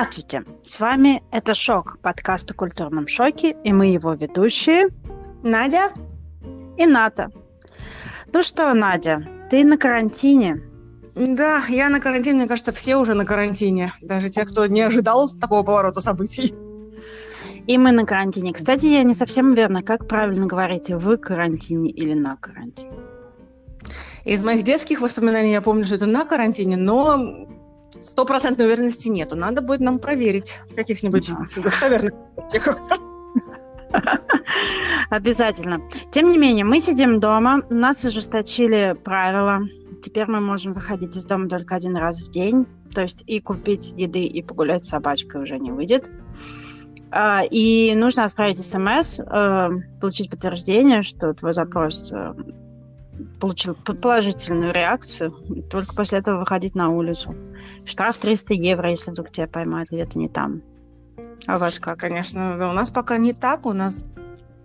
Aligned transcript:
Здравствуйте! 0.00 0.44
С 0.62 0.78
вами 0.78 1.24
«Это 1.32 1.54
шок» 1.54 1.98
подкаст 2.00 2.48
о 2.52 2.54
культурном 2.54 3.08
шоке, 3.08 3.56
и 3.64 3.72
мы 3.72 3.88
его 3.88 4.12
ведущие 4.12 4.90
Надя 5.42 5.90
и 6.76 6.86
Ната. 6.86 7.32
Ну 8.32 8.44
что, 8.44 8.72
Надя, 8.74 9.18
ты 9.50 9.64
на 9.64 9.76
карантине? 9.76 10.62
Да, 11.16 11.64
я 11.68 11.88
на 11.88 11.98
карантине, 11.98 12.38
мне 12.38 12.46
кажется, 12.46 12.70
все 12.70 12.94
уже 12.94 13.14
на 13.14 13.24
карантине. 13.24 13.92
Даже 14.00 14.28
те, 14.28 14.44
кто 14.44 14.66
не 14.66 14.82
ожидал 14.82 15.28
такого 15.30 15.64
поворота 15.64 16.00
событий. 16.00 16.54
И 17.66 17.76
мы 17.76 17.90
на 17.90 18.06
карантине. 18.06 18.52
Кстати, 18.52 18.86
я 18.86 19.02
не 19.02 19.14
совсем 19.14 19.50
уверена, 19.50 19.82
как 19.82 20.06
правильно 20.06 20.46
говорить, 20.46 20.90
в 20.90 21.16
карантине 21.16 21.90
или 21.90 22.14
на 22.14 22.36
карантине. 22.36 22.92
Из 24.24 24.44
моих 24.44 24.62
детских 24.62 25.00
воспоминаний 25.00 25.50
я 25.50 25.60
помню, 25.60 25.82
что 25.82 25.96
это 25.96 26.06
на 26.06 26.24
карантине, 26.24 26.76
но 26.76 27.48
стопроцентной 27.90 28.66
уверенности 28.66 29.08
нету. 29.08 29.36
Надо 29.36 29.62
будет 29.62 29.80
нам 29.80 29.98
проверить 29.98 30.60
каких-нибудь 30.74 31.30
достоверных. 31.56 32.14
Обязательно. 35.10 35.80
Тем 36.10 36.28
не 36.28 36.38
менее, 36.38 36.64
мы 36.64 36.80
сидим 36.80 37.20
дома, 37.20 37.62
нас 37.70 38.04
ужесточили 38.04 38.96
правила. 39.04 39.60
Теперь 40.02 40.26
мы 40.26 40.40
можем 40.40 40.74
выходить 40.74 41.16
из 41.16 41.26
дома 41.26 41.48
только 41.48 41.74
один 41.74 41.96
раз 41.96 42.20
в 42.20 42.30
день. 42.30 42.66
То 42.94 43.02
есть 43.02 43.24
и 43.26 43.40
купить 43.40 43.92
еды, 43.96 44.24
и 44.24 44.42
погулять 44.42 44.84
с 44.84 44.88
собачкой 44.88 45.42
уже 45.42 45.58
не 45.58 45.70
выйдет. 45.72 46.10
А, 47.10 47.42
и 47.50 47.94
нужно 47.94 48.24
отправить 48.24 48.64
смс, 48.64 49.18
э, 49.18 49.68
получить 50.00 50.30
подтверждение, 50.30 51.02
что 51.02 51.32
твой 51.32 51.54
запрос 51.54 52.12
э, 52.12 52.34
получил 53.40 53.74
положительную 53.74 54.72
реакцию, 54.72 55.32
и 55.50 55.62
только 55.62 55.94
после 55.94 56.18
этого 56.18 56.40
выходить 56.40 56.74
на 56.74 56.90
улицу. 56.90 57.34
Штраф 57.84 58.18
300 58.18 58.54
евро, 58.54 58.90
если 58.90 59.10
вдруг 59.10 59.30
тебя 59.30 59.46
поймают 59.46 59.90
где-то 59.90 60.18
не 60.18 60.28
там. 60.28 60.62
А 61.46 61.56
у 61.56 61.58
вас 61.58 61.78
как? 61.78 61.98
Конечно, 61.98 62.68
у 62.68 62.72
нас 62.72 62.90
пока 62.90 63.16
не 63.16 63.32
так, 63.32 63.66
у 63.66 63.72
нас 63.72 64.04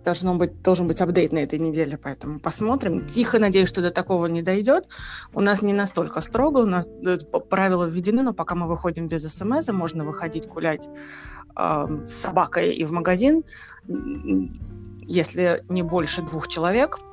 должно 0.04 0.34
быть, 0.34 0.60
должен 0.62 0.86
быть 0.86 1.00
апдейт 1.00 1.32
на 1.32 1.38
этой 1.38 1.58
неделе, 1.58 1.96
поэтому 1.96 2.38
посмотрим. 2.38 3.06
Тихо 3.06 3.38
надеюсь, 3.38 3.68
что 3.68 3.80
до 3.80 3.90
такого 3.90 4.26
не 4.26 4.42
дойдет. 4.42 4.88
У 5.32 5.40
нас 5.40 5.62
не 5.62 5.72
настолько 5.72 6.20
строго, 6.20 6.58
у 6.58 6.66
нас 6.66 6.88
э, 7.06 7.16
правила 7.48 7.84
введены, 7.84 8.22
но 8.22 8.34
пока 8.34 8.54
мы 8.54 8.68
выходим 8.68 9.08
без 9.08 9.22
смс, 9.22 9.68
можно 9.68 10.04
выходить 10.04 10.46
гулять 10.46 10.88
э, 11.56 11.86
с 12.04 12.12
собакой 12.12 12.74
и 12.74 12.84
в 12.84 12.92
магазин, 12.92 13.44
если 15.06 15.64
не 15.68 15.82
больше 15.82 16.22
двух 16.22 16.48
человек– 16.48 16.98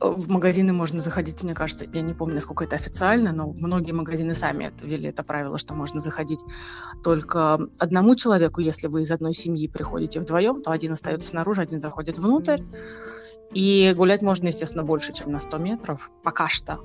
в 0.00 0.28
магазины 0.28 0.72
можно 0.72 1.00
заходить, 1.00 1.42
мне 1.42 1.54
кажется, 1.54 1.86
я 1.92 2.02
не 2.02 2.14
помню, 2.14 2.36
насколько 2.36 2.64
это 2.64 2.76
официально, 2.76 3.32
но 3.32 3.52
многие 3.52 3.92
магазины 3.92 4.34
сами 4.34 4.72
ввели 4.82 5.08
это 5.08 5.22
правило, 5.22 5.58
что 5.58 5.74
можно 5.74 6.00
заходить 6.00 6.40
только 7.02 7.60
одному 7.78 8.14
человеку. 8.16 8.60
Если 8.60 8.88
вы 8.88 9.02
из 9.02 9.10
одной 9.12 9.34
семьи 9.34 9.68
приходите 9.68 10.20
вдвоем, 10.20 10.62
то 10.62 10.70
один 10.70 10.92
остается 10.92 11.28
снаружи, 11.28 11.62
один 11.62 11.80
заходит 11.80 12.18
внутрь. 12.18 12.60
И 13.54 13.92
гулять 13.96 14.22
можно, 14.22 14.48
естественно, 14.48 14.82
больше, 14.82 15.12
чем 15.12 15.30
на 15.30 15.38
100 15.38 15.58
метров. 15.58 16.10
Пока 16.22 16.48
что. 16.48 16.80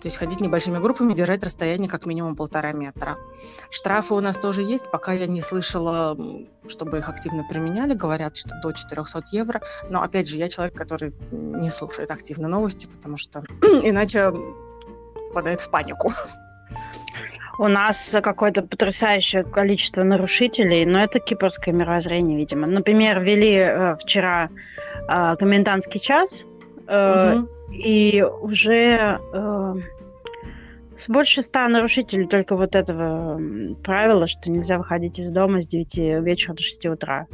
То 0.00 0.08
есть 0.08 0.18
ходить 0.18 0.40
небольшими 0.40 0.78
группами, 0.78 1.14
держать 1.14 1.42
расстояние 1.42 1.88
как 1.88 2.06
минимум 2.06 2.36
полтора 2.36 2.72
метра. 2.72 3.16
Штрафы 3.70 4.14
у 4.14 4.20
нас 4.20 4.38
тоже 4.38 4.62
есть, 4.62 4.90
пока 4.90 5.12
я 5.12 5.26
не 5.26 5.40
слышала, 5.40 6.16
чтобы 6.68 6.98
их 6.98 7.08
активно 7.08 7.44
применяли. 7.48 7.94
Говорят, 7.94 8.36
что 8.36 8.50
до 8.62 8.72
400 8.72 9.22
евро. 9.32 9.60
Но, 9.88 10.02
опять 10.02 10.28
же, 10.28 10.36
я 10.36 10.48
человек, 10.48 10.74
который 10.74 11.12
не 11.30 11.70
слушает 11.70 12.10
активно 12.10 12.48
новости, 12.48 12.86
потому 12.86 13.16
что 13.16 13.42
иначе 13.82 14.32
впадает 15.30 15.60
в 15.60 15.70
панику. 15.70 16.10
У 17.58 17.68
нас 17.68 18.10
какое-то 18.22 18.62
потрясающее 18.62 19.42
количество 19.42 20.02
нарушителей, 20.02 20.84
но 20.84 21.02
это 21.02 21.20
кипрское 21.20 21.74
мировоззрение, 21.74 22.36
видимо. 22.36 22.66
Например, 22.66 23.18
ввели 23.18 23.54
э, 23.54 23.96
вчера 23.96 24.50
э, 25.08 25.36
комендантский 25.38 26.00
час, 26.00 26.30
э, 26.86 27.36
угу. 27.36 27.48
И 27.72 28.22
уже 28.22 29.18
э, 29.32 29.74
больше 31.08 31.42
ста 31.42 31.68
нарушителей 31.68 32.26
только 32.26 32.56
вот 32.56 32.74
этого 32.74 33.40
правила, 33.82 34.26
что 34.26 34.50
нельзя 34.50 34.78
выходить 34.78 35.18
из 35.18 35.30
дома 35.30 35.62
с 35.62 35.68
9 35.68 36.24
вечера 36.24 36.54
до 36.54 36.62
6 36.62 36.86
утра. 36.86 37.26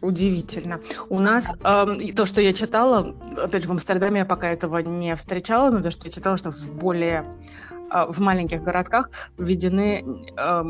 Удивительно. 0.00 0.80
У 1.08 1.18
нас 1.20 1.54
э, 1.54 2.12
то, 2.14 2.26
что 2.26 2.40
я 2.40 2.52
читала, 2.52 3.14
опять 3.36 3.62
же, 3.62 3.68
в 3.68 3.72
Амстердаме 3.72 4.20
я 4.20 4.24
пока 4.24 4.50
этого 4.50 4.78
не 4.78 5.14
встречала, 5.14 5.70
но 5.70 5.82
то, 5.82 5.90
что 5.90 6.06
я 6.06 6.10
читала, 6.10 6.36
что 6.36 6.50
в 6.50 6.72
более 6.72 7.24
э, 7.70 8.06
в 8.08 8.20
маленьких 8.20 8.62
городках 8.62 9.10
введены 9.38 10.04
э, 10.36 10.62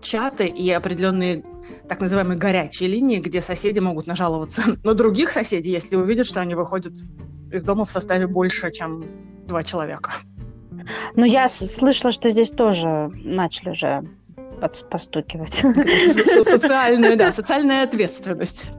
чаты 0.00 0.46
и 0.46 0.70
определенные 0.70 1.44
так 1.88 2.00
называемые 2.00 2.38
горячие 2.38 2.88
линии, 2.88 3.18
где 3.18 3.40
соседи 3.40 3.78
могут 3.78 4.06
нажаловаться 4.06 4.62
на 4.84 4.94
других 4.94 5.30
соседей, 5.30 5.70
если 5.70 5.96
увидят, 5.96 6.26
что 6.26 6.40
они 6.40 6.54
выходят 6.54 6.94
из 7.50 7.64
дома 7.64 7.84
в 7.84 7.90
составе 7.90 8.26
больше, 8.26 8.70
чем 8.70 9.04
два 9.46 9.62
человека. 9.62 10.12
Ну, 11.16 11.24
я 11.24 11.48
слышала, 11.48 12.12
что 12.12 12.30
здесь 12.30 12.50
тоже 12.50 13.10
начали 13.12 13.70
уже 13.70 14.04
постукивать. 14.90 15.54
Социальная, 16.44 17.16
да, 17.16 17.32
социальная 17.32 17.84
ответственность. 17.84 18.72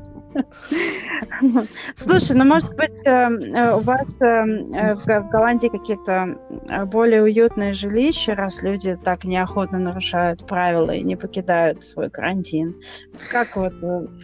Слушай, 1.96 2.36
ну 2.36 2.46
может 2.46 2.76
быть 2.76 3.02
э, 3.06 3.10
э, 3.10 3.76
у 3.76 3.80
вас 3.80 4.14
э, 4.22 4.96
в 4.96 5.30
Голландии 5.30 5.68
какие-то 5.68 6.86
более 6.86 7.24
уютные 7.24 7.74
жилища, 7.74 8.36
раз 8.36 8.62
люди 8.62 8.98
так 9.04 9.24
неохотно 9.24 9.80
нарушают 9.80 10.46
правила 10.48 10.92
и 10.92 11.04
не 11.04 11.16
покидают 11.16 11.84
свой 11.84 12.10
карантин. 12.10 12.76
Как 13.32 13.56
вот, 13.56 13.74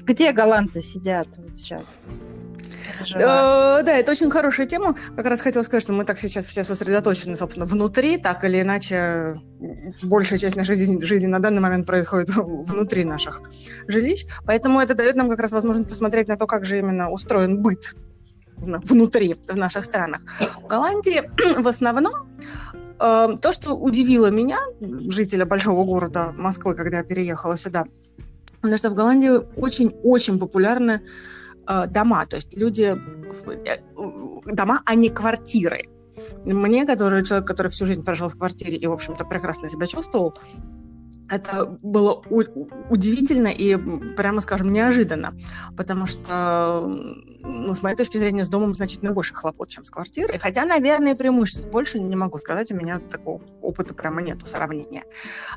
где 0.03 0.31
голландцы 0.31 0.81
сидят 0.81 1.27
сейчас? 1.51 2.03
Да, 3.17 3.81
это 3.81 4.11
очень 4.11 4.29
хорошая 4.29 4.65
тема. 4.65 4.95
Как 5.15 5.25
раз 5.25 5.41
хотела 5.41 5.63
сказать, 5.63 5.83
что 5.83 5.93
мы 5.93 6.05
так 6.05 6.19
сейчас 6.19 6.45
все 6.45 6.63
сосредоточены, 6.63 7.35
собственно, 7.35 7.65
внутри, 7.65 8.17
так 8.17 8.43
или 8.45 8.61
иначе 8.61 9.35
большая 10.03 10.39
часть 10.39 10.55
нашей 10.55 10.75
жизни, 10.75 11.01
жизни 11.01 11.27
на 11.27 11.39
данный 11.39 11.61
момент 11.61 11.85
происходит 11.85 12.29
внутри 12.35 13.05
наших 13.05 13.41
жилищ. 13.87 14.25
Поэтому 14.45 14.79
это 14.79 14.95
дает 14.95 15.15
нам 15.15 15.29
как 15.29 15.39
раз 15.39 15.51
возможность 15.51 15.89
посмотреть 15.89 16.27
на 16.27 16.37
то, 16.37 16.47
как 16.47 16.65
же 16.65 16.79
именно 16.79 17.11
устроен 17.11 17.61
быт 17.61 17.95
внутри, 18.57 19.35
в 19.47 19.55
наших 19.55 19.83
странах. 19.83 20.21
В 20.39 20.67
Голландии 20.67 21.21
в 21.61 21.67
основном 21.67 22.13
э, 22.99 23.27
то, 23.41 23.51
что 23.51 23.73
удивило 23.73 24.31
меня, 24.31 24.59
жителя 24.79 25.45
большого 25.45 25.83
города 25.85 26.33
Москвы, 26.37 26.75
когда 26.75 26.97
я 26.97 27.03
переехала 27.03 27.57
сюда, 27.57 27.85
потому 28.61 28.77
что 28.77 28.89
в 28.89 28.95
Голландии 28.95 29.29
очень-очень 29.55 30.39
популярны 30.39 31.01
э, 31.67 31.87
дома, 31.87 32.25
то 32.25 32.37
есть 32.37 32.57
люди, 32.57 32.95
э, 33.67 33.77
дома, 34.45 34.81
а 34.85 34.95
не 34.95 35.09
квартиры. 35.09 35.85
Мне, 36.45 36.85
который 36.85 37.23
человек, 37.23 37.47
который 37.47 37.67
всю 37.67 37.85
жизнь 37.85 38.03
прожил 38.03 38.29
в 38.29 38.37
квартире 38.37 38.77
и, 38.77 38.87
в 38.87 38.93
общем-то, 38.93 39.25
прекрасно 39.25 39.67
себя 39.67 39.85
чувствовал, 39.85 40.33
это 41.29 41.77
было 41.81 42.13
удивительно 42.89 43.47
и, 43.47 43.75
прямо 44.15 44.41
скажем, 44.41 44.71
неожиданно, 44.71 45.33
потому 45.75 46.05
что, 46.05 46.81
ну, 46.81 47.73
с 47.73 47.81
моей 47.81 47.95
точки 47.95 48.17
зрения, 48.17 48.43
с 48.43 48.49
домом 48.49 48.73
значительно 48.73 49.11
больше 49.11 49.33
хлопот, 49.33 49.69
чем 49.69 49.83
с 49.83 49.89
квартирой. 49.89 50.39
Хотя, 50.39 50.65
наверное, 50.65 51.15
преимуществ 51.15 51.69
больше 51.69 51.99
не 51.99 52.15
могу 52.15 52.37
сказать, 52.37 52.71
у 52.71 52.75
меня 52.75 52.99
такого 52.99 53.41
опыта 53.61 53.93
прямо 53.93 54.21
нету 54.21 54.45
сравнения. 54.45 55.03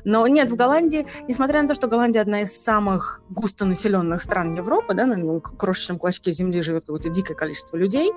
Но 0.03 0.25
нет, 0.27 0.49
в 0.49 0.55
Голландии, 0.55 1.05
несмотря 1.27 1.61
на 1.61 1.67
то, 1.67 1.73
что 1.73 1.87
Голландия 1.87 2.21
одна 2.21 2.41
из 2.41 2.55
самых 2.55 3.21
густонаселенных 3.29 4.21
стран 4.21 4.55
Европы, 4.55 4.93
да, 4.93 5.05
на 5.05 5.39
крошечном 5.39 5.99
клочке 5.99 6.31
земли 6.31 6.61
живет 6.61 6.85
какое-то 6.85 7.09
дикое 7.09 7.35
количество 7.35 7.77
людей, 7.77 8.11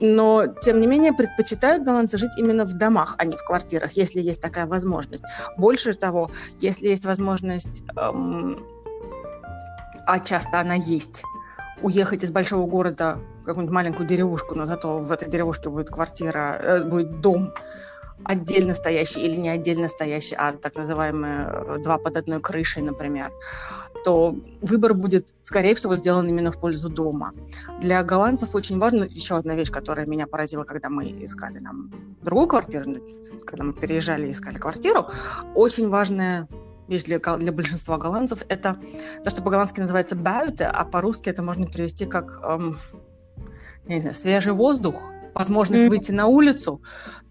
но, 0.00 0.46
тем 0.46 0.80
не 0.80 0.86
менее, 0.86 1.12
предпочитают 1.12 1.84
голландцы 1.84 2.18
жить 2.18 2.32
именно 2.38 2.64
в 2.64 2.74
домах, 2.74 3.14
а 3.18 3.24
не 3.24 3.36
в 3.36 3.44
квартирах, 3.44 3.92
если 3.92 4.20
есть 4.20 4.40
такая 4.40 4.66
возможность. 4.66 5.24
Больше 5.56 5.94
того, 5.94 6.30
если 6.60 6.88
есть 6.88 7.04
возможность, 7.04 7.84
эм, 7.96 8.66
а 10.06 10.20
часто 10.20 10.60
она 10.60 10.74
есть, 10.74 11.24
уехать 11.82 12.24
из 12.24 12.30
большого 12.30 12.66
города 12.66 13.18
в 13.40 13.44
какую-нибудь 13.44 13.74
маленькую 13.74 14.06
деревушку, 14.06 14.54
но 14.54 14.66
зато 14.66 14.98
в 14.98 15.12
этой 15.12 15.28
деревушке 15.28 15.68
будет 15.68 15.90
квартира, 15.90 16.58
э, 16.60 16.84
будет 16.84 17.20
дом, 17.20 17.52
отдельно 18.24 18.74
стоящий 18.74 19.22
или 19.22 19.36
не 19.36 19.48
отдельно 19.48 19.88
стоящий, 19.88 20.34
а 20.36 20.52
так 20.52 20.74
называемые 20.76 21.48
э, 21.48 21.78
два 21.82 21.98
под 21.98 22.16
одной 22.16 22.40
крышей, 22.40 22.82
например, 22.82 23.30
то 24.04 24.36
выбор 24.62 24.94
будет, 24.94 25.34
скорее 25.42 25.74
всего, 25.74 25.96
сделан 25.96 26.28
именно 26.28 26.50
в 26.50 26.60
пользу 26.60 26.88
дома. 26.88 27.32
Для 27.80 28.02
голландцев 28.04 28.54
очень 28.54 28.78
важно, 28.78 29.04
еще 29.04 29.36
одна 29.36 29.54
вещь, 29.54 29.70
которая 29.70 30.06
меня 30.06 30.26
поразила, 30.26 30.62
когда 30.62 30.88
мы 30.88 31.04
искали 31.24 31.58
нам 31.58 31.90
другую 32.22 32.46
квартиру, 32.46 32.84
когда 33.44 33.64
мы 33.64 33.72
переезжали 33.72 34.28
и 34.28 34.30
искали 34.30 34.56
квартиру, 34.56 35.06
очень 35.54 35.88
важная 35.88 36.48
вещь 36.88 37.02
для, 37.02 37.18
для 37.18 37.52
большинства 37.52 37.98
голландцев– 37.98 38.42
это 38.48 38.76
то, 39.24 39.30
что 39.30 39.42
по-голландски 39.42 39.80
называется 39.80 40.14
«бауте», 40.14 40.66
а 40.66 40.84
по-русски 40.84 41.28
это 41.28 41.42
можно 41.42 41.66
перевести 41.66 42.06
как 42.06 42.40
эм, 42.44 42.78
я 43.88 43.94
не 43.96 44.00
знаю, 44.00 44.14
свежий 44.14 44.52
воздух, 44.52 45.12
возможность 45.36 45.84
mm-hmm. 45.84 45.88
выйти 45.90 46.12
на 46.12 46.26
улицу. 46.26 46.80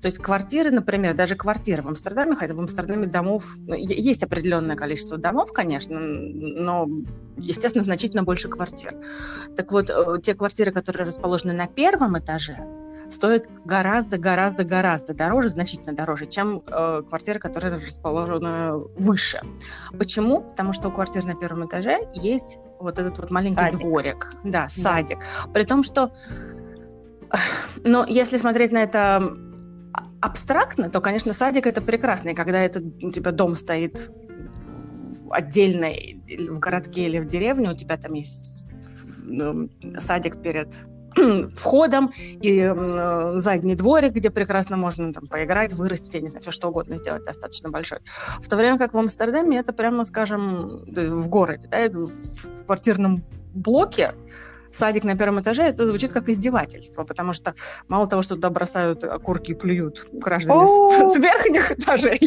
То 0.02 0.08
есть 0.08 0.20
квартиры, 0.20 0.70
например, 0.70 1.16
даже 1.16 1.36
квартиры 1.36 1.82
в 1.82 1.88
Амстердаме, 1.88 2.36
хотя 2.36 2.54
в 2.54 2.60
Амстердаме 2.60 3.08
домов, 3.08 3.56
ну, 3.66 3.76
есть 3.76 4.24
определенное 4.24 4.76
количество 4.76 5.18
домов, 5.18 5.52
конечно, 5.52 6.00
но, 6.00 6.88
естественно, 7.38 7.84
значительно 7.84 8.24
больше 8.24 8.48
квартир. 8.48 8.96
Так 9.58 9.72
вот, 9.72 9.90
э, 9.90 10.22
те 10.22 10.36
квартиры, 10.36 10.72
которые 10.72 11.08
расположены 11.08 11.54
на 11.54 11.66
первом 11.66 12.18
этаже, 12.20 12.58
стоит 13.08 13.50
гораздо-гораздо-гораздо 13.66 15.14
дороже, 15.14 15.50
значительно 15.50 15.96
дороже, 15.96 16.28
чем 16.28 16.62
э, 16.66 17.04
квартира, 17.08 17.40
которая 17.40 17.74
расположена 17.74 18.78
выше. 18.98 19.42
Почему? 19.98 20.42
Потому 20.42 20.74
что 20.74 20.90
у 20.90 20.92
квартир 20.92 21.26
на 21.26 21.36
первом 21.36 21.68
этаже 21.68 22.00
есть 22.14 22.60
вот 22.80 23.00
этот 23.00 23.18
вот 23.18 23.32
маленький 23.32 23.62
садик. 23.62 23.80
дворик, 23.80 24.34
да, 24.44 24.68
садик. 24.70 25.20
Да. 25.20 25.52
При 25.54 25.64
том, 25.64 25.84
что, 25.84 26.12
но 27.84 28.06
если 28.08 28.38
смотреть 28.38 28.72
на 28.72 28.84
это 28.84 29.34
абстрактно, 30.22 30.90
то, 30.90 31.02
конечно, 31.02 31.34
садик 31.34 31.68
это 31.68 31.82
прекрасно, 31.82 32.30
и 32.30 32.34
когда 32.34 32.62
этот 32.64 32.84
у 33.04 33.12
тебя 33.12 33.32
дом 33.32 33.56
стоит 33.56 34.12
отдельно 35.30 35.92
в 36.50 36.60
городке 36.60 37.06
или 37.06 37.20
в 37.20 37.28
деревне, 37.28 37.72
у 37.72 37.76
тебя 37.76 37.98
там 37.98 38.14
есть 38.14 38.66
ну, 39.26 39.70
садик 40.00 40.42
перед 40.42 40.86
входом 41.56 42.12
и 42.42 42.60
э, 42.60 43.32
задний 43.36 43.76
дворик, 43.76 44.14
где 44.14 44.30
прекрасно 44.30 44.78
можно 44.78 45.14
там 45.14 45.28
поиграть, 45.28 45.74
вырастить, 45.74 46.14
я 46.16 46.22
не 46.22 46.28
знаю, 46.28 46.42
все 46.42 46.52
что 46.52 46.70
угодно 46.70 46.98
сделать 46.98 47.24
достаточно 47.24 47.70
большой. 47.70 48.00
В 48.42 48.48
то 48.48 48.56
время 48.56 48.78
как 48.78 48.94
в 48.94 48.98
Амстердаме 48.98 49.60
это 49.60 49.74
прямо, 49.74 50.06
скажем, 50.06 50.84
в 50.88 51.30
городе, 51.30 51.68
да, 51.68 51.88
в 51.90 52.66
квартирном 52.66 53.24
блоке 53.54 54.14
садик 54.76 55.04
на 55.04 55.18
первом 55.18 55.42
этаже, 55.42 55.64
это 55.64 55.88
звучит 55.88 56.12
как 56.12 56.30
издевательство, 56.30 57.04
потому 57.04 57.34
что 57.34 57.56
мало 57.88 58.08
того, 58.08 58.22
что 58.22 58.36
туда 58.36 58.50
бросают 58.50 59.04
окурки 59.04 59.52
и 59.52 59.56
плюют 59.56 60.08
граждане 60.12 60.66
с, 60.66 61.14
с 61.14 61.16
верхних 61.18 61.72
этажей, 61.72 62.20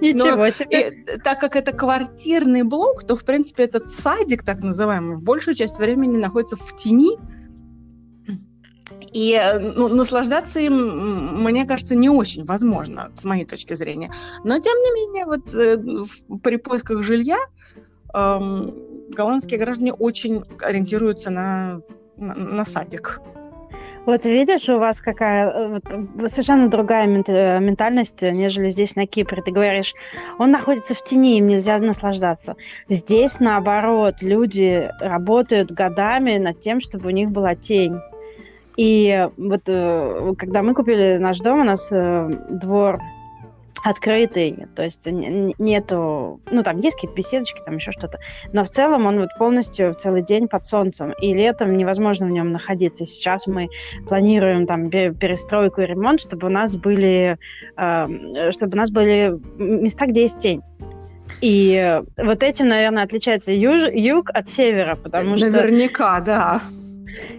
Ничего 0.00 0.36
Но, 0.36 0.50
себе. 0.50 0.88
И, 0.88 1.18
так 1.18 1.40
как 1.40 1.56
это 1.56 1.72
квартирный 1.72 2.62
блок, 2.62 3.04
то, 3.04 3.16
в 3.16 3.24
принципе, 3.24 3.64
этот 3.64 3.88
садик, 3.88 4.42
так 4.42 4.62
называемый, 4.62 5.18
большую 5.18 5.54
часть 5.54 5.78
времени 5.78 6.16
находится 6.16 6.56
в 6.56 6.74
тени, 6.74 7.18
и 9.12 9.32
э, 9.34 9.58
ну, 9.58 9.88
наслаждаться 9.88 10.60
им, 10.60 11.42
мне 11.42 11.66
кажется, 11.66 11.96
не 11.96 12.08
очень 12.08 12.44
возможно, 12.44 13.10
с 13.14 13.24
моей 13.24 13.44
точки 13.44 13.74
зрения. 13.74 14.10
Но, 14.44 14.58
тем 14.58 14.76
не 14.78 14.94
менее, 14.94 15.26
вот 15.26 15.54
э, 15.54 16.38
при 16.42 16.56
поисках 16.56 17.02
жилья 17.02 17.38
э, 18.14 18.70
голландские 19.10 19.60
граждане 19.60 19.92
очень 19.92 20.42
ориентируются 20.62 21.30
на, 21.30 21.80
на, 22.16 22.34
на 22.34 22.64
садик. 22.64 23.20
Вот 24.06 24.24
видишь, 24.24 24.68
у 24.68 24.78
вас 24.78 25.00
какая 25.00 25.50
э, 25.50 25.78
вот, 26.14 26.30
совершенно 26.32 26.68
другая 26.68 27.06
ментальность, 27.06 28.22
нежели 28.22 28.70
здесь 28.70 28.96
на 28.96 29.06
Кипре. 29.06 29.42
Ты 29.42 29.52
говоришь, 29.52 29.94
он 30.38 30.50
находится 30.50 30.94
в 30.94 31.04
тени, 31.04 31.38
им 31.38 31.46
нельзя 31.46 31.78
наслаждаться. 31.78 32.54
Здесь, 32.88 33.40
наоборот, 33.40 34.16
люди 34.22 34.90
работают 35.00 35.70
годами 35.70 36.38
над 36.38 36.60
тем, 36.60 36.80
чтобы 36.80 37.08
у 37.08 37.10
них 37.10 37.30
была 37.30 37.54
тень. 37.54 37.98
И 38.76 39.28
вот 39.36 39.62
э, 39.66 40.34
когда 40.38 40.62
мы 40.62 40.74
купили 40.74 41.18
наш 41.18 41.38
дом, 41.40 41.60
у 41.60 41.64
нас 41.64 41.88
э, 41.92 42.30
двор 42.48 43.00
открытый, 43.84 44.66
то 44.74 44.82
есть 44.82 45.06
нету, 45.06 46.40
ну 46.50 46.62
там 46.62 46.78
есть 46.78 46.96
какие-то 46.96 47.16
беседочки, 47.16 47.60
там 47.64 47.76
еще 47.76 47.92
что-то, 47.92 48.18
но 48.52 48.64
в 48.64 48.68
целом 48.68 49.06
он 49.06 49.20
вот 49.20 49.30
полностью 49.38 49.94
целый 49.94 50.22
день 50.22 50.48
под 50.48 50.64
солнцем, 50.64 51.12
и 51.20 51.32
летом 51.32 51.76
невозможно 51.76 52.26
в 52.26 52.30
нем 52.30 52.50
находиться. 52.50 53.06
Сейчас 53.06 53.46
мы 53.46 53.68
планируем 54.06 54.66
там 54.66 54.90
перестройку 54.90 55.80
и 55.80 55.86
ремонт, 55.86 56.20
чтобы 56.20 56.48
у 56.48 56.50
нас 56.50 56.76
были, 56.76 57.38
э, 57.76 58.50
чтобы 58.52 58.74
у 58.74 58.76
нас 58.76 58.90
были 58.90 59.38
места, 59.58 60.06
где 60.06 60.22
есть 60.22 60.38
тень. 60.38 60.62
И 61.40 62.00
вот 62.16 62.42
этим, 62.42 62.68
наверное, 62.68 63.04
отличается 63.04 63.52
юж, 63.52 63.84
юг 63.92 64.30
от 64.30 64.48
севера, 64.48 64.96
потому 64.96 65.30
Наверняка, 65.30 65.50
что... 65.50 65.62
Наверняка, 65.62 66.20
да. 66.20 66.60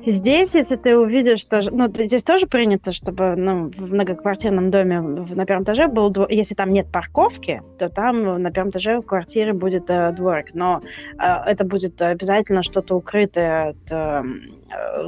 Здесь, 0.06 0.56
если 0.56 0.75
ты 0.77 0.98
увидишь, 0.98 1.39
что... 1.39 1.62
Ну, 1.71 1.88
здесь 1.88 2.24
тоже 2.24 2.48
принято, 2.48 2.92
чтобы 2.92 3.36
ну, 3.36 3.69
в 3.69 3.94
многоквартирном 3.94 4.71
доме 4.71 5.00
на 5.00 5.45
первом 5.45 5.63
этаже 5.63 5.88
был... 5.88 6.09
Двор... 6.09 6.27
Если 6.30 6.56
там 6.56 6.71
нет 6.71 6.88
парковки, 6.92 7.62
то 7.77 7.89
там 7.89 8.42
на 8.42 8.51
первом 8.51 8.71
этаже 8.71 9.00
в 9.00 9.03
квартире 9.03 9.53
будет 9.53 9.89
э, 9.89 10.12
дворик. 10.12 10.53
Но 10.53 10.81
э, 11.18 11.24
это 11.45 11.65
будет 11.65 12.01
обязательно 12.01 12.63
что-то 12.63 12.95
укрытое 12.95 13.69
от... 13.69 13.92
Э, 13.92 14.24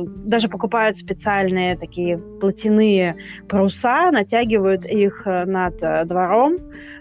даже 0.05 0.49
покупают 0.49 0.97
специальные 0.97 1.77
такие 1.77 2.17
платяные 2.17 3.17
паруса, 3.47 4.11
натягивают 4.11 4.85
их 4.85 5.23
э, 5.25 5.45
над 5.45 5.81
э, 5.81 6.05
двором, 6.05 6.57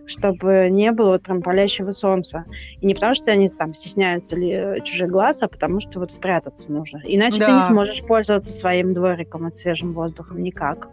чтобы 0.07 0.69
не 0.71 0.93
было 0.93 1.11
вот 1.11 1.23
прям 1.23 1.43
палящего 1.43 1.93
солнца. 1.93 2.45
И 2.81 2.87
не 2.87 2.95
потому, 2.95 3.15
что 3.15 3.33
они 3.33 3.49
там 3.49 3.75
стесняются 3.75 4.37
ли 4.37 4.81
чужих 4.85 5.09
глаз, 5.09 5.43
а 5.43 5.49
потому 5.49 5.81
что 5.81 6.01
вот 6.01 6.13
спрятаться 6.13 6.71
нужно. 6.71 7.01
Иначе 7.05 7.39
да. 7.39 7.47
ты 7.47 7.53
не 7.53 7.63
сможешь 7.63 8.03
пользоваться 8.07 8.53
своим 8.53 8.93
двориком 8.93 9.47
от 9.47 9.55
свежим 9.55 9.93
воздухом 9.93 10.43
никак. 10.43 10.89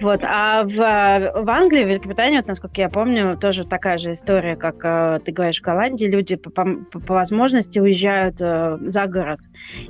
Вот. 0.00 0.24
А 0.24 0.64
в, 0.64 0.76
в 0.76 1.50
Англии, 1.50 1.84
в 1.84 1.88
Великобритании, 1.88 2.38
вот, 2.38 2.48
насколько 2.48 2.80
я 2.80 2.88
помню, 2.88 3.36
тоже 3.36 3.64
такая 3.64 3.98
же 3.98 4.14
история, 4.14 4.56
как 4.56 4.84
э, 4.84 5.20
ты 5.24 5.32
говоришь, 5.32 5.60
в 5.60 5.64
Голландии. 5.64 6.06
Люди 6.06 6.36
по, 6.36 6.50
по, 6.50 6.64
по 7.00 7.14
возможности 7.14 7.78
уезжают 7.78 8.40
э, 8.40 8.78
за 8.80 9.06
город. 9.06 9.40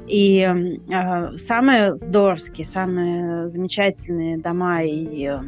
И 0.07 0.41
э, 0.41 1.37
самые 1.39 1.95
здоровские, 1.95 2.67
самые 2.67 3.51
замечательные 3.51 4.39
дома 4.39 4.83
и 4.83 5.29
э, 5.29 5.41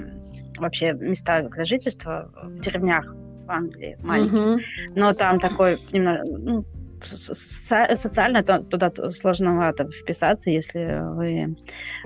вообще 0.59 0.93
места 0.93 1.43
для 1.43 1.65
жительства 1.65 2.31
в 2.43 2.61
деревнях 2.61 3.15
в 3.47 3.51
Англии 3.51 3.99
маленьких. 4.03 4.35
Mm-hmm. 4.35 4.61
Но 4.95 5.13
там 5.13 5.41
такой 5.41 5.77
немного, 5.93 6.23
ну, 6.29 6.65
социально 7.07 8.43
туда 8.43 8.93
сложновато 9.13 9.89
вписаться, 9.89 10.51
если 10.51 11.01
вы, 11.15 11.57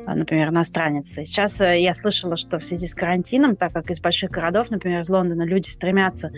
например, 0.06 0.48
иностранец. 0.48 1.10
Сейчас 1.10 1.60
э, 1.60 1.80
я 1.80 1.94
слышала, 1.94 2.36
что 2.36 2.58
в 2.58 2.64
связи 2.64 2.86
с 2.86 2.94
карантином, 2.94 3.56
так 3.56 3.72
как 3.72 3.90
из 3.90 4.00
больших 4.00 4.30
городов, 4.30 4.70
например, 4.70 5.02
из 5.02 5.08
Лондона, 5.08 5.42
люди 5.42 5.68
стремятся 5.68 6.30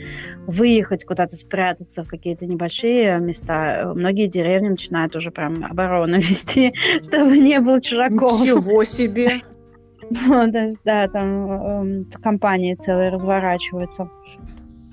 выехать 0.47 1.05
куда-то, 1.05 1.37
спрятаться 1.37 2.05
в 2.05 2.09
какие-то 2.09 2.47
небольшие 2.47 3.19
места, 3.21 3.93
многие 3.95 4.27
деревни 4.27 4.69
начинают 4.69 5.17
уже 5.17 5.31
прям 5.31 5.65
оборону 5.65 6.17
вести, 6.19 6.73
чтобы 7.03 7.39
не 7.39 7.61
было 7.61 7.81
чужаков. 7.81 8.41
Ничего 8.43 8.85
себе! 8.85 9.41
Есть, 10.11 10.81
да, 10.85 11.07
там 11.09 12.03
э, 12.03 12.05
компании 12.23 12.75
целые 12.75 13.11
разворачиваются. 13.11 14.11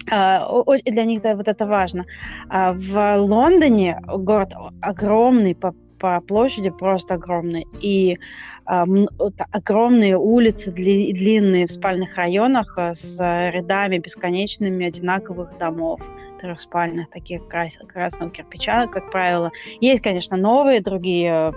Uh, 0.09 0.81
для 0.85 1.03
них 1.03 1.21
да, 1.21 1.35
вот 1.35 1.47
это 1.47 1.65
важно. 1.65 2.05
Uh, 2.49 2.73
в 2.73 3.17
Лондоне 3.17 3.99
город 4.07 4.53
огромный 4.81 5.53
по, 5.53 5.73
по 5.99 6.21
площади, 6.21 6.69
просто 6.69 7.15
огромный. 7.15 7.65
И 7.81 8.17
uh, 8.65 9.07
огромные 9.51 10.17
улицы 10.17 10.71
дли, 10.71 11.11
длинные 11.11 11.67
в 11.67 11.71
спальных 11.71 12.15
районах 12.15 12.77
с 12.77 13.19
рядами 13.19 13.97
бесконечными 13.97 14.85
одинаковых 14.85 15.57
домов 15.57 15.99
трехспальных, 16.39 17.09
таких 17.09 17.47
крас 17.47 17.73
красного 17.91 18.31
кирпича, 18.31 18.87
как 18.87 19.11
правило. 19.11 19.51
Есть, 19.81 20.03
конечно, 20.03 20.37
новые, 20.37 20.81
другие 20.81 21.51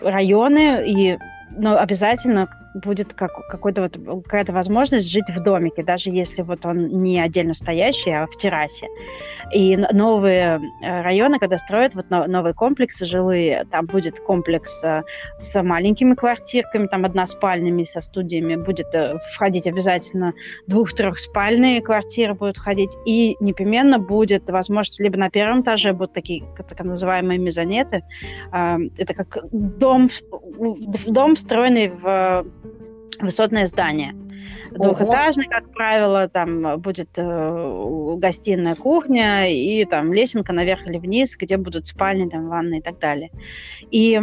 районы, 0.00 0.82
и, 0.88 1.18
но 1.50 1.78
обязательно 1.78 2.48
будет 2.74 3.14
как, 3.14 3.32
какой-то 3.48 3.82
вот, 3.82 4.24
какая-то 4.24 4.52
возможность 4.52 5.10
жить 5.10 5.28
в 5.28 5.42
домике, 5.42 5.82
даже 5.82 6.10
если 6.10 6.42
вот 6.42 6.64
он 6.64 7.02
не 7.02 7.20
отдельно 7.20 7.54
стоящий, 7.54 8.10
а 8.10 8.26
в 8.26 8.36
террасе. 8.36 8.86
И 9.52 9.76
новые 9.76 10.60
э, 10.82 11.02
районы, 11.02 11.38
когда 11.38 11.58
строят 11.58 11.94
вот 11.94 12.08
новые 12.10 12.54
комплексы 12.54 13.06
жилые, 13.06 13.66
там 13.70 13.86
будет 13.86 14.20
комплекс 14.20 14.82
э, 14.84 15.02
с 15.38 15.62
маленькими 15.62 16.14
квартирками, 16.14 16.86
там 16.86 17.04
односпальными, 17.04 17.84
со 17.84 18.00
студиями, 18.00 18.56
будет 18.56 18.94
э, 18.94 19.18
входить 19.34 19.66
обязательно 19.66 20.32
двух-трехспальные 20.66 21.82
квартиры 21.82 22.34
будут 22.34 22.56
входить, 22.56 22.92
и 23.06 23.36
непременно 23.40 23.98
будет 23.98 24.48
возможность 24.48 25.00
либо 25.00 25.18
на 25.18 25.30
первом 25.30 25.62
этаже 25.62 25.92
будут 25.92 26.14
такие 26.14 26.44
так 26.56 26.80
называемые 26.80 27.38
мезонеты, 27.38 28.02
это 28.52 29.14
как 29.14 29.38
дом, 29.52 30.08
дом 31.06 31.34
встроенный 31.34 31.88
в 31.88 32.44
высотное 33.20 33.66
здание. 33.66 34.14
Двухэтажный, 34.74 35.46
как 35.46 35.70
правило, 35.70 36.28
там 36.28 36.80
будет 36.80 37.10
э, 37.16 38.14
гостиная, 38.16 38.74
кухня 38.74 39.50
и 39.50 39.84
там 39.84 40.12
лесенка 40.12 40.52
наверх 40.52 40.86
или 40.86 40.98
вниз, 40.98 41.36
где 41.38 41.56
будут 41.56 41.86
спальни, 41.86 42.28
там 42.28 42.48
ванны 42.48 42.78
и 42.78 42.80
так 42.80 42.98
далее. 42.98 43.30
И 43.90 44.20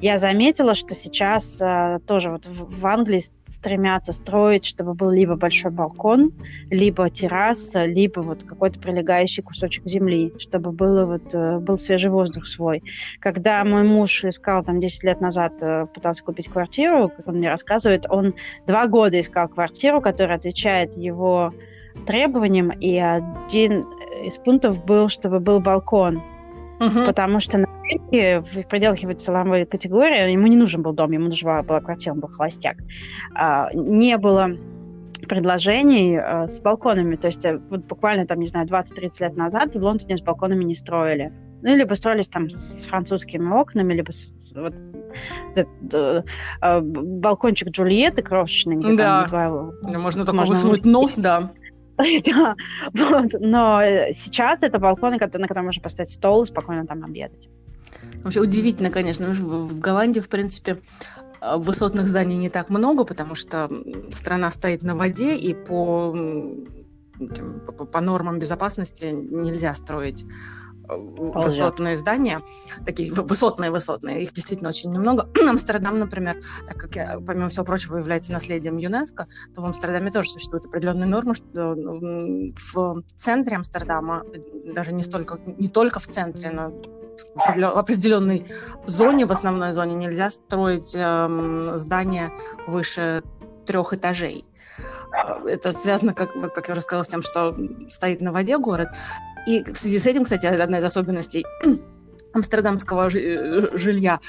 я 0.00 0.18
заметила, 0.18 0.74
что 0.74 0.94
сейчас 0.94 1.60
э, 1.60 1.98
тоже 2.06 2.30
вот 2.30 2.46
в, 2.46 2.80
в 2.80 2.86
Англии 2.86 3.22
стремятся 3.48 4.12
строить, 4.12 4.64
чтобы 4.64 4.94
был 4.94 5.10
либо 5.10 5.36
большой 5.36 5.70
балкон, 5.70 6.32
либо 6.70 7.08
терраса, 7.10 7.84
либо 7.84 8.20
вот 8.20 8.44
какой-то 8.44 8.78
прилегающий 8.78 9.42
кусочек 9.42 9.86
земли, 9.86 10.32
чтобы 10.38 10.70
было 10.70 11.06
вот, 11.06 11.34
э, 11.34 11.58
был 11.58 11.78
свежий 11.78 12.10
воздух 12.10 12.46
свой. 12.46 12.82
Когда 13.20 13.64
мой 13.64 13.82
муж 13.82 14.24
искал 14.24 14.62
там 14.62 14.80
10 14.80 15.04
лет 15.04 15.20
назад, 15.20 15.54
э, 15.62 15.86
пытался 15.92 16.22
купить 16.22 16.48
квартиру, 16.48 17.08
как 17.08 17.26
он 17.28 17.36
мне 17.36 17.48
рассказывает, 17.48 18.06
он 18.08 18.34
два 18.66 18.86
года 18.86 19.20
искал 19.20 19.48
квартиру, 19.48 19.87
которая 20.00 20.36
отвечает 20.38 20.96
его 20.96 21.52
требованиям, 22.06 22.70
и 22.70 22.96
один 22.96 23.86
из 24.24 24.38
пунктов 24.38 24.84
был, 24.84 25.08
чтобы 25.08 25.40
был 25.40 25.60
балкон. 25.60 26.22
Угу. 26.80 27.06
Потому 27.06 27.40
что 27.40 27.58
на 27.58 27.66
рынке, 27.82 28.40
в 28.40 28.68
пределах 28.68 28.98
его 29.00 29.12
целовой 29.12 29.66
категории, 29.66 30.30
ему 30.32 30.46
не 30.46 30.56
нужен 30.56 30.82
был 30.82 30.92
дом, 30.92 31.10
ему 31.10 31.28
нужна 31.28 31.62
была 31.62 31.80
квартира, 31.80 32.12
он 32.12 32.20
был 32.20 32.28
холостяк. 32.28 32.76
А, 33.34 33.68
не 33.74 34.16
было 34.16 34.50
предложений 35.28 36.18
а, 36.18 36.48
с 36.48 36.60
балконами. 36.60 37.16
То 37.16 37.26
есть 37.26 37.44
э, 37.44 37.60
вот 37.70 37.84
буквально 37.84 38.26
там, 38.26 38.38
не 38.38 38.46
знаю, 38.46 38.66
20-30 38.68 39.10
лет 39.20 39.36
назад 39.36 39.74
в 39.74 39.82
Лондоне 39.82 40.16
с 40.16 40.22
балконами 40.22 40.64
не 40.64 40.74
строили. 40.74 41.32
Ну, 41.62 41.76
либо 41.76 41.94
строились 41.94 42.28
там 42.28 42.48
с 42.50 42.84
французскими 42.84 43.50
окнами, 43.50 43.92
либо 43.94 44.12
с, 44.12 44.52
вот, 44.54 44.74
да, 45.82 46.24
э, 46.62 46.80
балкончик 46.80 47.70
Джульетты 47.70 48.22
крошечный. 48.22 48.76
Где 48.76 48.96
да, 48.96 49.26
там, 49.28 49.72
два, 49.82 49.98
можно 49.98 50.24
только 50.24 50.44
высунуть 50.44 50.84
нос, 50.84 51.16
да. 51.16 51.50
да, 52.24 52.54
вот. 52.94 53.32
Но 53.40 53.82
э, 53.82 54.12
сейчас 54.12 54.62
это 54.62 54.78
балконы, 54.78 55.18
на 55.18 55.48
котором 55.48 55.64
можно 55.64 55.82
поставить 55.82 56.10
стол 56.10 56.44
и 56.44 56.46
спокойно 56.46 56.86
там 56.86 57.04
обедать. 57.04 57.48
Вообще 58.22 58.40
удивительно, 58.40 58.90
конечно. 58.90 59.26
В 59.28 59.80
Голландии, 59.80 60.20
в 60.20 60.28
принципе, 60.28 60.76
э, 61.40 61.56
высотных 61.56 62.06
зданий 62.06 62.36
не 62.36 62.50
так 62.50 62.70
много, 62.70 63.04
потому 63.04 63.34
что 63.34 63.68
страна 64.10 64.52
стоит 64.52 64.84
на 64.84 64.94
воде, 64.94 65.34
и 65.34 65.54
по, 65.54 66.14
по, 67.66 67.84
по 67.84 68.00
нормам 68.00 68.38
безопасности 68.38 69.06
нельзя 69.06 69.74
строить 69.74 70.24
высотные 70.88 71.96
здания, 71.96 72.42
такие 72.84 73.12
высотные-высотные, 73.12 74.22
их 74.22 74.32
действительно 74.32 74.70
очень 74.70 74.92
немного. 74.92 75.28
Амстердам, 75.48 75.98
например, 75.98 76.36
так 76.66 76.76
как, 76.76 77.24
помимо 77.24 77.48
всего 77.48 77.64
прочего, 77.64 77.98
является 77.98 78.32
наследием 78.32 78.78
ЮНЕСКО, 78.78 79.26
то 79.54 79.62
в 79.62 79.66
Амстердаме 79.66 80.10
тоже 80.10 80.30
существуют 80.30 80.66
определенные 80.66 81.06
нормы, 81.06 81.34
что 81.34 81.74
ну, 81.74 82.48
в 82.72 83.02
центре 83.16 83.56
Амстердама, 83.56 84.24
даже 84.74 84.92
не, 84.92 85.02
столько, 85.02 85.38
не 85.58 85.68
только 85.68 86.00
в 86.00 86.06
центре, 86.06 86.50
но 86.50 86.72
в 87.34 87.78
определенной 87.78 88.46
зоне, 88.86 89.26
в 89.26 89.32
основной 89.32 89.72
зоне, 89.72 89.94
нельзя 89.94 90.30
строить 90.30 90.94
э, 90.96 91.72
здания 91.74 92.32
выше 92.66 93.22
трех 93.66 93.92
этажей. 93.92 94.48
Это 95.46 95.72
связано, 95.72 96.14
как, 96.14 96.34
как 96.34 96.68
я 96.68 96.72
уже 96.72 96.80
сказала, 96.80 97.02
с 97.02 97.08
тем, 97.08 97.22
что 97.22 97.56
стоит 97.88 98.20
на 98.20 98.32
воде 98.32 98.58
город. 98.58 98.88
И 99.48 99.64
в 99.64 99.78
связи 99.78 99.98
с 99.98 100.06
этим, 100.06 100.24
кстати, 100.24 100.44
одна 100.44 100.78
из 100.78 100.84
особенностей 100.84 101.46
амстердамского 102.34 103.08
жилья 103.08 104.20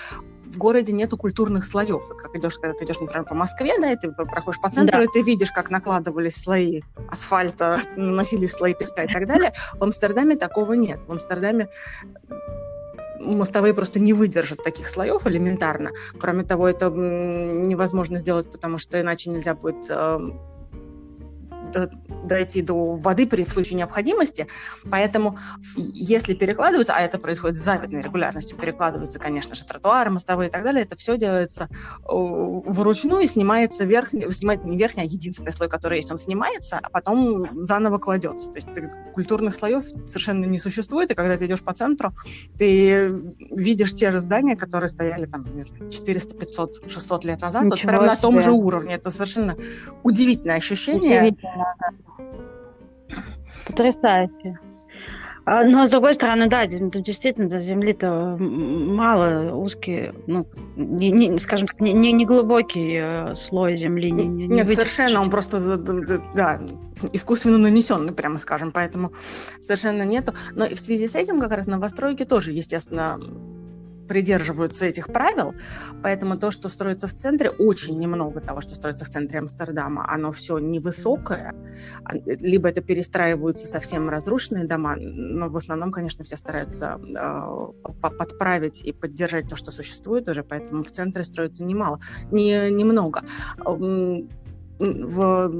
в 0.45 0.57
городе 0.57 0.93
нету 0.93 1.17
культурных 1.17 1.65
слоев. 1.65 2.01
Вот 2.07 2.17
как 2.17 2.35
идешь, 2.37 2.57
когда 2.57 2.73
ты 2.73 2.85
идешь, 2.85 2.99
например, 3.01 3.25
по 3.25 3.35
Москве, 3.35 3.73
да, 3.81 3.91
и 3.91 3.97
ты 3.97 4.11
проходишь 4.11 4.61
по 4.61 4.69
центру, 4.69 4.99
да. 4.99 5.03
и 5.03 5.07
ты 5.07 5.21
видишь, 5.21 5.51
как 5.51 5.71
накладывались 5.71 6.37
слои 6.37 6.81
асфальта, 7.11 7.77
наносились 7.97 8.51
слои 8.51 8.73
песка 8.73 9.03
и 9.03 9.11
так 9.11 9.27
далее. 9.27 9.51
В 9.73 9.83
Амстердаме 9.83 10.37
такого 10.37 10.71
нет. 10.71 11.03
В 11.03 11.11
Амстердаме 11.11 11.67
мостовые 13.19 13.73
просто 13.73 13.99
не 13.99 14.13
выдержат 14.13 14.63
таких 14.63 14.87
слоев 14.87 15.27
элементарно. 15.27 15.91
Кроме 16.17 16.43
того, 16.43 16.69
это 16.69 16.89
невозможно 16.89 18.19
сделать, 18.19 18.49
потому 18.49 18.77
что 18.77 18.99
иначе 19.01 19.29
нельзя 19.29 19.53
будет 19.53 19.89
эм, 19.89 20.39
дойти 22.25 22.61
до 22.61 22.93
воды 22.93 23.27
при 23.27 23.43
в 23.43 23.51
случае 23.51 23.77
необходимости. 23.77 24.47
Поэтому 24.89 25.37
если 25.75 26.33
перекладываются, 26.33 26.93
а 26.93 27.01
это 27.01 27.17
происходит 27.17 27.57
с 27.57 27.59
завидной 27.59 28.01
регулярностью, 28.01 28.57
перекладываются, 28.57 29.19
конечно 29.19 29.55
же, 29.55 29.65
тротуары, 29.65 30.09
мостовые 30.09 30.49
и 30.49 30.51
так 30.51 30.63
далее, 30.63 30.83
это 30.83 30.95
все 30.95 31.17
делается 31.17 31.67
вручную, 32.05 33.27
снимается 33.27 33.85
верхний, 33.85 34.29
снимает 34.29 34.65
не 34.65 34.77
верхний, 34.77 35.03
а 35.03 35.05
единственный 35.05 35.51
слой, 35.51 35.69
который 35.69 35.97
есть, 35.97 36.11
он 36.11 36.17
снимается, 36.17 36.79
а 36.81 36.89
потом 36.89 37.61
заново 37.61 37.97
кладется. 37.97 38.51
То 38.51 38.57
есть 38.57 38.69
культурных 39.13 39.55
слоев 39.55 39.83
совершенно 40.05 40.45
не 40.45 40.59
существует, 40.59 41.11
и 41.11 41.15
когда 41.15 41.37
ты 41.37 41.45
идешь 41.45 41.63
по 41.63 41.73
центру, 41.73 42.11
ты 42.57 43.11
видишь 43.51 43.93
те 43.93 44.11
же 44.11 44.19
здания, 44.19 44.55
которые 44.55 44.89
стояли 44.89 45.25
там, 45.25 45.41
не 45.53 45.61
знаю, 45.61 45.89
400, 45.89 46.37
500, 46.37 46.91
600 46.91 47.25
лет 47.25 47.41
назад, 47.41 47.65
вот 47.69 47.81
прямо 47.81 48.05
на 48.05 48.15
том 48.15 48.41
же 48.41 48.51
уровне. 48.51 48.95
Это 48.95 49.09
совершенно 49.09 49.55
удивительное 50.03 50.57
ощущение. 50.57 51.19
Удивительно 51.21 51.58
Потрясающе. 53.67 54.59
А, 55.45 55.63
но 55.63 55.85
с 55.87 55.89
другой 55.89 56.13
стороны, 56.13 56.47
да, 56.47 56.67
действительно, 56.67 57.49
до 57.49 57.59
земли-то 57.59 58.37
мало 58.39 59.55
узкие, 59.55 60.13
ну, 60.27 60.45
не, 60.75 61.11
не, 61.11 61.35
скажем 61.37 61.67
так, 61.67 61.79
не, 61.79 61.91
не, 61.91 62.11
не 62.11 62.25
глубокий 62.25 62.95
э, 62.99 63.35
слой 63.35 63.77
земли. 63.77 64.11
Не, 64.11 64.25
не, 64.25 64.47
Нет, 64.47 64.69
совершенно, 64.71 65.21
он 65.21 65.31
просто, 65.31 65.57
да, 66.35 66.59
искусственно 67.13 67.57
нанесенный, 67.57 68.13
прямо 68.13 68.37
скажем, 68.37 68.71
поэтому 68.71 69.11
совершенно 69.59 70.03
нету. 70.03 70.33
Но 70.53 70.67
в 70.67 70.79
связи 70.79 71.07
с 71.07 71.15
этим 71.15 71.39
как 71.39 71.51
раз 71.51 71.65
новостройки 71.65 72.25
тоже, 72.25 72.51
естественно, 72.51 73.19
придерживаются 74.09 74.85
этих 74.85 75.07
правил, 75.07 75.53
поэтому 76.03 76.37
то, 76.37 76.51
что 76.51 76.67
строится 76.67 77.07
в 77.07 77.13
центре, 77.13 77.49
очень 77.49 77.97
немного 77.97 78.41
того, 78.41 78.59
что 78.59 78.75
строится 78.75 79.05
в 79.05 79.09
центре 79.09 79.39
Амстердама, 79.39 80.05
оно 80.11 80.31
все 80.31 80.57
невысокое, 80.57 81.53
а, 82.03 82.15
либо 82.25 82.67
это 82.67 82.81
перестраиваются 82.81 83.67
совсем 83.67 84.09
разрушенные 84.09 84.65
дома, 84.65 84.95
но 84.97 85.49
в 85.49 85.55
основном, 85.55 85.91
конечно, 85.91 86.23
все 86.23 86.35
стараются 86.35 86.99
э, 86.99 87.81
подправить 88.01 88.83
и 88.83 88.91
поддержать 88.91 89.47
то, 89.47 89.55
что 89.55 89.71
существует 89.71 90.27
уже, 90.27 90.43
поэтому 90.43 90.83
в 90.83 90.91
центре 90.91 91.23
строится 91.23 91.63
немало, 91.63 91.99
не, 92.31 92.71
немного. 92.71 93.21
В 94.79 95.51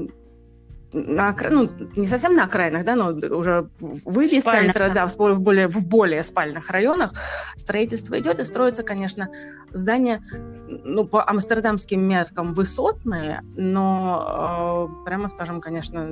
на, 0.92 1.36
ну, 1.50 1.70
не 1.96 2.06
совсем 2.06 2.34
на 2.34 2.44
окраинах, 2.44 2.84
да, 2.84 2.96
но 2.96 3.08
уже 3.10 3.68
выйдя 4.06 4.36
из 4.36 4.44
центра, 4.44 4.88
да, 4.88 5.06
в 5.06 5.40
более, 5.40 5.68
в 5.68 5.86
более 5.86 6.22
спальных 6.22 6.70
районах 6.70 7.12
строительство 7.56 8.18
идет, 8.18 8.38
и 8.38 8.44
строится, 8.44 8.82
конечно, 8.82 9.28
здания, 9.72 10.22
ну, 10.68 11.04
по 11.04 11.28
амстердамским 11.28 12.00
меркам 12.00 12.54
высотные, 12.54 13.42
но, 13.56 14.88
э, 15.00 15.04
прямо 15.04 15.28
скажем, 15.28 15.60
конечно, 15.60 16.10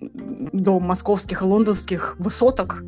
до 0.00 0.80
московских 0.80 1.42
и 1.42 1.44
лондонских 1.44 2.16
высоток 2.18 2.82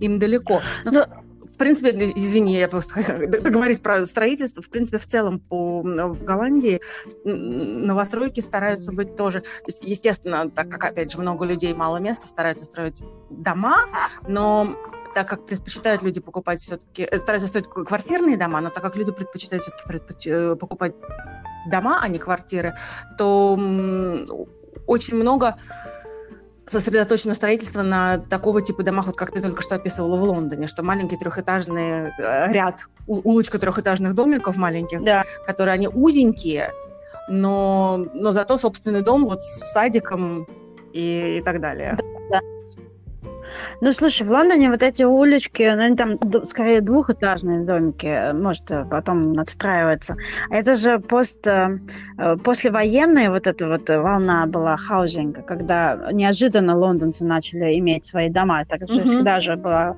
им 0.00 0.18
далеко. 0.18 0.62
Но, 0.84 0.92
но 0.92 1.06
в 1.44 1.56
принципе, 1.56 1.90
извини, 2.14 2.58
я 2.58 2.68
просто 2.68 3.26
договорить 3.42 3.82
про 3.82 4.06
строительство. 4.06 4.62
В 4.62 4.70
принципе, 4.70 4.98
в 4.98 5.06
целом 5.06 5.40
по, 5.40 5.82
в 5.82 6.24
Голландии 6.24 6.80
новостройки 7.24 8.40
стараются 8.40 8.92
быть 8.92 9.16
тоже... 9.16 9.42
Естественно, 9.82 10.48
так 10.50 10.68
как, 10.68 10.84
опять 10.84 11.10
же, 11.10 11.18
много 11.18 11.44
людей, 11.44 11.74
мало 11.74 11.98
места, 11.98 12.26
стараются 12.26 12.64
строить 12.64 13.02
дома, 13.30 13.86
но 14.26 14.76
так 15.14 15.28
как 15.28 15.44
предпочитают 15.46 16.02
люди 16.02 16.20
покупать 16.20 16.60
все-таки... 16.60 17.06
Э, 17.10 17.18
стараются 17.18 17.48
строить 17.48 17.68
квартирные 17.68 18.36
дома, 18.36 18.60
но 18.60 18.70
так 18.70 18.82
как 18.82 18.96
люди 18.96 19.12
предпочитают 19.12 19.62
все-таки 19.62 19.86
предпоч... 19.86 20.26
Э, 20.26 20.56
покупать 20.56 20.94
дома, 21.70 22.00
а 22.02 22.08
не 22.08 22.18
квартиры, 22.18 22.74
то 23.18 23.58
очень 24.86 25.16
много 25.16 25.56
сосредоточено 26.66 27.34
строительство 27.34 27.82
на 27.82 28.18
такого 28.18 28.62
типа 28.62 28.82
домах, 28.82 29.06
вот 29.06 29.16
как 29.16 29.32
ты 29.32 29.40
только 29.40 29.62
что 29.62 29.74
описывала 29.74 30.16
в 30.16 30.22
Лондоне, 30.22 30.66
что 30.66 30.82
маленький 30.82 31.16
трехэтажный 31.16 32.12
э, 32.18 32.52
ряд, 32.52 32.86
улочка 33.06 33.58
трехэтажных 33.58 34.14
домиков 34.14 34.56
маленьких, 34.56 35.02
да. 35.02 35.24
которые 35.44 35.74
они 35.74 35.88
узенькие, 35.88 36.70
но, 37.28 38.06
но 38.14 38.32
зато 38.32 38.56
собственный 38.56 39.02
дом 39.02 39.24
вот 39.24 39.42
с 39.42 39.72
садиком 39.72 40.46
и, 40.92 41.38
и 41.38 41.42
так 41.42 41.60
далее. 41.60 41.98
Да, 42.30 42.40
ну, 43.80 43.92
слушай, 43.92 44.26
в 44.26 44.30
Лондоне 44.30 44.70
вот 44.70 44.82
эти 44.82 45.02
улички, 45.02 45.62
ну, 45.74 45.82
они 45.82 45.96
там 45.96 46.16
скорее 46.44 46.80
двухэтажные 46.80 47.64
домики, 47.64 48.32
может, 48.32 48.70
э, 48.70 48.84
потом 48.90 49.32
надстраиваться. 49.32 50.16
А 50.50 50.56
это 50.56 50.74
же 50.74 50.98
пост, 50.98 51.46
э, 51.46 51.74
э, 52.18 52.36
послевоенная 52.36 53.30
вот 53.30 53.46
эта 53.46 53.68
вот 53.68 53.88
волна 53.88 54.46
была 54.46 54.76
хаузинга, 54.76 55.42
когда 55.42 56.10
неожиданно 56.12 56.76
лондонцы 56.76 57.24
начали 57.24 57.78
иметь 57.78 58.04
свои 58.04 58.28
дома. 58.28 58.64
Так 58.64 58.88
же 58.88 59.00
mm-hmm. 59.00 59.04
всегда 59.04 59.40
же 59.40 59.56
была 59.56 59.94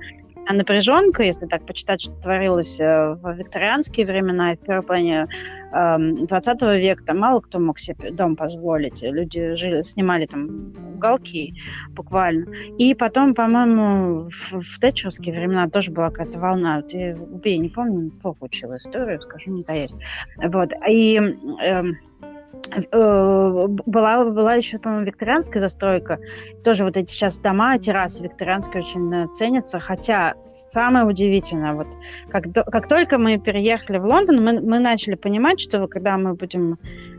напряженка, 0.53 1.23
если 1.23 1.45
так 1.45 1.65
почитать, 1.65 2.01
что 2.01 2.11
творилось 2.21 2.79
э, 2.79 3.15
в 3.15 3.33
викторианские 3.33 4.05
времена 4.05 4.53
и 4.53 4.55
в 4.55 4.61
первой 4.61 4.83
половине 4.83 5.27
20 5.71 6.61
эм, 6.61 6.71
века, 6.79 7.03
там 7.03 7.19
мало 7.19 7.41
кто 7.41 7.59
мог 7.59 7.79
себе 7.79 8.11
дом 8.11 8.35
позволить. 8.35 9.01
Люди 9.01 9.55
жили, 9.55 9.81
снимали 9.81 10.25
там 10.25 10.73
уголки 10.95 11.53
буквально. 11.89 12.45
И 12.77 12.93
потом, 12.93 13.33
по-моему, 13.33 14.29
в, 14.29 14.61
в 14.61 14.79
тэтчерские 14.79 15.35
времена 15.35 15.69
тоже 15.69 15.91
была 15.91 16.09
какая-то 16.09 16.39
волна. 16.39 16.77
Вот 16.77 16.93
я, 16.93 17.15
убей, 17.15 17.57
не 17.57 17.69
помню, 17.69 18.11
плохо 18.21 18.37
учила 18.41 18.77
историю, 18.77 19.21
скажу, 19.21 19.51
не 19.51 19.63
таясь. 19.63 19.93
Вот. 20.37 20.71
И 20.87 21.19
Э, 21.61 21.83
была, 22.91 24.25
была 24.25 24.55
еще, 24.55 24.79
по-моему, 24.79 25.05
викторианская 25.05 25.61
застройка. 25.61 26.19
Тоже 26.63 26.83
вот 26.83 26.97
эти 26.97 27.09
сейчас 27.09 27.39
дома, 27.39 27.77
террасы 27.77 28.23
викторианские 28.23 28.83
очень 28.83 29.13
э, 29.13 29.27
ценятся. 29.27 29.79
Хотя 29.79 30.35
самое 30.43 31.05
удивительное, 31.05 31.73
вот 31.73 31.87
как, 32.29 32.51
как 32.53 32.87
только 32.87 33.17
мы 33.17 33.37
переехали 33.37 33.97
в 33.97 34.05
Лондон, 34.05 34.43
мы, 34.43 34.61
мы 34.61 34.79
начали 34.79 35.15
понимать, 35.15 35.59
что 35.59 35.87
когда 35.87 36.17
мы 36.17 36.33
будем 36.33 36.73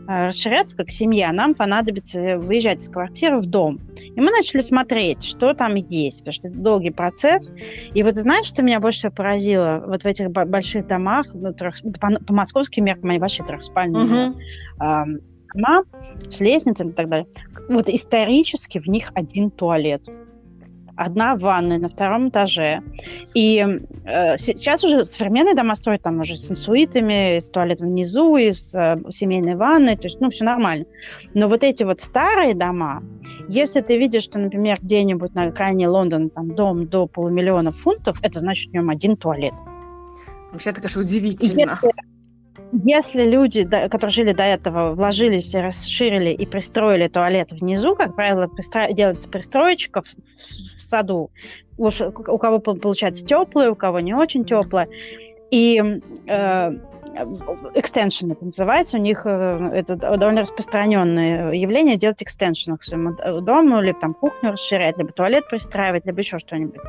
э, 0.07 0.27
расширяться 0.27 0.75
как 0.77 0.89
семья, 0.89 1.31
нам 1.31 1.55
понадобится 1.55 2.37
выезжать 2.37 2.81
из 2.81 2.89
квартиры 2.89 3.39
в 3.39 3.45
дом. 3.45 3.79
И 3.99 4.19
мы 4.19 4.31
начали 4.31 4.61
смотреть, 4.61 5.23
что 5.23 5.53
там 5.53 5.75
есть, 5.75 6.19
потому 6.19 6.33
что 6.33 6.47
это 6.49 6.57
долгий 6.57 6.91
процесс. 6.91 7.51
И 7.93 8.03
вот 8.03 8.15
знаешь, 8.15 8.45
что 8.45 8.63
меня 8.63 8.79
больше 8.79 8.99
всего 8.99 9.11
поразило? 9.13 9.83
Вот 9.87 10.03
в 10.03 10.05
этих 10.05 10.29
больших 10.29 10.87
домах, 10.87 11.27
ну, 11.33 11.53
трех, 11.53 11.75
по, 11.99 12.19
по 12.25 12.33
московским 12.33 12.85
меркам, 12.85 13.09
они 13.11 13.19
вообще 13.19 13.43
трехспальные. 13.43 14.05
Uh-huh 14.05 15.17
дома 15.53 15.83
с 16.29 16.39
лестницами 16.39 16.89
и 16.89 16.93
так 16.93 17.09
далее. 17.09 17.27
Вот 17.69 17.89
исторически 17.89 18.79
в 18.79 18.87
них 18.87 19.11
один 19.15 19.51
туалет. 19.51 20.03
Одна 20.95 21.35
ванная 21.35 21.77
на 21.77 21.89
втором 21.89 22.29
этаже. 22.29 22.81
И 23.35 23.63
э, 24.05 24.37
сейчас 24.39 24.83
уже 24.83 25.03
современные 25.03 25.53
дома 25.53 25.75
строят 25.75 26.01
там 26.01 26.21
уже 26.21 26.35
с 26.35 26.49
инсуитами, 26.49 27.37
с 27.37 27.51
туалетом 27.51 27.89
внизу, 27.89 28.35
и 28.35 28.51
с 28.51 28.73
э, 28.73 28.99
семейной 29.11 29.55
ванной, 29.55 29.95
то 29.95 30.05
есть, 30.05 30.19
ну, 30.21 30.31
все 30.31 30.43
нормально. 30.43 30.85
Но 31.35 31.49
вот 31.49 31.63
эти 31.63 31.83
вот 31.83 32.01
старые 32.01 32.55
дома, 32.55 33.03
если 33.47 33.81
ты 33.81 33.99
видишь, 33.99 34.23
что, 34.23 34.39
например, 34.39 34.79
где-нибудь 34.81 35.35
на 35.35 35.43
окраине 35.43 35.87
Лондона 35.87 36.29
там 36.29 36.55
дом 36.55 36.87
до 36.87 37.05
полумиллиона 37.05 37.69
фунтов, 37.69 38.17
это 38.23 38.39
значит 38.39 38.71
в 38.71 38.73
нем 38.73 38.89
один 38.89 39.17
туалет. 39.17 39.53
Вообще, 40.51 40.71
это, 40.71 40.81
конечно, 40.81 41.01
удивительно. 41.03 41.77
Если 41.79 41.91
если 42.71 43.23
люди, 43.23 43.63
которые 43.63 44.09
жили 44.09 44.33
до 44.33 44.43
этого, 44.43 44.93
вложились, 44.93 45.53
расширили 45.53 46.31
и 46.31 46.45
пристроили 46.45 47.07
туалет 47.07 47.51
внизу, 47.51 47.95
как 47.95 48.15
правило, 48.15 48.47
пристро... 48.47 48.91
делается 48.91 49.29
пристроечка 49.29 50.01
в, 50.01 50.07
в 50.07 50.81
саду, 50.81 51.31
уж 51.77 52.01
у 52.01 52.37
кого 52.37 52.59
получается 52.59 53.25
теплое, 53.25 53.71
у 53.71 53.75
кого 53.75 53.99
не 53.99 54.13
очень 54.13 54.43
теплое, 54.43 54.87
и 55.49 55.81
э, 56.27 56.71
экстеншн 57.73 58.31
это 58.31 58.45
называется, 58.45 58.97
у 58.97 59.01
них 59.01 59.25
э, 59.25 59.69
это 59.73 59.95
довольно 59.95 60.41
распространенное 60.41 61.53
явление 61.53 61.97
делать 61.97 62.21
экстеншн 62.21 62.75
к 62.75 62.83
своему 62.83 63.15
дому, 63.41 63.81
либо 63.81 63.99
там 63.99 64.13
кухню 64.13 64.51
расширять, 64.51 64.97
либо 64.97 65.11
туалет 65.11 65.47
пристраивать, 65.47 66.05
либо 66.05 66.19
еще 66.19 66.37
что-нибудь. 66.37 66.81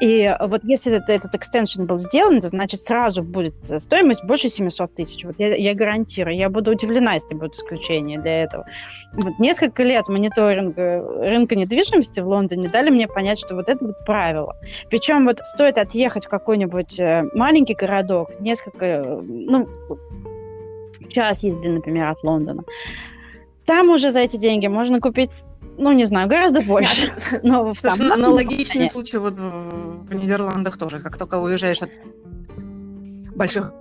И 0.00 0.32
вот 0.40 0.62
если 0.64 0.96
это, 0.96 1.12
этот 1.12 1.34
экстеншн 1.34 1.84
был 1.84 1.98
сделан, 1.98 2.40
то 2.40 2.48
значит 2.48 2.80
сразу 2.80 3.22
будет 3.22 3.62
стоимость 3.62 4.24
больше 4.24 4.48
700 4.48 4.94
тысяч. 4.94 5.24
Вот 5.24 5.38
я, 5.38 5.54
я 5.54 5.74
гарантирую. 5.74 6.36
Я 6.36 6.48
буду 6.50 6.70
удивлена, 6.70 7.14
если 7.14 7.34
будет 7.34 7.54
исключение 7.54 8.18
для 8.20 8.44
этого. 8.44 8.64
Вот 9.12 9.38
несколько 9.38 9.82
лет 9.82 10.08
мониторинга 10.08 11.04
рынка 11.18 11.56
недвижимости 11.56 12.20
в 12.20 12.28
Лондоне 12.28 12.68
дали 12.68 12.90
мне 12.90 13.08
понять, 13.08 13.40
что 13.40 13.54
вот 13.54 13.68
это 13.68 13.84
вот 13.84 14.04
правило. 14.04 14.56
Причем 14.90 15.24
вот 15.26 15.40
стоит 15.40 15.78
отъехать 15.78 16.26
в 16.26 16.28
какой-нибудь 16.28 16.98
э, 17.00 17.24
маленький 17.34 17.74
городок, 17.74 18.40
несколько, 18.40 19.20
ну, 19.22 19.68
час 21.08 21.42
езды, 21.42 21.68
например, 21.68 22.08
от 22.08 22.22
Лондона. 22.22 22.64
Там 23.64 23.90
уже 23.90 24.10
за 24.10 24.20
эти 24.20 24.36
деньги 24.36 24.66
можно 24.66 25.00
купить 25.00 25.30
ну, 25.78 25.92
не 25.92 26.04
знаю, 26.04 26.28
гораздо 26.28 26.60
больше. 26.60 27.12
Но 27.42 27.70
Совершенно 27.70 28.14
аналогичный 28.14 28.90
случай 28.90 29.18
вот 29.18 29.36
в, 29.36 30.04
в 30.04 30.14
Нидерландах 30.14 30.76
тоже. 30.76 30.98
Как 30.98 31.16
только 31.16 31.36
уезжаешь 31.36 31.82
от 31.82 31.90
больших 33.34 33.72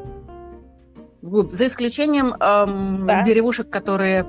вглубь, 1.22 1.52
за 1.52 1.66
исключением 1.66 2.34
эм, 2.34 3.06
да. 3.08 3.24
деревушек, 3.24 3.70
которые 3.70 4.26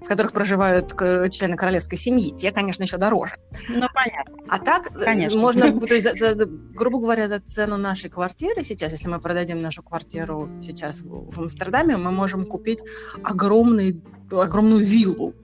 в 0.00 0.08
которых 0.08 0.32
проживают 0.32 0.94
члены 1.30 1.56
королевской 1.56 1.98
семьи. 1.98 2.34
Те, 2.34 2.52
конечно, 2.52 2.82
еще 2.82 2.96
дороже. 2.96 3.36
Ну, 3.68 3.86
понятно. 3.92 4.34
А 4.48 4.58
так, 4.58 4.90
э, 4.92 5.04
конечно. 5.04 5.38
можно, 5.38 5.78
то 5.80 5.94
есть, 5.94 6.18
за, 6.18 6.34
за, 6.34 6.46
грубо 6.46 6.98
говоря, 7.00 7.28
за 7.28 7.38
цену 7.38 7.76
нашей 7.76 8.08
квартиры 8.08 8.62
сейчас, 8.62 8.92
если 8.92 9.08
мы 9.08 9.20
продадим 9.20 9.60
нашу 9.60 9.82
квартиру 9.82 10.48
сейчас 10.58 11.02
в, 11.02 11.30
в 11.30 11.38
Амстердаме, 11.38 11.98
мы 11.98 12.12
можем 12.12 12.46
купить 12.46 12.82
огромный, 13.22 14.02
огромную 14.32 14.82
виллу 14.82 15.34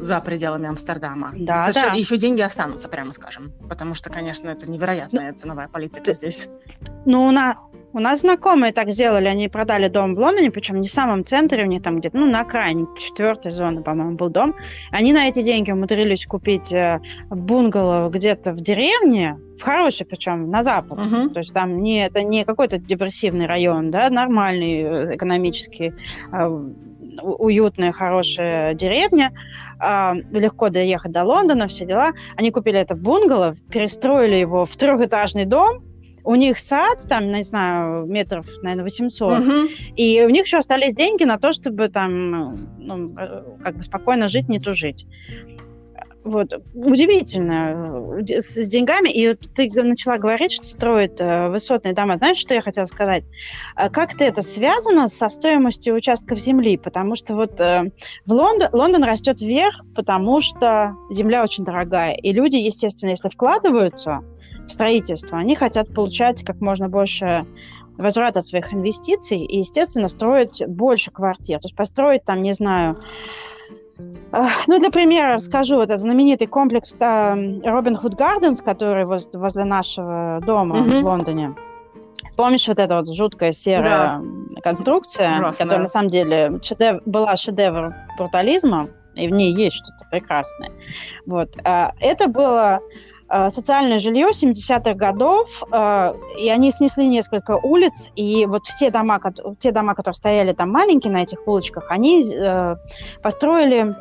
за 0.00 0.20
пределами 0.20 0.68
Амстердама. 0.68 1.32
Да, 1.34 1.58
Совершенно... 1.58 1.92
да. 1.92 1.98
Еще 1.98 2.16
деньги 2.16 2.40
останутся, 2.42 2.88
прямо 2.88 3.12
скажем. 3.12 3.52
Потому 3.68 3.94
что, 3.94 4.10
конечно, 4.10 4.48
это 4.48 4.70
невероятная 4.70 5.30
ну, 5.30 5.36
ценовая 5.36 5.68
политика 5.68 6.12
здесь. 6.12 6.50
Ну, 7.04 7.26
у 7.26 7.30
нас, 7.30 7.56
у 7.92 7.98
нас 7.98 8.20
знакомые 8.20 8.72
так 8.72 8.90
сделали. 8.90 9.26
Они 9.26 9.48
продали 9.48 9.88
дом 9.88 10.14
в 10.14 10.18
Лондоне, 10.18 10.50
причем 10.50 10.80
не 10.80 10.88
в 10.88 10.92
самом 10.92 11.24
центре, 11.24 11.64
у 11.64 11.66
них 11.66 11.82
там 11.82 11.98
где-то, 11.98 12.18
ну, 12.18 12.30
на 12.30 12.40
окраине, 12.40 12.86
четвертой 12.98 13.52
зоны, 13.52 13.82
по-моему, 13.82 14.16
был 14.16 14.28
дом. 14.28 14.54
Они 14.90 15.12
на 15.12 15.28
эти 15.28 15.42
деньги 15.42 15.70
умудрились 15.70 16.26
купить 16.26 16.72
э, 16.72 17.00
бунгало 17.30 18.10
где-то 18.10 18.52
в 18.52 18.60
деревне, 18.60 19.38
в 19.58 19.62
хороший, 19.62 20.06
причем 20.06 20.50
на 20.50 20.62
запад. 20.62 20.98
Uh-huh. 20.98 21.30
То 21.30 21.38
есть 21.40 21.52
там 21.52 21.82
не, 21.82 22.04
это 22.04 22.22
не 22.22 22.44
какой-то 22.44 22.78
депрессивный 22.78 23.46
район, 23.46 23.90
да, 23.90 24.10
нормальный 24.10 24.82
э, 24.82 25.16
экономический 25.16 25.94
э, 26.32 26.70
уютная, 27.22 27.92
хорошая 27.92 28.74
деревня, 28.74 29.32
э, 29.80 30.12
легко 30.32 30.68
доехать 30.68 31.12
до 31.12 31.24
Лондона, 31.24 31.68
все 31.68 31.86
дела. 31.86 32.12
Они 32.36 32.50
купили 32.50 32.78
это 32.78 32.94
бунгало, 32.94 33.54
перестроили 33.70 34.36
его 34.36 34.64
в 34.64 34.76
трехэтажный 34.76 35.44
дом, 35.44 35.82
у 36.26 36.34
них 36.34 36.58
сад, 36.58 37.06
там, 37.08 37.30
не 37.30 37.44
знаю, 37.44 38.04
метров, 38.06 38.46
наверное, 38.60 38.82
800, 38.82 39.32
uh-huh. 39.32 39.68
и 39.94 40.22
у 40.22 40.28
них 40.28 40.44
еще 40.44 40.58
остались 40.58 40.92
деньги 40.92 41.22
на 41.22 41.38
то, 41.38 41.52
чтобы 41.52 41.88
там, 41.88 42.56
ну, 42.78 43.14
э, 43.16 43.44
как 43.62 43.76
бы 43.76 43.82
спокойно 43.84 44.26
жить, 44.26 44.48
не 44.48 44.58
тужить. 44.58 45.06
Вот, 46.26 46.52
удивительно 46.74 48.18
э, 48.18 48.40
с, 48.40 48.68
деньгами. 48.68 49.08
И 49.10 49.28
вот 49.28 49.38
ты 49.54 49.70
начала 49.80 50.18
говорить, 50.18 50.50
что 50.50 50.64
строят 50.64 51.20
э, 51.20 51.48
высотные 51.50 51.94
дома. 51.94 52.16
Знаешь, 52.16 52.38
что 52.38 52.52
я 52.52 52.62
хотела 52.62 52.86
сказать? 52.86 53.22
А 53.76 53.90
как-то 53.90 54.24
это 54.24 54.42
связано 54.42 55.06
со 55.06 55.28
стоимостью 55.28 55.94
участков 55.94 56.40
земли, 56.40 56.78
потому 56.78 57.14
что 57.14 57.36
вот 57.36 57.60
э, 57.60 57.92
в 58.26 58.32
Лондон, 58.32 58.68
Лондон 58.72 59.04
растет 59.04 59.40
вверх, 59.40 59.84
потому 59.94 60.40
что 60.40 60.96
земля 61.10 61.44
очень 61.44 61.62
дорогая. 61.62 62.14
И 62.14 62.32
люди, 62.32 62.56
естественно, 62.56 63.10
если 63.10 63.28
вкладываются 63.28 64.24
в 64.66 64.72
строительство, 64.72 65.38
они 65.38 65.54
хотят 65.54 65.94
получать 65.94 66.44
как 66.44 66.60
можно 66.60 66.88
больше 66.88 67.46
возврата 67.98 68.42
своих 68.42 68.74
инвестиций 68.74 69.44
и, 69.44 69.58
естественно, 69.58 70.08
строить 70.08 70.60
больше 70.66 71.12
квартир. 71.12 71.60
То 71.60 71.66
есть 71.66 71.76
построить 71.76 72.24
там, 72.24 72.42
не 72.42 72.52
знаю, 72.52 72.96
ну, 74.66 74.78
для 74.78 74.90
примера 74.90 75.38
скажу, 75.40 75.80
это 75.80 75.96
знаменитый 75.98 76.46
комплекс 76.46 76.94
Робин 76.98 77.96
Худ 77.96 78.14
Гарденс, 78.14 78.60
который 78.60 79.04
возле 79.04 79.64
нашего 79.64 80.40
дома 80.44 80.78
mm-hmm. 80.78 81.00
в 81.00 81.04
Лондоне. 81.04 81.54
Помнишь 82.36 82.68
вот 82.68 82.78
эта 82.78 82.96
вот 82.96 83.08
жуткая 83.08 83.52
серая 83.52 84.20
да. 84.20 84.60
конструкция, 84.62 85.36
Ужасно. 85.36 85.64
которая 85.64 85.82
на 85.82 85.88
самом 85.88 86.10
деле 86.10 86.58
шедев... 86.62 87.00
была 87.06 87.36
шедевр 87.36 87.94
брутализма, 88.18 88.88
и 89.14 89.28
в 89.28 89.30
ней 89.30 89.54
есть 89.54 89.76
что-то 89.76 90.06
прекрасное. 90.10 90.70
Вот. 91.24 91.56
А, 91.64 91.92
это 92.00 92.28
было 92.28 92.80
социальное 93.50 93.98
жилье 93.98 94.28
70-х 94.28 94.94
годов, 94.94 95.62
э, 95.72 96.14
и 96.38 96.48
они 96.48 96.70
снесли 96.70 97.06
несколько 97.06 97.56
улиц, 97.56 98.08
и 98.14 98.46
вот 98.46 98.66
все 98.66 98.90
дома, 98.90 99.20
те 99.58 99.72
дома, 99.72 99.94
которые 99.94 100.14
стояли 100.14 100.52
там 100.52 100.70
маленькие 100.70 101.12
на 101.12 101.22
этих 101.22 101.46
улочках, 101.46 101.90
они 101.90 102.24
э, 102.24 102.76
построили 103.22 103.96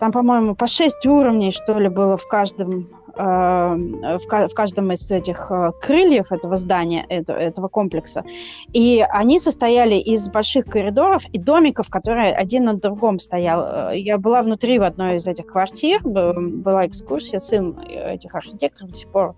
там, 0.00 0.12
по-моему, 0.12 0.54
по 0.54 0.66
шесть 0.66 1.06
уровней, 1.06 1.50
что 1.50 1.78
ли, 1.78 1.88
было 1.88 2.16
в 2.16 2.26
каждом 2.28 2.88
Э, 2.88 2.95
в 3.16 4.54
каждом 4.54 4.92
из 4.92 5.10
этих 5.10 5.50
э, 5.50 5.72
крыльев 5.80 6.32
этого 6.32 6.56
здания, 6.56 7.04
этого 7.08 7.68
комплекса. 7.68 8.24
И 8.72 9.04
они 9.08 9.40
состояли 9.40 9.94
из 9.94 10.28
больших 10.28 10.66
коридоров 10.66 11.24
и 11.32 11.38
домиков, 11.38 11.88
которые 11.88 12.34
один 12.34 12.64
над 12.64 12.80
другом 12.80 13.18
стоял. 13.18 13.90
Э, 13.90 13.98
я 13.98 14.18
была 14.18 14.42
внутри 14.42 14.78
в 14.78 14.82
одной 14.82 15.16
из 15.16 15.26
этих 15.26 15.46
квартир, 15.46 16.02
была 16.04 16.86
экскурсия, 16.86 17.38
сын 17.38 17.78
этих 17.80 18.34
архитекторов 18.34 18.92
до 18.92 18.98
сих 18.98 19.08
пор 19.08 19.34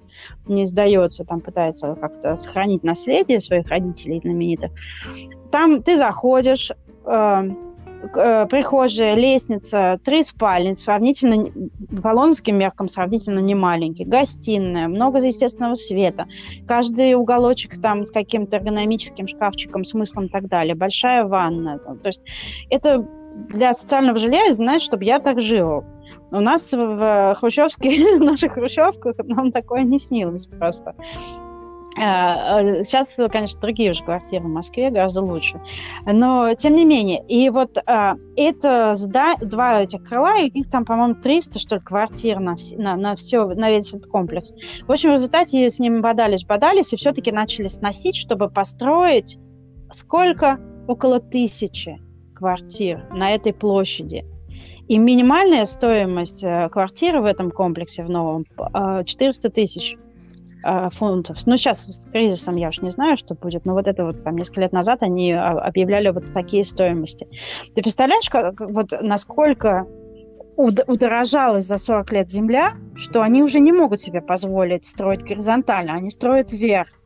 не 0.47 0.67
сдается, 0.67 1.25
там 1.25 1.41
пытается 1.41 1.95
как-то 1.95 2.37
сохранить 2.37 2.83
наследие 2.83 3.41
своих 3.41 3.69
родителей 3.69 4.21
знаменитых. 4.21 4.73
Там 5.51 5.83
ты 5.83 5.97
заходишь, 5.97 6.73
э, 8.17 8.47
прихожая, 8.47 9.15
лестница, 9.15 9.99
три 10.05 10.23
спальни, 10.23 10.75
сравнительно 10.75 11.51
по 12.03 12.09
лондонским 12.09 12.57
меркам 12.57 12.89
сравнительно 12.89 13.41
не 13.41 13.55
маленькие, 13.55 14.07
гостиная, 14.07 14.89
много 14.89 15.19
естественного 15.19 15.75
света, 15.75 16.27
каждый 16.67 17.15
уголочек 17.15 17.81
там 17.81 18.05
с 18.05 18.11
каким-то 18.11 18.57
эргономическим 18.57 19.29
шкафчиком, 19.29 19.85
смыслом 19.85 20.27
и 20.27 20.29
так 20.29 20.49
далее, 20.49 20.75
большая 20.75 21.25
ванна. 21.25 21.79
То 21.79 22.09
есть 22.09 22.23
это 22.71 23.07
для 23.49 23.75
социального 23.75 24.19
жилья, 24.19 24.53
знаешь, 24.53 24.83
чтобы 24.83 25.05
я 25.05 25.19
так 25.19 25.41
жила. 25.41 25.85
У 26.31 26.41
нас 26.41 26.73
в 26.73 27.35
хрущевских, 27.39 28.19
в 28.21 28.23
наших 28.23 28.53
хрущевках 28.53 29.17
нам 29.25 29.53
такое 29.53 29.83
не 29.83 29.99
снилось 29.99 30.47
просто. 30.47 30.95
А, 32.01 32.59
а, 32.59 32.85
сейчас, 32.85 33.17
конечно, 33.31 33.61
другие 33.61 33.91
уже 33.91 34.05
квартиры 34.05 34.45
в 34.45 34.49
Москве 34.49 34.91
гораздо 34.91 35.23
лучше. 35.23 35.61
Но, 36.07 36.55
тем 36.55 36.75
не 36.75 36.85
менее, 36.85 37.23
и 37.27 37.51
вот 37.51 37.79
а, 37.87 38.15
это 38.37 38.95
два 39.43 39.83
этих 39.83 40.05
крыла, 40.05 40.39
и 40.39 40.49
их 40.49 40.71
там, 40.71 40.85
по-моему, 40.85 41.15
300, 41.15 41.59
что 41.59 41.77
ли, 41.77 41.81
квартир 41.83 42.41
на, 42.41 42.57
на, 42.77 42.97
на 42.97 43.17
все, 43.17 43.47
на 43.47 43.71
весь 43.71 43.95
этот 43.95 44.11
комплекс. 44.11 44.53
В 44.87 44.93
общем, 44.93 45.11
в 45.11 45.15
результате 45.15 45.71
с 45.71 45.79
ними 45.79 46.01
бодались, 46.01 46.45
бодались, 46.45 46.93
и 46.93 46.97
все-таки 46.97 47.33
начали 47.33 47.69
сносить, 47.69 48.17
чтобы 48.17 48.49
построить 48.49 49.39
сколько? 49.93 50.61
Около 50.87 51.21
тысячи 51.21 51.99
квартир 52.35 53.07
на 53.11 53.35
этой 53.35 53.53
площади. 53.53 54.25
И 54.89 54.97
минимальная 54.97 55.67
стоимость 55.67 56.43
э, 56.43 56.71
квартиры 56.71 57.21
в 57.21 57.27
этом 57.27 57.51
комплексе 57.51 58.05
в 58.05 58.09
новом 58.09 58.47
400 59.05 59.51
тысяч 59.51 59.97
э, 60.65 60.89
фунтов. 60.91 61.47
Ну, 61.47 61.57
сейчас 61.57 61.87
с 61.87 62.11
кризисом 62.11 62.57
я 62.57 62.69
уж 62.69 62.81
не 62.81 62.91
знаю, 62.91 63.17
что 63.17 63.35
будет, 63.35 63.65
но 63.65 63.75
вот 63.75 63.87
это 63.89 64.05
вот 64.05 64.23
там 64.25 64.37
несколько 64.37 64.63
лет 64.63 64.73
назад 64.73 65.03
они 65.03 65.33
а, 65.33 65.51
объявляли 65.51 66.11
вот 66.11 66.33
такие 66.33 66.65
стоимости. 66.65 67.29
Ты 67.75 67.83
представляешь, 67.83 68.29
как, 68.29 68.61
вот 68.61 68.93
насколько 69.01 69.87
удорожалась 70.57 71.67
за 71.67 71.77
40 71.77 72.13
лет 72.13 72.31
земля, 72.31 72.73
что 72.97 73.23
они 73.23 73.45
уже 73.45 73.61
не 73.61 73.71
могут 73.71 74.01
себе 74.01 74.21
позволить 74.21 74.85
строить 74.85 75.23
горизонтально, 75.23 75.95
они 75.95 76.11
строят 76.11 76.51
вверх. 76.51 76.98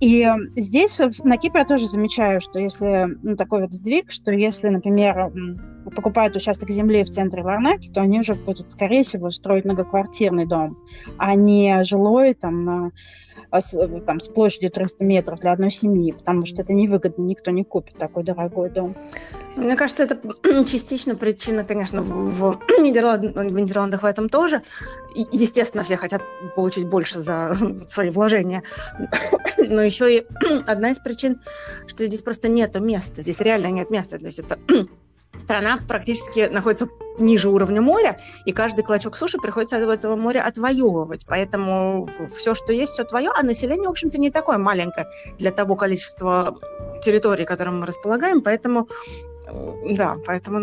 И 0.00 0.26
здесь 0.56 0.98
на 0.98 1.36
Кипре 1.36 1.60
я 1.60 1.66
тоже 1.66 1.86
замечаю, 1.86 2.40
что 2.40 2.58
если 2.58 3.06
ну, 3.22 3.36
такой 3.36 3.60
вот 3.60 3.74
сдвиг, 3.74 4.10
что 4.10 4.32
если, 4.32 4.70
например, 4.70 5.30
покупают 5.94 6.36
участок 6.36 6.70
земли 6.70 7.04
в 7.04 7.10
центре 7.10 7.42
Ларнаки, 7.42 7.92
то 7.92 8.00
они 8.00 8.20
уже 8.20 8.34
будут, 8.34 8.70
скорее 8.70 9.02
всего, 9.02 9.30
строить 9.30 9.66
многоквартирный 9.66 10.46
дом, 10.46 10.78
а 11.18 11.34
не 11.34 11.84
жилой 11.84 12.32
там, 12.32 12.64
на, 12.64 12.92
а 13.50 13.60
там, 14.06 14.20
с 14.20 14.28
площадью 14.28 14.70
300 14.70 15.04
метров 15.04 15.40
для 15.40 15.52
одной 15.52 15.70
семьи, 15.70 16.12
потому 16.12 16.46
что 16.46 16.62
это 16.62 16.72
невыгодно, 16.72 17.22
никто 17.22 17.50
не 17.50 17.64
купит 17.64 17.96
такой 17.96 18.24
дорогой 18.24 18.70
дом. 18.70 18.94
Мне 19.56 19.76
кажется, 19.76 20.04
это 20.04 20.20
частично 20.64 21.14
причина, 21.16 21.64
конечно, 21.64 22.02
в, 22.02 22.58
Нидерландах, 22.80 23.34
в 23.34 23.50
Нидерландах 23.50 24.02
в 24.02 24.06
этом 24.06 24.28
тоже. 24.28 24.62
Естественно, 25.14 25.82
все 25.82 25.96
хотят 25.96 26.22
получить 26.54 26.88
больше 26.88 27.20
за 27.20 27.56
свои 27.86 28.10
вложения. 28.10 28.62
Но 29.58 29.82
еще 29.82 30.18
и 30.18 30.26
одна 30.66 30.90
из 30.90 30.98
причин, 30.98 31.40
что 31.86 32.06
здесь 32.06 32.22
просто 32.22 32.48
нет 32.48 32.78
места. 32.80 33.22
Здесь 33.22 33.40
реально 33.40 33.68
нет 33.68 33.90
места. 33.90 34.18
То 34.18 34.26
есть 34.26 34.38
это 34.38 34.58
страна 35.36 35.80
практически 35.88 36.48
находится 36.50 36.88
ниже 37.20 37.48
уровня 37.48 37.80
моря, 37.80 38.18
и 38.44 38.52
каждый 38.52 38.82
клочок 38.82 39.16
суши 39.16 39.38
приходится 39.38 39.76
от 39.76 39.82
этого 39.82 40.16
моря 40.16 40.42
отвоевывать. 40.42 41.26
Поэтому 41.28 42.06
все, 42.28 42.54
что 42.54 42.72
есть, 42.72 42.92
все 42.92 43.04
твое, 43.04 43.30
а 43.34 43.42
население, 43.42 43.88
в 43.88 43.92
общем-то, 43.92 44.18
не 44.18 44.30
такое 44.30 44.58
маленькое 44.58 45.06
для 45.38 45.52
того 45.52 45.76
количества 45.76 46.58
территорий, 47.02 47.44
которым 47.44 47.80
мы 47.80 47.86
располагаем, 47.86 48.42
поэтому 48.42 48.88
да, 49.84 50.16
поэтому 50.26 50.60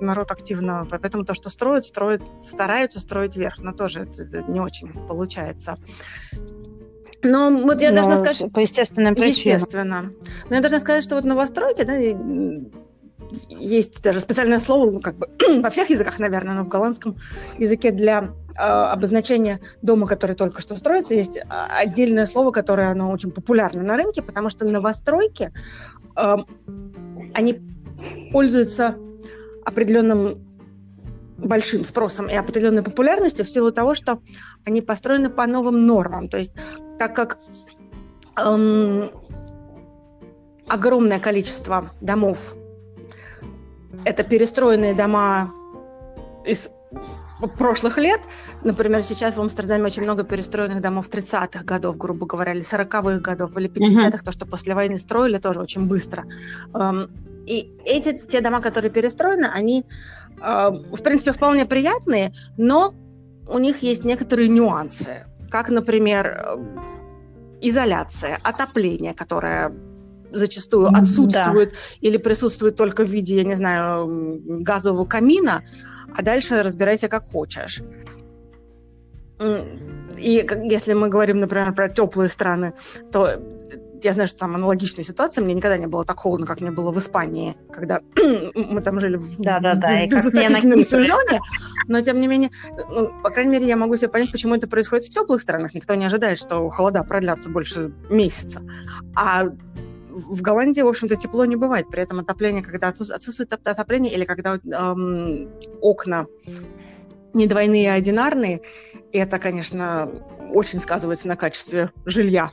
народ 0.00 0.30
активно, 0.30 0.86
поэтому 0.90 1.24
то, 1.24 1.32
что 1.32 1.48
строят, 1.48 1.84
строят, 1.84 2.26
стараются 2.26 3.00
строить 3.00 3.36
вверх, 3.36 3.60
но 3.62 3.72
тоже 3.72 4.02
это, 4.02 4.22
это 4.22 4.42
не 4.50 4.60
очень 4.60 4.92
получается. 5.06 5.78
Но 7.22 7.50
вот 7.50 7.80
я 7.80 7.88
Но 7.90 7.96
должна 7.96 8.18
сказать... 8.18 8.52
По 8.52 8.60
естественным 8.60 9.14
причинам. 9.14 9.56
Естественно. 9.56 10.10
Но 10.50 10.54
я 10.54 10.60
должна 10.60 10.78
сказать, 10.78 11.02
что 11.02 11.14
вот 11.14 11.24
новостройки, 11.24 11.82
да, 11.82 11.94
есть 13.48 14.02
даже 14.02 14.20
специальное 14.20 14.58
слово, 14.58 14.90
ну, 14.90 15.00
как 15.00 15.16
бы 15.16 15.28
во 15.62 15.70
всех 15.70 15.90
языках, 15.90 16.18
наверное, 16.18 16.54
но 16.54 16.64
в 16.64 16.68
голландском 16.68 17.16
языке 17.58 17.90
для 17.90 18.30
э, 18.56 18.60
обозначения 18.60 19.60
дома, 19.82 20.06
который 20.06 20.36
только 20.36 20.60
что 20.60 20.76
строится, 20.76 21.14
есть 21.14 21.40
а, 21.48 21.66
отдельное 21.78 22.26
слово, 22.26 22.50
которое 22.50 22.90
оно 22.90 23.10
очень 23.10 23.30
популярно 23.30 23.82
на 23.82 23.96
рынке, 23.96 24.22
потому 24.22 24.50
что 24.50 24.66
новостройки, 24.66 25.52
э, 26.16 26.36
они 27.32 27.60
пользуются 28.32 28.96
определенным 29.64 30.38
большим 31.38 31.84
спросом 31.84 32.28
и 32.28 32.34
определенной 32.34 32.82
популярностью 32.82 33.44
в 33.44 33.48
силу 33.48 33.72
того, 33.72 33.94
что 33.94 34.20
они 34.64 34.80
построены 34.80 35.30
по 35.30 35.46
новым 35.46 35.86
нормам. 35.86 36.28
То 36.28 36.38
есть 36.38 36.54
так 36.98 37.14
как 37.14 37.38
эм, 38.42 39.10
огромное 40.68 41.18
количество 41.18 41.92
домов 42.00 42.54
это 44.04 44.22
перестроенные 44.22 44.94
дома 44.94 45.50
из 46.44 46.70
прошлых 47.58 47.98
лет. 47.98 48.20
Например, 48.62 49.02
сейчас 49.02 49.36
в 49.36 49.40
Амстердаме 49.40 49.84
очень 49.84 50.02
много 50.02 50.24
перестроенных 50.24 50.80
домов 50.80 51.08
30-х 51.08 51.64
годов, 51.64 51.96
грубо 51.96 52.26
говоря, 52.26 52.52
или 52.52 52.62
40-х 52.62 53.18
годов, 53.20 53.56
или 53.56 53.68
50-х, 53.68 54.08
uh-huh. 54.08 54.24
то, 54.24 54.32
что 54.32 54.46
после 54.46 54.74
войны 54.74 54.98
строили, 54.98 55.38
тоже 55.38 55.60
очень 55.60 55.86
быстро. 55.86 56.24
Эм, 56.74 57.10
и 57.46 57.72
эти, 57.84 58.18
те 58.26 58.40
дома, 58.40 58.60
которые 58.60 58.90
перестроены, 58.90 59.46
они, 59.46 59.84
э, 60.40 60.70
в 60.70 61.02
принципе, 61.02 61.32
вполне 61.32 61.66
приятные, 61.66 62.32
но 62.56 62.94
у 63.48 63.58
них 63.58 63.82
есть 63.82 64.04
некоторые 64.04 64.48
нюансы, 64.48 65.26
как, 65.50 65.70
например, 65.70 66.26
э, 66.26 66.56
изоляция, 67.60 68.38
отопление, 68.42 69.14
которое 69.14 69.72
зачастую 70.34 70.88
отсутствует 70.88 71.70
да. 71.70 71.76
или 72.00 72.16
присутствует 72.16 72.76
только 72.76 73.04
в 73.04 73.08
виде, 73.08 73.36
я 73.36 73.44
не 73.44 73.54
знаю, 73.54 74.06
газового 74.62 75.04
камина, 75.04 75.62
а 76.14 76.22
дальше 76.22 76.62
разбирайся 76.62 77.08
как 77.08 77.24
хочешь. 77.26 77.82
И 80.18 80.46
если 80.70 80.92
мы 80.94 81.08
говорим, 81.08 81.40
например, 81.40 81.74
про 81.74 81.88
теплые 81.88 82.28
страны, 82.28 82.72
то 83.10 83.40
я 84.04 84.12
знаю, 84.12 84.28
что 84.28 84.40
там 84.40 84.54
аналогичная 84.54 85.04
ситуация. 85.04 85.42
Мне 85.42 85.54
никогда 85.54 85.78
не 85.78 85.86
было 85.86 86.04
так 86.04 86.18
холодно, 86.18 86.46
как 86.46 86.60
мне 86.60 86.70
было 86.70 86.92
в 86.92 86.98
Испании, 86.98 87.56
когда 87.72 88.00
мы 88.54 88.82
там 88.82 89.00
жили 89.00 89.16
в, 89.16 89.40
да, 89.40 89.60
да, 89.60 89.74
да, 89.74 89.96
в 89.96 90.08
безотопительном 90.08 90.84
сезоне. 90.84 91.40
Но, 91.88 92.00
тем 92.02 92.20
не 92.20 92.28
менее, 92.28 92.50
ну, 92.90 93.10
по 93.22 93.30
крайней 93.30 93.52
мере, 93.52 93.66
я 93.66 93.76
могу 93.76 93.96
себе 93.96 94.08
понять, 94.08 94.30
почему 94.30 94.54
это 94.54 94.68
происходит 94.68 95.06
в 95.06 95.10
теплых 95.10 95.40
странах. 95.40 95.74
Никто 95.74 95.94
не 95.94 96.04
ожидает, 96.04 96.38
что 96.38 96.68
холода 96.68 97.02
продлятся 97.02 97.50
больше 97.50 97.92
месяца. 98.10 98.60
А 99.16 99.48
в 100.14 100.42
Голландии, 100.42 100.80
в 100.82 100.88
общем-то, 100.88 101.16
тепло 101.16 101.44
не 101.44 101.56
бывает. 101.56 101.90
При 101.90 102.02
этом 102.02 102.20
отопление, 102.20 102.62
когда 102.62 102.88
отсутствует 102.88 103.52
отопление 103.52 104.12
или 104.12 104.24
когда 104.24 104.54
эм, 104.56 105.50
окна 105.80 106.26
не 107.32 107.46
двойные, 107.46 107.92
а 107.92 107.94
одинарные, 107.94 108.60
это, 109.12 109.38
конечно, 109.38 110.08
очень 110.52 110.80
сказывается 110.80 111.28
на 111.28 111.36
качестве 111.36 111.90
жилья. 112.04 112.50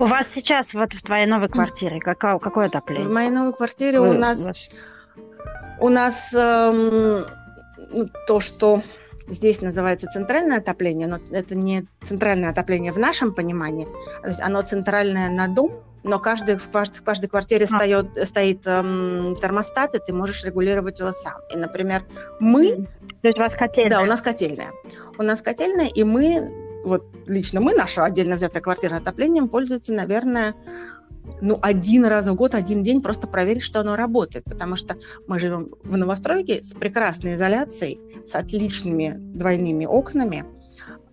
У 0.00 0.04
вас 0.04 0.32
сейчас 0.32 0.74
вот 0.74 0.92
в 0.92 1.02
твоей 1.02 1.26
новой 1.26 1.48
квартире 1.48 1.98
какое, 2.00 2.38
какое 2.38 2.66
отопление? 2.66 3.08
В 3.08 3.12
моей 3.12 3.30
новой 3.30 3.52
квартире 3.52 4.00
Вы, 4.00 4.10
у 4.10 4.12
нас, 4.12 4.46
у, 5.80 5.86
у 5.86 5.88
нас 5.88 6.34
эм, 6.34 7.24
ну, 7.92 8.08
то, 8.26 8.38
что 8.40 8.80
Здесь 9.30 9.60
называется 9.60 10.06
центральное 10.06 10.58
отопление, 10.58 11.06
но 11.06 11.18
это 11.30 11.54
не 11.54 11.86
центральное 12.02 12.50
отопление 12.50 12.92
в 12.92 12.98
нашем 12.98 13.34
понимании. 13.34 13.86
То 14.22 14.28
есть 14.28 14.40
оно 14.40 14.62
центральное 14.62 15.28
на 15.28 15.48
дом, 15.48 15.70
но 16.02 16.18
каждый, 16.18 16.56
в, 16.56 16.70
каждой, 16.70 16.98
в 16.98 17.02
каждой 17.02 17.28
квартире 17.28 17.64
а. 17.64 17.66
стоит, 17.66 18.06
стоит 18.28 18.66
эм, 18.66 19.36
термостат, 19.36 19.94
и 19.94 19.98
ты 19.98 20.12
можешь 20.12 20.44
регулировать 20.44 21.00
его 21.00 21.12
сам. 21.12 21.40
И, 21.52 21.56
например, 21.56 22.02
мы... 22.40 22.86
То 23.20 23.28
есть 23.28 23.38
у 23.38 23.42
вас 23.42 23.54
котельная? 23.54 23.90
Да, 23.90 24.02
у 24.02 24.06
нас 24.06 24.22
котельная. 24.22 24.70
У 25.18 25.22
нас 25.22 25.42
котельная, 25.42 25.88
и 25.88 26.04
мы, 26.04 26.48
вот 26.84 27.04
лично 27.26 27.60
мы, 27.60 27.74
наша 27.74 28.04
отдельно 28.04 28.36
взятая 28.36 28.62
квартира 28.62 28.96
отоплением, 28.96 29.48
пользуется, 29.48 29.92
наверное, 29.92 30.54
ну, 31.40 31.58
один 31.62 32.04
раз 32.04 32.28
в 32.28 32.34
год, 32.34 32.54
один 32.54 32.82
день 32.82 33.00
просто 33.00 33.28
проверить, 33.28 33.62
что 33.62 33.80
оно 33.80 33.96
работает, 33.96 34.44
потому 34.44 34.76
что 34.76 34.96
мы 35.26 35.38
живем 35.38 35.74
в 35.82 35.96
новостройке 35.96 36.62
с 36.62 36.74
прекрасной 36.74 37.34
изоляцией, 37.34 38.00
с 38.26 38.34
отличными 38.34 39.14
двойными 39.18 39.86
окнами, 39.86 40.44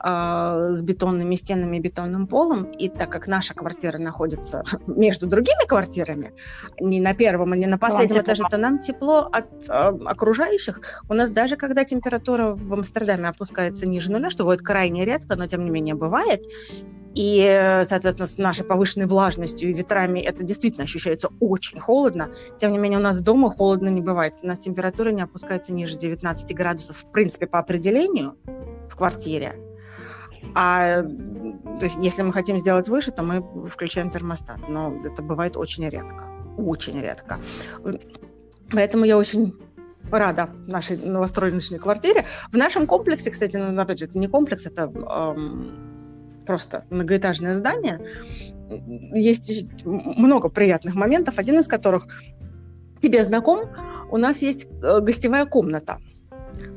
с 0.02 0.82
бетонными 0.82 1.36
стенами 1.36 1.78
и 1.78 1.80
бетонным 1.80 2.28
полом. 2.28 2.64
И 2.72 2.90
так 2.90 3.10
как 3.10 3.28
наша 3.28 3.54
квартира 3.54 3.98
находится 3.98 4.64
между 4.88 5.28
другими 5.28 5.68
квартирами, 5.68 6.34
не 6.80 7.00
на 7.00 7.14
первом 7.14 7.54
и 7.54 7.58
не 7.58 7.68
на 7.68 7.78
последнем 7.78 8.22
этаже, 8.22 8.44
то 8.50 8.58
нам 8.58 8.80
тепло 8.80 9.30
от 9.32 9.70
э, 9.70 9.74
окружающих. 10.06 10.80
У 11.10 11.14
нас 11.14 11.32
даже 11.32 11.56
когда 11.56 11.84
температура 11.84 12.54
в 12.54 12.74
Амстердаме 12.74 13.30
опускается 13.30 13.88
ниже 13.88 14.12
нуля, 14.12 14.30
что 14.30 14.44
бывает 14.44 14.62
крайне 14.62 15.06
редко, 15.06 15.36
но 15.36 15.48
тем 15.48 15.64
не 15.64 15.70
менее 15.72 15.96
бывает, 15.96 16.42
и, 17.16 17.82
соответственно, 17.86 18.28
с 18.28 18.38
нашей 18.38 18.66
повышенной 18.66 19.08
влажностью 19.08 19.70
и 19.70 19.74
ветрами 19.74 20.20
это 20.20 20.44
действительно 20.44 20.84
ощущается 20.84 21.30
очень 21.40 21.80
холодно. 21.80 22.30
Тем 22.58 22.74
не 22.74 22.78
менее, 22.78 23.00
у 23.00 23.02
нас 23.02 23.22
дома 23.22 23.50
холодно 23.50 23.88
не 23.88 24.02
бывает. 24.02 24.34
У 24.44 24.48
нас 24.48 24.60
температура 24.60 25.12
не 25.12 25.22
опускается 25.22 25.74
ниже 25.74 25.98
19 25.98 26.54
градусов, 26.54 26.98
в 26.98 27.12
принципе, 27.12 27.48
по 27.48 27.60
определению 27.60 28.38
в 28.90 28.98
квартире. 28.98 29.56
А 30.54 31.02
то 31.02 31.84
есть, 31.84 31.98
если 32.00 32.22
мы 32.22 32.32
хотим 32.32 32.58
сделать 32.58 32.88
выше, 32.88 33.12
то 33.12 33.24
мы 33.24 33.42
включаем 33.68 34.10
термостат. 34.10 34.70
Но 34.70 34.96
это 35.04 35.24
бывает 35.24 35.58
очень 35.58 35.90
редко. 35.90 36.30
Очень 36.58 37.02
редко. 37.02 37.40
Поэтому 38.72 39.06
я 39.06 39.18
очень 39.18 39.54
рада 40.12 40.50
нашей 40.68 40.98
новостроенной 40.98 41.80
квартире. 41.80 42.24
В 42.52 42.58
нашем 42.58 42.88
комплексе, 42.88 43.32
кстати, 43.32 43.58
ну, 43.58 43.82
опять 43.82 44.00
же, 44.00 44.06
это 44.06 44.18
не 44.18 44.28
комплекс, 44.28 44.66
это 44.66 44.84
эм, 44.84 46.44
просто 46.46 46.86
многоэтажное 46.90 47.56
здание, 47.56 48.00
есть 49.14 49.86
много 49.86 50.50
приятных 50.50 50.96
моментов, 50.96 51.38
один 51.38 51.60
из 51.60 51.68
которых 51.68 52.08
тебе 53.00 53.24
знаком, 53.26 53.62
у 54.10 54.18
нас 54.18 54.42
есть 54.42 54.68
э, 54.82 55.00
гостевая 55.02 55.46
комната. 55.46 55.98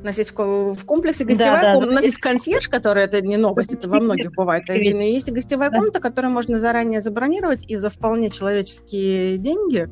У 0.01 0.07
нас 0.07 0.17
есть 0.19 0.33
в 0.37 0.85
комплексе 0.85 1.25
гостевая 1.25 1.63
да, 1.63 1.73
комната. 1.73 1.87
Да, 1.87 1.93
у 1.93 1.95
нас 1.97 2.05
есть 2.05 2.19
консьерж, 2.19 2.69
который 2.69 3.03
это 3.03 3.21
не 3.21 3.37
новость, 3.37 3.75
это 3.75 3.89
во 3.89 3.99
многих 3.99 4.33
бывает 4.33 4.69
отдельно. 4.71 5.03
Есть 5.03 5.31
гостевая 5.33 5.71
комната, 5.71 6.01
которую 6.01 6.33
можно 6.33 6.61
заранее 6.61 7.01
забронировать 7.01 7.65
и 7.69 7.77
за 7.77 7.91
вполне 7.91 8.31
человеческие 8.31 9.39
деньги 9.39 9.89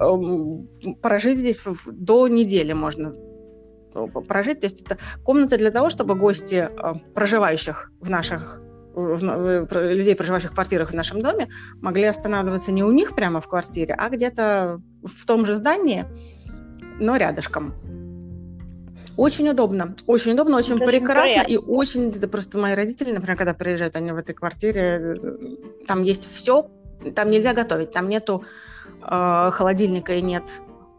эм, 0.00 0.68
прожить 1.02 1.38
здесь 1.38 1.62
до 1.92 2.28
недели 2.28 2.72
можно 2.72 3.12
э, 3.94 4.06
прожить. 4.26 4.60
То 4.60 4.66
есть 4.66 4.82
это 4.82 4.96
комната 5.22 5.58
для 5.58 5.70
того, 5.70 5.90
чтобы 5.90 6.14
гости, 6.14 6.70
э, 6.70 6.92
проживающих 7.14 7.92
в 8.00 8.08
наших 8.08 8.62
людей, 8.96 10.16
проживающих 10.16 10.50
в 10.50 10.54
квартирах 10.54 10.90
в 10.90 10.94
нашем 10.94 11.20
доме, 11.20 11.48
могли 11.80 12.04
останавливаться 12.04 12.72
не 12.72 12.82
у 12.82 12.90
них 12.90 13.14
прямо 13.14 13.40
в 13.40 13.48
квартире, 13.48 13.94
а 13.96 14.08
где-то 14.08 14.78
в 15.04 15.26
том 15.26 15.46
же 15.46 15.54
здании, 15.54 16.06
но 16.98 17.16
рядышком. 17.16 17.74
Очень 19.20 19.50
удобно, 19.50 19.94
очень 20.06 20.32
удобно, 20.32 20.56
очень 20.56 20.76
это 20.76 20.86
прекрасно. 20.86 21.42
и 21.42 21.58
очень... 21.58 22.08
Это 22.08 22.26
просто 22.26 22.56
мои 22.58 22.74
родители, 22.74 23.12
например, 23.12 23.36
когда 23.36 23.52
приезжают 23.52 23.94
они 23.96 24.12
в 24.12 24.16
этой 24.16 24.34
квартире, 24.34 25.20
там 25.86 26.02
есть 26.04 26.26
все, 26.26 26.70
там 27.14 27.28
нельзя 27.28 27.52
готовить, 27.52 27.92
там 27.92 28.08
нету 28.08 28.42
э, 29.02 29.50
холодильника 29.52 30.14
и 30.14 30.22
нет 30.22 30.44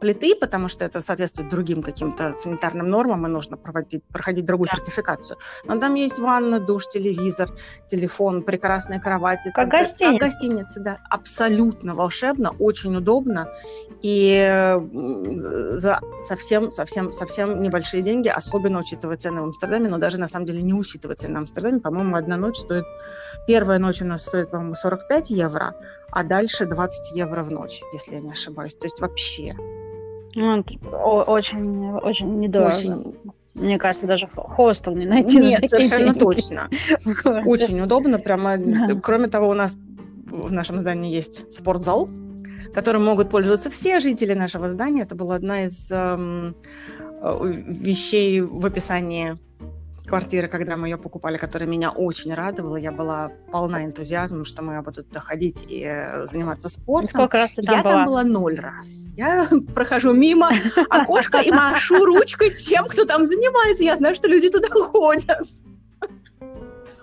плиты, 0.01 0.35
потому 0.35 0.67
что 0.67 0.83
это 0.83 0.99
соответствует 0.99 1.49
другим 1.49 1.83
каким-то 1.83 2.33
санитарным 2.33 2.89
нормам, 2.89 3.25
и 3.27 3.29
нужно 3.29 3.55
проводить, 3.55 4.03
проходить 4.11 4.45
другую 4.45 4.67
да. 4.69 4.77
сертификацию. 4.77 5.37
Но 5.63 5.79
там 5.79 5.93
есть 5.95 6.19
ванна, 6.19 6.59
душ, 6.59 6.87
телевизор, 6.87 7.49
телефон, 7.87 8.41
прекрасные 8.41 8.99
кровати. 8.99 9.51
Как 9.53 9.69
гостиница. 9.69 10.11
Как 10.11 10.21
гостиница, 10.21 10.79
да. 10.81 10.97
Абсолютно 11.09 11.93
волшебно, 11.93 12.55
очень 12.59 12.95
удобно. 12.95 13.47
И 14.01 14.75
за 15.73 15.99
совсем, 16.23 16.71
совсем, 16.71 17.11
совсем 17.11 17.61
небольшие 17.61 18.01
деньги, 18.01 18.27
особенно 18.27 18.79
учитывая 18.79 19.17
цены 19.17 19.41
в 19.41 19.43
Амстердаме, 19.45 19.87
но 19.87 19.99
даже 19.99 20.19
на 20.19 20.27
самом 20.27 20.45
деле 20.45 20.63
не 20.63 20.73
учитывая 20.73 21.15
цены 21.15 21.35
в 21.35 21.37
Амстердаме, 21.41 21.79
по-моему, 21.79 22.15
одна 22.15 22.37
ночь 22.37 22.57
стоит... 22.57 22.85
Первая 23.47 23.79
ночь 23.79 24.01
у 24.01 24.05
нас 24.05 24.25
стоит, 24.25 24.51
по-моему, 24.51 24.75
45 24.75 25.31
евро, 25.31 25.73
а 26.11 26.23
дальше 26.23 26.65
20 26.65 27.15
евро 27.15 27.43
в 27.43 27.51
ночь, 27.51 27.81
если 27.93 28.15
я 28.15 28.21
не 28.21 28.31
ошибаюсь. 28.31 28.75
То 28.75 28.85
есть 28.85 28.99
вообще 29.01 29.55
ну, 30.35 30.63
очень, 31.27 31.91
очень 31.91 32.39
недорого. 32.39 32.73
Очень... 32.73 33.15
Мне 33.53 33.77
кажется, 33.77 34.07
даже 34.07 34.27
хостел 34.27 34.95
не 34.95 35.05
найти. 35.05 35.37
Нет, 35.37 35.67
совершенно 35.67 36.13
деньги. 36.13 36.19
точно. 36.19 36.69
Очень 37.45 37.81
удобно. 37.81 38.17
Прямо. 38.17 38.57
Кроме 39.03 39.27
того, 39.27 39.49
у 39.49 39.53
нас 39.53 39.77
в 40.29 40.51
нашем 40.53 40.79
здании 40.79 41.13
есть 41.13 41.51
спортзал, 41.51 42.09
которым 42.73 43.03
могут 43.03 43.29
пользоваться 43.29 43.69
все 43.69 43.99
жители 43.99 44.33
нашего 44.33 44.69
здания. 44.69 45.01
Это 45.01 45.15
была 45.15 45.35
одна 45.35 45.65
из 45.65 45.91
эм, 45.91 46.55
э, 47.21 47.39
вещей 47.67 48.39
в 48.39 48.65
описании 48.65 49.37
квартиры, 50.05 50.47
когда 50.47 50.77
мы 50.77 50.87
ее 50.87 50.97
покупали, 50.97 51.37
которая 51.37 51.69
меня 51.69 51.91
очень 51.91 52.33
радовала. 52.33 52.75
Я 52.75 52.91
была 52.91 53.31
полна 53.51 53.85
энтузиазмом, 53.85 54.45
что 54.45 54.63
мы 54.63 54.81
будут 54.81 55.09
доходить 55.09 55.65
и 55.69 55.83
э, 55.83 56.25
заниматься 56.25 56.69
спортом. 56.69 57.09
Сколько 57.09 57.37
раз 57.37 57.53
ты 57.53 57.61
там 57.61 57.77
Я 57.77 57.83
была? 57.83 57.93
там 57.93 58.05
была 58.05 58.23
ноль 58.23 58.59
раз. 58.59 59.07
Я 59.15 59.47
прохожу 59.73 60.13
мимо 60.13 60.51
окошка 60.89 61.39
и 61.39 61.51
машу 61.51 62.05
ручкой 62.05 62.51
тем, 62.51 62.85
кто 62.85 63.05
там 63.05 63.25
занимается. 63.25 63.83
Я 63.83 63.97
знаю, 63.97 64.15
что 64.15 64.27
люди 64.27 64.49
туда 64.49 64.67
ходят. 64.75 65.47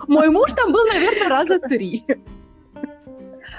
Мой 0.07 0.31
муж 0.31 0.53
там 0.53 0.73
был, 0.73 0.85
наверное, 0.87 1.29
раза 1.29 1.59
три. 1.59 2.03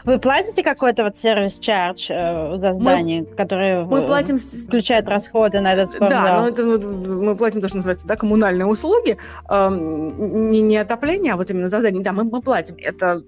Вы 0.09 0.17
платите 0.17 0.63
какой-то 0.63 1.03
вот 1.03 1.15
сервис-чардж 1.15 2.07
э, 2.09 2.57
за 2.57 2.73
здание, 2.73 3.21
мы, 3.21 3.35
который 3.35 3.85
мы 3.85 4.03
платим... 4.07 4.39
включает 4.39 5.07
расходы 5.07 5.59
на 5.59 5.73
этот 5.73 5.91
спортзал? 5.91 6.23
Да, 6.23 6.41
но 6.41 6.47
это 6.47 6.63
мы 6.63 7.35
платим 7.35 7.61
то, 7.61 7.67
что 7.67 7.77
называется, 7.77 8.07
да, 8.07 8.15
коммунальные 8.15 8.65
услуги, 8.65 9.17
э, 9.47 9.69
не, 9.69 10.61
не 10.61 10.77
отопление, 10.77 11.33
а 11.33 11.37
вот 11.37 11.51
именно 11.51 11.69
за 11.69 11.77
здание. 11.79 12.01
Да, 12.01 12.11
мы, 12.11 12.23
мы 12.23 12.41
платим. 12.41 12.75
Это 12.79 13.21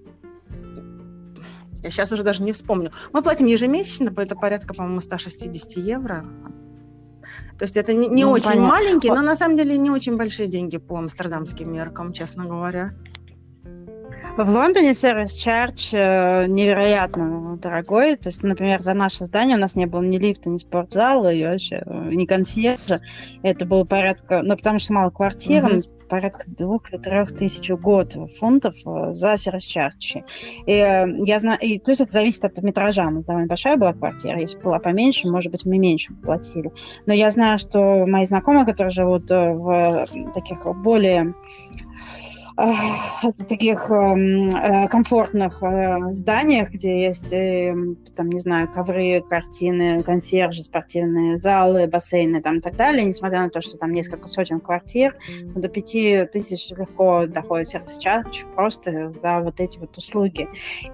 я 1.83 1.91
сейчас 1.91 2.11
уже 2.13 2.23
даже 2.23 2.41
не 2.41 2.51
вспомню. 2.51 2.91
Мы 3.13 3.21
платим 3.21 3.45
ежемесячно, 3.45 4.11
это 4.17 4.35
порядка, 4.35 4.73
по-моему, 4.73 5.01
160 5.01 5.73
евро. 5.85 6.25
То 7.59 7.65
есть 7.65 7.77
это 7.77 7.93
не, 7.93 8.07
не 8.07 8.23
ну, 8.23 8.31
очень 8.31 8.49
понятно. 8.49 8.67
маленькие, 8.67 9.13
но 9.13 9.21
на 9.21 9.35
самом 9.35 9.55
деле 9.55 9.77
не 9.77 9.91
очень 9.91 10.17
большие 10.17 10.47
деньги 10.47 10.77
по 10.77 10.97
амстердамским 10.97 11.71
меркам, 11.71 12.11
честно 12.11 12.45
говоря. 12.45 12.95
В 14.37 14.49
Лондоне 14.49 14.93
сервис 14.93 15.35
чардж 15.35 15.93
э, 15.93 16.45
невероятно 16.47 17.57
дорогой. 17.57 18.15
То 18.15 18.29
есть, 18.29 18.41
например, 18.43 18.79
за 18.79 18.93
наше 18.93 19.25
здание 19.25 19.57
у 19.57 19.59
нас 19.59 19.75
не 19.75 19.85
было 19.85 20.01
ни 20.01 20.17
лифта, 20.17 20.49
ни 20.49 20.57
спортзала, 20.57 21.33
и 21.33 21.43
вообще 21.43 21.83
э, 21.85 22.09
ни 22.11 22.25
консьержа. 22.25 23.01
Это 23.43 23.65
было 23.65 23.83
порядка, 23.83 24.39
ну, 24.41 24.55
потому 24.55 24.79
что 24.79 24.93
мало 24.93 25.09
квартир, 25.09 25.65
mm-hmm. 25.65 26.07
порядка 26.07 26.45
двух 26.47 26.91
или 26.91 26.99
трех 26.99 27.35
тысяч 27.35 27.69
в 27.69 27.75
год 27.75 28.15
фунтов 28.39 28.73
э, 28.85 29.13
за 29.13 29.35
сервис 29.35 29.65
чардж. 29.65 30.15
И 30.65 30.71
я 30.71 31.39
знаю, 31.39 31.59
и 31.59 31.77
плюс 31.77 31.99
это 31.99 32.11
зависит 32.11 32.45
от 32.45 32.57
метража. 32.63 33.05
У 33.05 33.11
нас 33.11 33.25
довольно 33.25 33.47
большая 33.47 33.75
была 33.75 33.91
квартира. 33.91 34.39
Если 34.39 34.57
была 34.59 34.79
поменьше, 34.79 35.29
может 35.29 35.51
быть, 35.51 35.65
мы 35.65 35.77
меньше 35.77 36.13
платили. 36.13 36.71
Но 37.05 37.13
я 37.13 37.29
знаю, 37.31 37.57
что 37.57 38.05
мои 38.07 38.25
знакомые, 38.25 38.65
которые 38.65 38.91
живут 38.91 39.29
в 39.29 40.05
таких 40.33 40.65
более 40.77 41.33
в 42.61 43.45
таких 43.47 43.89
эм, 43.89 44.49
э, 44.49 44.87
комфортных 44.87 45.63
э, 45.63 45.97
зданиях, 46.11 46.69
где 46.69 47.03
есть, 47.03 47.33
э, 47.33 47.73
там, 48.15 48.29
не 48.29 48.39
знаю, 48.39 48.69
ковры, 48.71 49.23
картины, 49.27 50.03
консьержи, 50.03 50.63
спортивные 50.63 51.37
залы, 51.37 51.87
бассейны 51.87 52.41
там 52.41 52.57
и 52.57 52.61
так 52.61 52.75
далее, 52.75 53.05
несмотря 53.05 53.41
на 53.41 53.49
то, 53.49 53.61
что 53.61 53.77
там 53.77 53.91
несколько 53.91 54.27
сотен 54.27 54.59
квартир, 54.59 55.15
до 55.55 55.67
пяти 55.67 56.25
тысяч 56.31 56.69
легко 56.71 57.25
доходит 57.25 57.69
сервис-чардж 57.69 58.43
просто 58.55 59.13
за 59.15 59.39
вот 59.39 59.59
эти 59.59 59.79
вот 59.79 59.97
услуги. 59.97 60.47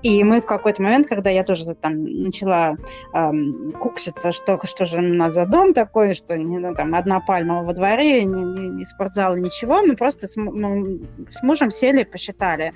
И 0.03 0.23
мы 0.23 0.39
в 0.41 0.45
какой-то 0.45 0.82
момент, 0.82 1.08
когда 1.08 1.30
я 1.30 1.43
тоже 1.43 1.73
там 1.75 2.03
начала 2.03 2.77
эм, 3.13 3.73
кукситься, 3.73 4.32
что, 4.32 4.58
что 4.65 4.86
же 4.86 4.99
у 4.99 5.01
нас 5.01 5.34
за 5.34 5.45
дом 5.45 5.73
такой, 5.73 6.13
что 6.13 6.36
ну, 6.36 6.73
там 6.75 6.95
одна 6.95 7.19
пальма 7.19 7.63
во 7.63 7.73
дворе, 7.73 8.23
ни, 8.23 8.30
ни, 8.30 8.80
ни 8.80 8.84
спортзал, 8.86 9.36
ничего, 9.36 9.82
мы 9.82 9.95
просто 9.95 10.27
с, 10.27 10.38
мы, 10.38 11.01
с 11.30 11.43
мужем 11.43 11.56
сели 11.71 12.01
и 12.01 12.05
посчитали, 12.05 12.71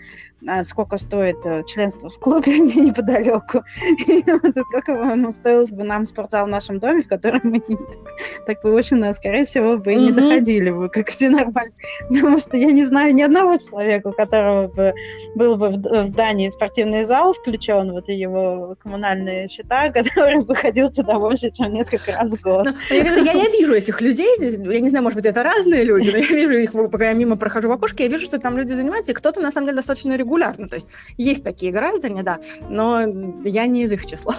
а, 0.47 0.63
сколько 0.63 0.97
стоит 0.97 1.45
э, 1.45 1.63
членство 1.67 2.09
в 2.09 2.19
клубе 2.19 2.57
неподалеку, 2.59 3.63
и 4.07 4.21
сколько 4.61 4.95
бы 4.95 5.31
стоил 5.31 5.67
бы 5.67 5.83
нам 5.83 6.07
спортзал 6.07 6.45
в 6.45 6.49
нашем 6.49 6.79
доме, 6.79 7.01
в 7.01 7.07
котором 7.07 7.41
мы 7.43 7.59
так, 7.59 8.45
так 8.47 8.61
бы 8.63 8.73
очень, 8.73 9.13
скорее 9.13 9.45
всего, 9.45 9.77
бы 9.77 9.93
и 9.93 9.95
не 9.97 10.11
доходили 10.11 10.71
бы, 10.71 10.89
как 10.89 11.09
все 11.09 11.29
нормально. 11.29 11.73
Потому 12.09 12.39
что 12.39 12.57
я 12.57 12.71
не 12.71 12.83
знаю 12.85 13.13
ни 13.13 13.21
одного 13.21 13.57
человека, 13.57 14.07
у 14.07 14.13
которого 14.13 14.67
бы 14.67 14.93
был 15.35 15.57
бы 15.57 15.69
в 15.69 16.05
здании 16.05 16.49
спортивный 16.49 17.05
зал 17.05 17.33
включен, 17.33 17.91
вот 17.91 18.09
его 18.09 18.75
коммунальные 18.81 19.47
счета, 19.47 19.89
который 19.93 20.43
бы 20.43 20.55
ходил 20.55 20.89
туда 20.91 21.19
больше, 21.19 21.51
чем 21.51 21.71
несколько 21.71 22.13
раз 22.13 22.31
в 22.31 22.41
год. 22.41 22.65
Но, 22.65 22.71
ну, 22.89 22.95
я, 22.95 23.03
я, 23.03 23.31
я 23.31 23.49
вижу 23.51 23.75
этих 23.75 24.01
людей, 24.01 24.35
я 24.39 24.79
не 24.79 24.89
знаю, 24.89 25.03
может 25.03 25.17
быть, 25.17 25.25
это 25.25 25.43
разные 25.43 25.83
люди, 25.83 26.09
но 26.09 26.17
я 26.17 26.25
вижу 26.25 26.53
их, 26.53 26.71
пока 26.91 27.09
я 27.09 27.13
мимо 27.13 27.35
прохожу 27.35 27.69
в 27.69 27.71
окошке, 27.73 28.05
я 28.05 28.09
вижу, 28.09 28.25
что 28.25 28.39
там 28.39 28.57
люди 28.57 28.70
занимаются, 28.75 29.11
и 29.11 29.15
кто-то, 29.15 29.41
на 29.41 29.51
самом 29.51 29.67
деле, 29.67 29.77
достаточно 29.77 30.15
регулярно. 30.15 30.67
То 30.67 30.75
есть 30.75 30.87
есть 31.17 31.43
такие 31.43 31.71
граждане, 31.71 32.23
да, 32.23 32.39
но 32.69 33.01
я 33.43 33.65
не 33.65 33.83
из 33.83 33.91
их 33.91 34.05
числа. 34.05 34.35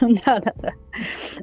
Да, 0.00 0.40
да, 0.40 0.52
да. 0.56 0.72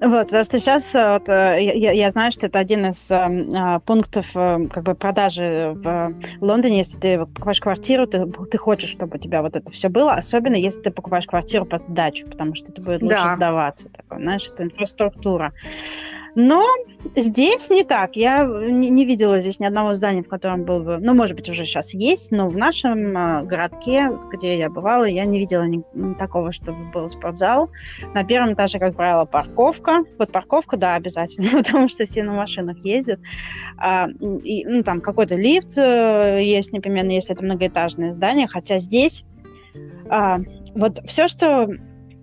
Вот, 0.01 0.27
потому 0.27 0.43
что 0.43 0.59
сейчас 0.59 0.93
э, 0.93 1.13
вот, 1.13 1.29
э, 1.29 1.57
я, 1.61 1.91
я 1.91 2.11
знаю, 2.11 2.31
что 2.31 2.47
это 2.47 2.59
один 2.59 2.85
из 2.85 3.09
э, 3.09 3.79
пунктов 3.85 4.31
как 4.33 4.83
бы 4.83 4.93
продажи 4.93 5.73
в 5.75 6.13
Лондоне. 6.41 6.79
Если 6.79 6.97
ты 6.97 7.19
покупаешь 7.19 7.59
квартиру, 7.59 8.07
ты, 8.07 8.25
ты 8.25 8.57
хочешь, 8.57 8.89
чтобы 8.89 9.17
у 9.17 9.19
тебя 9.19 9.41
вот 9.41 9.55
это 9.55 9.71
все 9.71 9.89
было, 9.89 10.13
особенно 10.13 10.55
если 10.55 10.81
ты 10.81 10.91
покупаешь 10.91 11.25
квартиру 11.25 11.65
под 11.65 11.83
сдачу, 11.83 12.27
потому 12.27 12.55
что 12.55 12.71
это 12.71 12.81
будет 12.81 13.01
лучше 13.01 13.15
да. 13.15 13.35
сдаваться. 13.35 13.89
Такое, 13.89 14.19
знаешь, 14.19 14.49
это 14.51 14.63
инфраструктура. 14.63 15.53
Но 16.35 16.65
здесь 17.15 17.69
не 17.69 17.83
так. 17.83 18.15
Я 18.15 18.45
не, 18.45 18.89
не 18.89 19.05
видела 19.05 19.41
здесь 19.41 19.59
ни 19.59 19.65
одного 19.65 19.93
здания, 19.93 20.23
в 20.23 20.27
котором 20.27 20.63
был 20.63 20.81
бы... 20.81 20.97
Ну, 20.99 21.13
может 21.13 21.35
быть, 21.35 21.49
уже 21.49 21.65
сейчас 21.65 21.93
есть, 21.93 22.31
но 22.31 22.47
в 22.47 22.57
нашем 22.57 23.17
э, 23.17 23.43
городке, 23.43 24.11
где 24.31 24.57
я 24.57 24.69
бывала, 24.69 25.03
я 25.03 25.25
не 25.25 25.39
видела 25.39 25.63
ни, 25.63 25.83
такого, 26.15 26.51
чтобы 26.51 26.89
был 26.91 27.09
спортзал. 27.09 27.69
На 28.13 28.23
первом 28.23 28.53
этаже, 28.53 28.79
как 28.79 28.95
правило, 28.95 29.25
парковка. 29.25 30.03
Вот 30.17 30.31
парковка, 30.31 30.77
да, 30.77 30.95
обязательно, 30.95 31.49
потому 31.63 31.87
что 31.87 32.05
все 32.05 32.23
на 32.23 32.33
машинах 32.33 32.77
ездят. 32.85 33.19
А, 33.77 34.07
и, 34.43 34.65
ну, 34.65 34.83
там 34.83 35.01
какой-то 35.01 35.35
лифт 35.35 35.77
э, 35.77 36.39
есть 36.41 36.71
непременно, 36.71 37.11
если 37.11 37.35
это 37.35 37.43
многоэтажное 37.43 38.13
здание. 38.13 38.47
Хотя 38.47 38.77
здесь 38.77 39.25
а, 40.09 40.37
вот 40.75 40.99
все, 41.05 41.27
что 41.27 41.69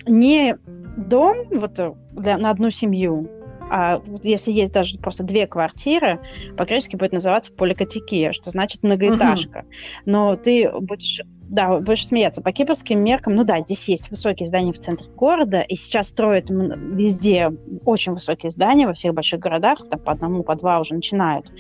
не 0.06 0.56
дом 0.96 1.36
вот 1.50 1.78
для, 2.12 2.38
на 2.38 2.50
одну 2.50 2.70
семью, 2.70 3.28
а 3.70 4.02
если 4.22 4.52
есть 4.52 4.72
даже 4.72 4.98
просто 4.98 5.24
две 5.24 5.46
квартиры, 5.46 6.20
по-гречески 6.56 6.96
будет 6.96 7.12
называться 7.12 7.52
поликатекия, 7.52 8.32
что 8.32 8.50
значит 8.50 8.82
многоэтажка. 8.82 9.58
Угу. 9.58 9.66
Но 10.06 10.36
ты 10.36 10.70
будешь 10.80 11.20
да, 11.48 11.78
будешь 11.80 12.06
смеяться. 12.06 12.42
По 12.42 12.52
кипрским 12.52 13.02
меркам, 13.02 13.34
ну 13.34 13.42
да, 13.42 13.60
здесь 13.60 13.88
есть 13.88 14.10
высокие 14.10 14.46
здания 14.46 14.72
в 14.72 14.78
центре 14.78 15.08
города, 15.08 15.62
и 15.62 15.76
сейчас 15.76 16.08
строят 16.08 16.50
везде 16.50 17.50
очень 17.86 18.12
высокие 18.12 18.50
здания 18.50 18.86
во 18.86 18.92
всех 18.92 19.14
больших 19.14 19.40
городах, 19.40 19.78
там 19.88 19.98
по 19.98 20.12
одному, 20.12 20.42
по 20.42 20.54
два 20.56 20.78
уже 20.78 20.94
начинают. 20.94 21.50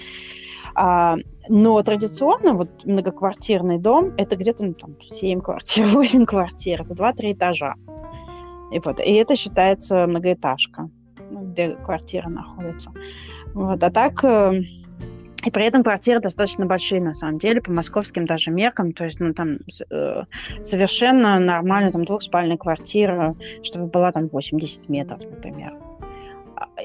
А, 0.74 1.16
но 1.48 1.82
традиционно 1.82 2.52
вот 2.52 2.84
многоквартирный 2.84 3.78
дом 3.78 4.12
это 4.16 4.36
где-то 4.36 4.64
ну, 4.64 4.74
там 4.74 4.96
7 5.00 5.40
квартир, 5.40 5.86
8 5.88 6.26
квартир, 6.26 6.82
это 6.82 6.92
2-3 6.92 7.32
этажа. 7.32 7.74
И, 8.70 8.78
вот, 8.80 9.00
и 9.00 9.12
это 9.14 9.34
считается 9.36 10.06
многоэтажка 10.06 10.90
где 11.30 11.76
квартира 11.76 12.28
находится. 12.28 12.90
Вот. 13.54 13.82
А 13.82 13.90
так, 13.90 14.24
э, 14.24 14.60
и 15.44 15.50
при 15.50 15.66
этом 15.66 15.82
квартиры 15.82 16.20
достаточно 16.20 16.66
большие, 16.66 17.00
на 17.00 17.14
самом 17.14 17.38
деле, 17.38 17.60
по 17.60 17.70
московским 17.70 18.26
даже 18.26 18.50
меркам. 18.50 18.92
То 18.92 19.04
есть, 19.04 19.20
ну, 19.20 19.32
там 19.32 19.58
э, 19.90 20.24
совершенно 20.62 21.38
нормально, 21.38 21.92
там, 21.92 22.04
двухспальная 22.04 22.56
квартира, 22.56 23.36
чтобы 23.62 23.86
была 23.86 24.10
там 24.12 24.28
80 24.28 24.88
метров, 24.88 25.22
например. 25.24 25.74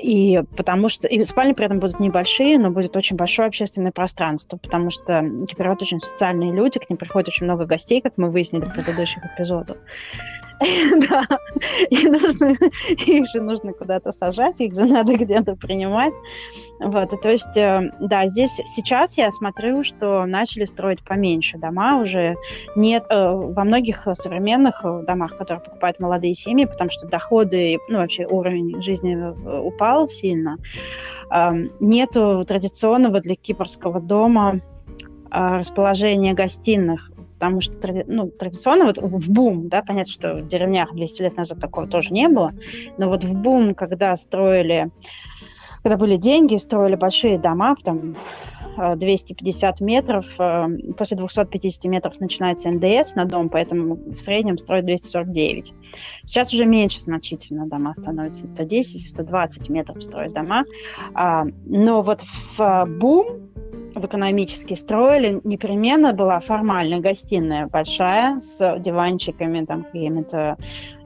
И 0.02 0.40
потому 0.56 0.88
что 0.90 1.08
и 1.08 1.24
спальни 1.24 1.54
при 1.54 1.66
этом 1.66 1.80
будут 1.80 2.00
небольшие, 2.00 2.60
но 2.60 2.70
будет 2.70 2.96
очень 2.96 3.16
большое 3.16 3.48
общественное 3.48 3.92
пространство, 3.92 4.58
потому 4.58 4.92
что 4.92 5.24
киприоты 5.48 5.86
очень 5.86 6.00
социальные 6.00 6.52
люди, 6.52 6.80
к 6.80 6.90
ним 6.90 6.98
приходит 6.98 7.30
очень 7.30 7.46
много 7.46 7.66
гостей, 7.66 8.02
как 8.02 8.14
мы 8.18 8.30
выяснили 8.30 8.66
в 8.66 8.74
предыдущих 8.74 9.24
эпизодах. 9.26 9.78
Да, 11.10 11.26
и 11.90 12.08
нужно, 12.08 12.56
их 12.90 13.28
же 13.30 13.42
нужно 13.42 13.74
куда-то 13.74 14.12
сажать, 14.12 14.62
их 14.62 14.74
же 14.74 14.86
надо 14.86 15.16
где-то 15.16 15.56
принимать. 15.56 16.14
Вот, 16.80 17.10
то 17.22 17.30
есть, 17.30 17.56
э, 17.58 17.92
да, 18.00 18.28
здесь 18.28 18.62
сейчас 18.66 19.18
я 19.18 19.32
смотрю, 19.32 19.84
что 19.84 20.26
начали 20.26 20.66
строить 20.66 21.04
поменьше 21.04 21.58
дома 21.58 22.02
уже. 22.02 22.36
Нет, 22.76 23.06
э, 23.10 23.32
во 23.32 23.64
многих 23.64 24.08
современных 24.14 24.84
домах, 25.06 25.38
которые 25.38 25.64
покупают 25.64 26.00
молодые 26.00 26.34
семьи, 26.34 26.66
потому 26.66 26.90
что 26.90 27.08
доходы, 27.08 27.78
ну, 27.90 28.00
вообще 28.00 28.26
уровень 28.26 28.82
жизни 28.82 29.16
э, 29.16 29.60
упал 29.60 30.08
сильно, 30.08 30.58
нету 31.80 32.44
традиционного 32.48 33.20
для 33.20 33.36
кипрского 33.36 34.00
дома 34.00 34.60
расположения 35.32 36.34
гостиных 36.34 37.13
потому 37.44 37.60
что 37.60 38.04
ну, 38.08 38.30
традиционно 38.30 38.86
вот 38.86 39.00
в 39.00 39.30
бум, 39.30 39.68
да, 39.68 39.82
понятно, 39.82 40.12
что 40.12 40.36
в 40.36 40.48
деревнях 40.48 40.94
200 40.94 41.24
лет 41.24 41.36
назад 41.36 41.60
такого 41.60 41.86
тоже 41.86 42.14
не 42.14 42.30
было, 42.30 42.54
но 42.98 43.10
вот 43.10 43.26
в 43.26 43.36
бум, 43.36 43.76
когда 43.76 44.16
строили, 44.16 44.92
когда 45.82 45.98
были 45.98 46.16
деньги, 46.16 46.56
строили 46.56 46.96
большие 46.96 47.38
дома, 47.38 47.76
там 47.84 48.16
250 48.96 49.82
э, 49.82 49.84
метров, 49.84 50.40
э, 50.40 50.68
после 50.98 51.18
250 51.18 51.84
метров 51.86 52.18
начинается 52.22 52.70
НДС 52.70 53.16
на 53.16 53.26
дом, 53.26 53.50
поэтому 53.50 53.96
в 53.96 54.16
среднем 54.22 54.58
строят 54.58 54.86
249. 54.86 55.74
Сейчас 56.24 56.54
уже 56.54 56.66
меньше 56.66 57.02
значительно 57.02 57.68
дома 57.68 57.94
становятся, 57.94 58.46
110-120 58.46 59.70
метров 59.70 60.02
строят 60.02 60.32
дома, 60.32 60.64
а, 61.14 61.44
но 61.66 62.02
вот 62.02 62.22
в 62.22 62.62
э, 62.62 62.86
бум 62.86 63.53
в 63.96 64.06
экономически 64.06 64.74
строили, 64.74 65.40
непременно 65.44 66.14
была 66.14 66.40
формальная 66.40 67.00
гостиная 67.00 67.68
большая 67.68 68.40
с 68.40 68.80
диванчиками, 68.80 69.66
там, 69.66 69.84
какими-то 69.84 70.58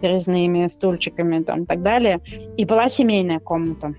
резными 0.02 0.68
стульчиками, 0.68 1.44
там, 1.44 1.64
и 1.64 1.66
так 1.66 1.82
далее. 1.82 2.22
И 2.58 2.66
была 2.66 2.90
семейная 2.90 3.40
комната. 3.40 3.94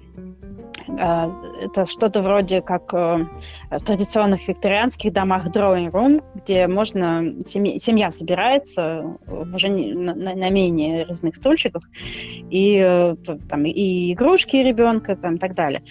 А, 0.98 1.30
это 1.62 1.86
что-то 1.86 2.22
вроде 2.22 2.62
как 2.62 2.92
э, 2.94 3.26
в 3.70 3.84
традиционных 3.84 4.48
викторианских 4.48 5.12
домах 5.12 5.46
drawing 5.46 5.90
room, 5.90 6.22
где 6.34 6.66
можно 6.66 7.34
семья, 7.44 7.78
семья 7.78 8.10
собирается 8.10 9.18
уже 9.26 9.68
на, 9.68 10.14
на, 10.14 10.34
на 10.34 10.50
менее 10.50 11.04
разных 11.04 11.36
стульчиках 11.36 11.82
и 12.50 12.80
э, 12.82 13.16
там 13.48 13.64
и 13.64 14.12
игрушки 14.12 14.56
ребенка 14.56 15.14
там 15.16 15.38
так 15.38 15.54
далее. 15.54 15.82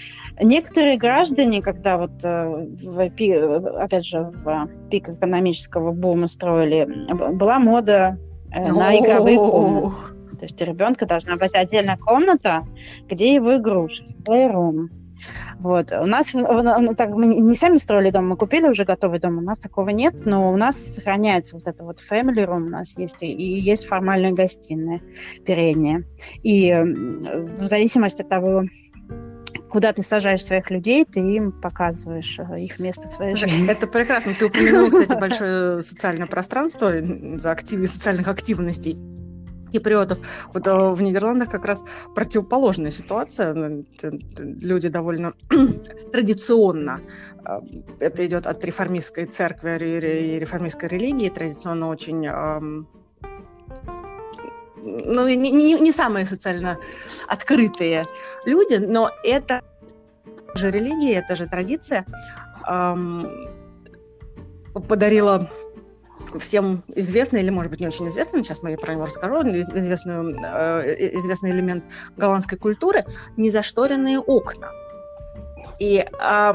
Некоторые 0.42 0.98
граждане, 0.98 1.62
когда 1.62 1.98
вот 1.98 2.24
э, 2.24 2.68
в, 2.84 3.80
опять 3.80 4.06
же 4.06 4.32
в 4.44 4.68
пик 4.90 5.10
экономического 5.10 5.92
бума 5.92 6.28
строили, 6.28 6.88
была 7.34 7.60
мода 7.60 8.18
на 8.50 8.98
игровые 8.98 9.38
комнаты. 9.38 10.17
То 10.40 10.46
есть 10.46 10.62
у 10.62 10.66
ребенка 10.66 11.06
должна 11.06 11.36
быть 11.36 11.54
отдельная 11.54 11.98
комната, 11.98 12.64
где 13.08 13.36
его 13.36 13.58
игрушки, 13.58 14.16
playroom. 14.24 14.90
Вот. 15.60 15.92
У 15.92 16.06
нас, 16.06 16.34
ну, 16.34 16.96
так, 16.96 17.10
мы 17.10 17.26
не 17.26 17.56
сами 17.56 17.78
строили 17.78 18.12
дом, 18.12 18.30
мы 18.30 18.38
купили 18.38 18.68
уже 18.68 18.86
готовый 18.86 19.20
дом, 19.20 19.40
у 19.40 19.42
нас 19.42 19.60
такого 19.60 19.90
нет, 19.90 20.22
но 20.26 20.52
у 20.52 20.58
нас 20.58 20.78
сохраняется 20.78 21.56
вот 21.56 21.68
это 21.68 21.84
вот 21.84 22.00
family 22.00 22.46
room 22.46 22.68
у 22.68 22.70
нас 22.70 22.98
есть, 22.98 23.24
и, 23.24 23.28
есть 23.28 23.88
формальная 23.88 24.32
гостиная 24.32 25.02
передняя. 25.46 26.04
И 26.44 26.72
в 26.72 27.66
зависимости 27.66 28.22
от 28.22 28.30
того, 28.30 28.64
куда 29.70 29.94
ты 29.94 30.04
сажаешь 30.04 30.44
своих 30.44 30.70
людей, 30.70 31.06
ты 31.06 31.20
им 31.20 31.52
показываешь 31.52 32.40
э, 32.40 32.60
их 32.60 32.80
место 32.80 33.10
в 33.10 33.14
своей 33.14 33.36
жизни. 33.36 33.70
Это 33.70 33.88
прекрасно. 33.88 34.34
Ты 34.38 34.46
упомянула, 34.46 34.90
кстати, 34.90 35.20
большое 35.20 35.82
социальное 35.82 36.28
пространство 36.28 36.94
за 37.00 37.52
актив... 37.52 37.88
социальных 37.90 38.28
активностей 38.28 38.98
киприотов. 39.72 40.20
Вот 40.54 40.68
э, 40.68 40.74
в 40.74 41.02
Нидерландах 41.02 41.50
как 41.50 41.66
раз 41.66 41.84
противоположная 42.16 42.92
ситуация. 42.92 43.84
Люди 44.62 44.90
довольно 44.90 45.34
традиционно, 46.12 47.02
э, 47.46 47.60
это 48.00 48.26
идет 48.26 48.48
от 48.48 48.64
реформистской 48.64 49.26
церкви 49.26 49.78
и 49.80 50.40
реформистской 50.40 50.90
религии, 50.90 51.30
традиционно 51.30 51.90
очень 51.90 52.26
эм, 52.26 52.88
ну, 54.88 55.28
не, 55.28 55.52
не, 55.52 55.80
не 55.80 55.92
самые 55.92 56.26
социально 56.26 56.78
открытые 57.28 58.06
люди, 58.46 58.76
но 58.76 59.12
это 59.24 59.62
же 60.56 60.72
религия, 60.72 61.16
это 61.16 61.36
же 61.36 61.48
традиция 61.48 62.06
эм, 62.68 63.28
подарила 64.88 65.50
всем 66.40 66.84
известный, 66.96 67.42
или, 67.42 67.50
может 67.50 67.72
быть, 67.72 67.80
не 67.80 67.88
очень 67.88 68.08
известный, 68.08 68.44
сейчас 68.44 68.64
я 68.64 68.78
про 68.78 68.94
него 68.94 69.06
расскажу, 69.06 69.42
известную, 69.44 70.36
э, 70.44 70.96
известный 71.18 71.52
элемент 71.52 71.86
голландской 72.16 72.58
культуры– 72.58 73.06
незашторенные 73.38 74.20
окна. 74.20 74.70
И 75.80 75.98
э, 75.98 76.54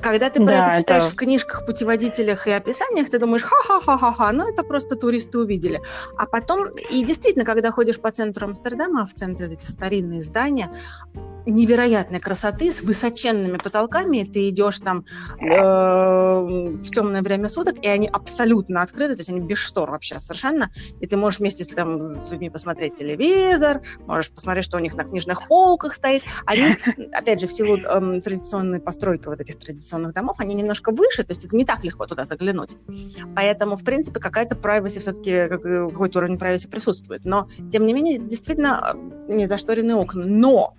когда 0.00 0.30
ты 0.30 0.44
про 0.44 0.46
да, 0.46 0.72
это 0.72 0.80
читаешь 0.80 1.04
это... 1.04 1.12
в 1.12 1.16
книжках, 1.16 1.66
путеводителях 1.66 2.46
и 2.46 2.50
описаниях, 2.50 3.08
ты 3.08 3.18
думаешь, 3.18 3.42
ха-ха-ха-ха-ха, 3.42 4.32
ну 4.32 4.48
это 4.48 4.62
просто 4.62 4.96
туристы 4.96 5.38
увидели. 5.38 5.80
А 6.16 6.26
потом, 6.26 6.68
и 6.90 7.04
действительно, 7.04 7.44
когда 7.44 7.70
ходишь 7.70 8.00
по 8.00 8.10
центру 8.10 8.46
Амстердама, 8.46 9.04
в 9.04 9.14
центре 9.14 9.46
эти 9.46 9.64
старинные 9.64 10.22
здания, 10.22 10.70
невероятной 11.46 12.20
красоты 12.20 12.70
с 12.70 12.82
высоченными 12.82 13.58
потолками. 13.58 14.24
Ты 14.24 14.48
идешь 14.48 14.80
там 14.80 15.04
э, 15.40 15.44
в 15.44 16.90
темное 16.90 17.22
время 17.22 17.48
суток, 17.48 17.76
и 17.82 17.88
они 17.88 18.08
абсолютно 18.08 18.82
открыты, 18.82 19.14
то 19.14 19.20
есть 19.20 19.30
они 19.30 19.40
без 19.40 19.58
штор 19.58 19.90
вообще 19.90 20.18
совершенно. 20.18 20.70
И 21.00 21.06
ты 21.06 21.16
можешь 21.16 21.40
вместе 21.40 21.64
с, 21.64 21.68
там, 21.68 22.10
с 22.10 22.30
людьми 22.30 22.50
посмотреть 22.50 22.94
телевизор, 22.94 23.82
можешь 24.06 24.30
посмотреть, 24.30 24.64
что 24.64 24.76
у 24.76 24.80
них 24.80 24.94
на 24.94 25.04
книжных 25.04 25.46
полках 25.48 25.94
стоит. 25.94 26.22
Они, 26.46 26.76
опять 27.12 27.40
же, 27.40 27.46
в 27.46 27.52
силу 27.52 27.76
э, 27.76 28.20
традиционной 28.20 28.80
постройки 28.80 29.26
вот 29.26 29.40
этих 29.40 29.56
традиционных 29.58 30.14
домов, 30.14 30.36
они 30.38 30.54
немножко 30.54 30.92
выше, 30.92 31.24
то 31.24 31.32
есть 31.32 31.44
это 31.44 31.56
не 31.56 31.64
так 31.64 31.84
легко 31.84 32.06
туда 32.06 32.24
заглянуть. 32.24 32.76
Поэтому, 33.34 33.76
в 33.76 33.84
принципе, 33.84 34.20
какая-то 34.20 34.56
privacy 34.56 35.00
все-таки, 35.00 35.48
какой-то 35.48 36.18
уровень 36.18 36.36
privacy 36.36 36.68
присутствует. 36.68 37.24
Но, 37.24 37.46
тем 37.70 37.86
не 37.86 37.92
менее, 37.92 38.18
действительно, 38.18 38.94
не 39.28 39.46
зашторенные 39.46 39.96
окна. 39.96 40.24
Но 40.26 40.74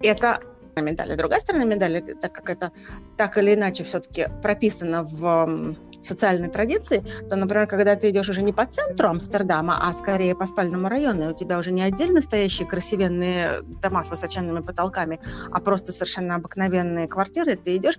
это 0.00 0.40
медали. 0.76 1.14
Другая 1.14 1.40
сторона 1.40 1.64
медали, 1.64 2.00
так 2.20 2.32
как 2.32 2.50
это 2.50 2.72
так 3.16 3.36
или 3.38 3.54
иначе 3.54 3.84
все-таки 3.84 4.28
прописано 4.42 5.04
в 5.04 5.76
социальной 6.00 6.48
традиции, 6.48 7.02
то, 7.28 7.36
например, 7.36 7.66
когда 7.66 7.94
ты 7.94 8.08
идешь 8.10 8.30
уже 8.30 8.42
не 8.42 8.52
по 8.52 8.64
центру 8.64 9.10
Амстердама, 9.10 9.78
а 9.82 9.92
скорее 9.92 10.34
по 10.34 10.46
спальному 10.46 10.88
району, 10.88 11.24
и 11.24 11.32
у 11.32 11.34
тебя 11.34 11.58
уже 11.58 11.72
не 11.72 11.82
отдельно 11.82 12.22
стоящие 12.22 12.66
красивенные 12.66 13.60
дома 13.82 14.02
с 14.02 14.10
высоченными 14.10 14.60
потолками, 14.60 15.20
а 15.52 15.60
просто 15.60 15.92
совершенно 15.92 16.36
обыкновенные 16.36 17.06
квартиры, 17.06 17.56
ты 17.56 17.76
идешь, 17.76 17.98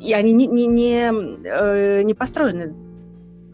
и 0.00 0.12
они 0.12 0.32
не, 0.32 0.46
не, 0.46 0.66
не, 0.66 1.10
э, 1.44 2.02
не 2.02 2.12
построены 2.12 2.87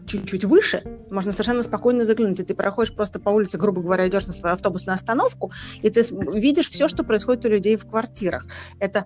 чуть-чуть 0.05 0.45
выше, 0.45 0.83
можно 1.09 1.31
совершенно 1.31 1.61
спокойно 1.61 2.05
заглянуть. 2.05 2.39
И 2.39 2.43
ты 2.43 2.55
проходишь 2.55 2.95
просто 2.95 3.19
по 3.19 3.29
улице, 3.29 3.57
грубо 3.57 3.81
говоря, 3.81 4.07
идешь 4.07 4.27
на 4.27 4.33
свою 4.33 4.53
автобусную 4.53 4.95
остановку, 4.95 5.51
и 5.81 5.89
ты 5.89 6.01
видишь 6.33 6.69
все, 6.69 6.87
что 6.87 7.03
происходит 7.03 7.45
у 7.45 7.49
людей 7.49 7.77
в 7.77 7.85
квартирах. 7.85 8.47
Это 8.79 9.05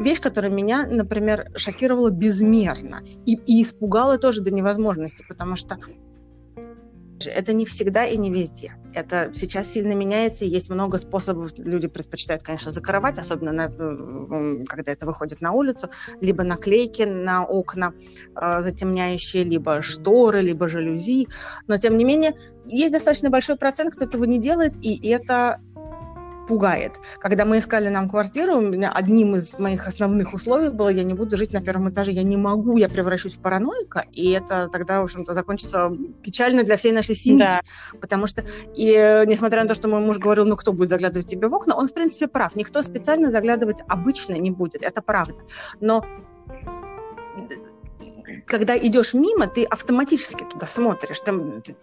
вещь, 0.00 0.20
которая 0.20 0.50
меня, 0.50 0.86
например, 0.86 1.50
шокировала 1.56 2.10
безмерно 2.10 3.00
и, 3.24 3.34
и 3.34 3.62
испугала 3.62 4.18
тоже 4.18 4.42
до 4.42 4.50
невозможности, 4.50 5.24
потому 5.28 5.56
что 5.56 5.78
это 7.24 7.52
не 7.52 7.64
всегда 7.64 8.04
и 8.04 8.16
не 8.16 8.30
везде. 8.30 8.74
Это 8.94 9.30
сейчас 9.32 9.70
сильно 9.70 9.92
меняется, 9.92 10.44
есть 10.44 10.70
много 10.70 10.98
способов. 10.98 11.52
Люди 11.58 11.88
предпочитают, 11.88 12.42
конечно, 12.42 12.72
закрывать, 12.72 13.18
особенно 13.18 13.52
на, 13.52 13.68
когда 14.66 14.92
это 14.92 15.06
выходит 15.06 15.40
на 15.40 15.52
улицу, 15.52 15.88
либо 16.20 16.44
наклейки 16.44 17.02
на 17.02 17.44
окна 17.44 17.92
э, 18.34 18.62
затемняющие, 18.62 19.44
либо 19.44 19.80
шторы, 19.82 20.40
либо 20.40 20.68
жалюзи. 20.68 21.28
Но, 21.66 21.76
тем 21.78 21.96
не 21.96 22.04
менее, 22.04 22.34
есть 22.66 22.92
достаточно 22.92 23.30
большой 23.30 23.56
процент, 23.56 23.94
кто 23.94 24.04
этого 24.04 24.24
не 24.24 24.38
делает, 24.38 24.76
и 24.82 25.08
это 25.08 25.60
пугает. 26.46 27.00
Когда 27.18 27.44
мы 27.44 27.58
искали 27.58 27.88
нам 27.88 28.08
квартиру, 28.08 28.56
у 28.56 28.60
меня 28.60 28.90
одним 28.92 29.36
из 29.36 29.58
моих 29.58 29.86
основных 29.86 30.34
условий 30.34 30.70
было, 30.70 30.88
я 30.88 31.02
не 31.02 31.14
буду 31.14 31.36
жить 31.36 31.52
на 31.52 31.60
первом 31.60 31.90
этаже, 31.90 32.12
я 32.12 32.22
не 32.22 32.36
могу, 32.36 32.76
я 32.76 32.88
превращусь 32.88 33.36
в 33.36 33.40
параноика, 33.40 34.04
и 34.12 34.30
это 34.32 34.68
тогда, 34.70 35.00
в 35.00 35.04
общем-то, 35.04 35.34
закончится 35.34 35.90
печально 36.22 36.62
для 36.62 36.76
всей 36.76 36.92
нашей 36.92 37.14
семьи. 37.14 37.38
Да. 37.38 37.60
Потому 38.00 38.26
что, 38.26 38.44
и 38.74 39.24
несмотря 39.26 39.62
на 39.62 39.68
то, 39.68 39.74
что 39.74 39.88
мой 39.88 40.00
муж 40.00 40.18
говорил, 40.18 40.44
ну, 40.46 40.56
кто 40.56 40.72
будет 40.72 40.88
заглядывать 40.88 41.26
тебе 41.26 41.48
в 41.48 41.54
окна, 41.54 41.76
он, 41.76 41.88
в 41.88 41.94
принципе, 41.94 42.28
прав. 42.28 42.56
Никто 42.56 42.82
специально 42.82 43.30
заглядывать 43.30 43.82
обычно 43.88 44.34
не 44.34 44.50
будет, 44.50 44.82
это 44.82 45.02
правда. 45.02 45.40
Но 45.80 46.04
когда 48.46 48.78
идешь 48.78 49.12
мимо, 49.12 49.48
ты 49.48 49.64
автоматически 49.64 50.44
туда 50.44 50.66
смотришь. 50.66 51.20
Там, 51.20 51.60
ты, 51.62 51.74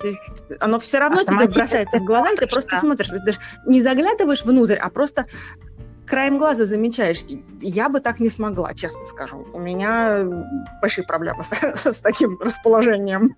оно 0.59 0.80
все 0.80 0.99
равно 0.99 1.24
тебе 1.24 1.47
бросается 1.47 1.99
в 1.99 2.03
глаза, 2.03 2.32
и 2.32 2.38
ты 2.38 2.47
просто 2.47 2.72
да. 2.72 2.78
смотришь. 2.78 3.09
Ты 3.09 3.20
даже 3.20 3.39
не 3.66 3.82
заглядываешь 3.82 4.43
внутрь, 4.43 4.78
а 4.78 4.89
просто 4.89 5.26
краем 6.05 6.38
глаза 6.38 6.66
замечаешь. 6.66 7.24
Я 7.61 7.89
бы 7.89 7.99
так 7.99 8.20
не 8.20 8.30
смогла, 8.30 8.74
честно 8.74 9.03
скажу. 9.05 9.45
У 9.53 9.59
меня 9.59 10.26
большие 10.82 11.05
проблемы 11.05 11.43
с, 11.43 11.51
с 11.93 12.01
таким 12.01 12.39
расположением. 12.39 13.36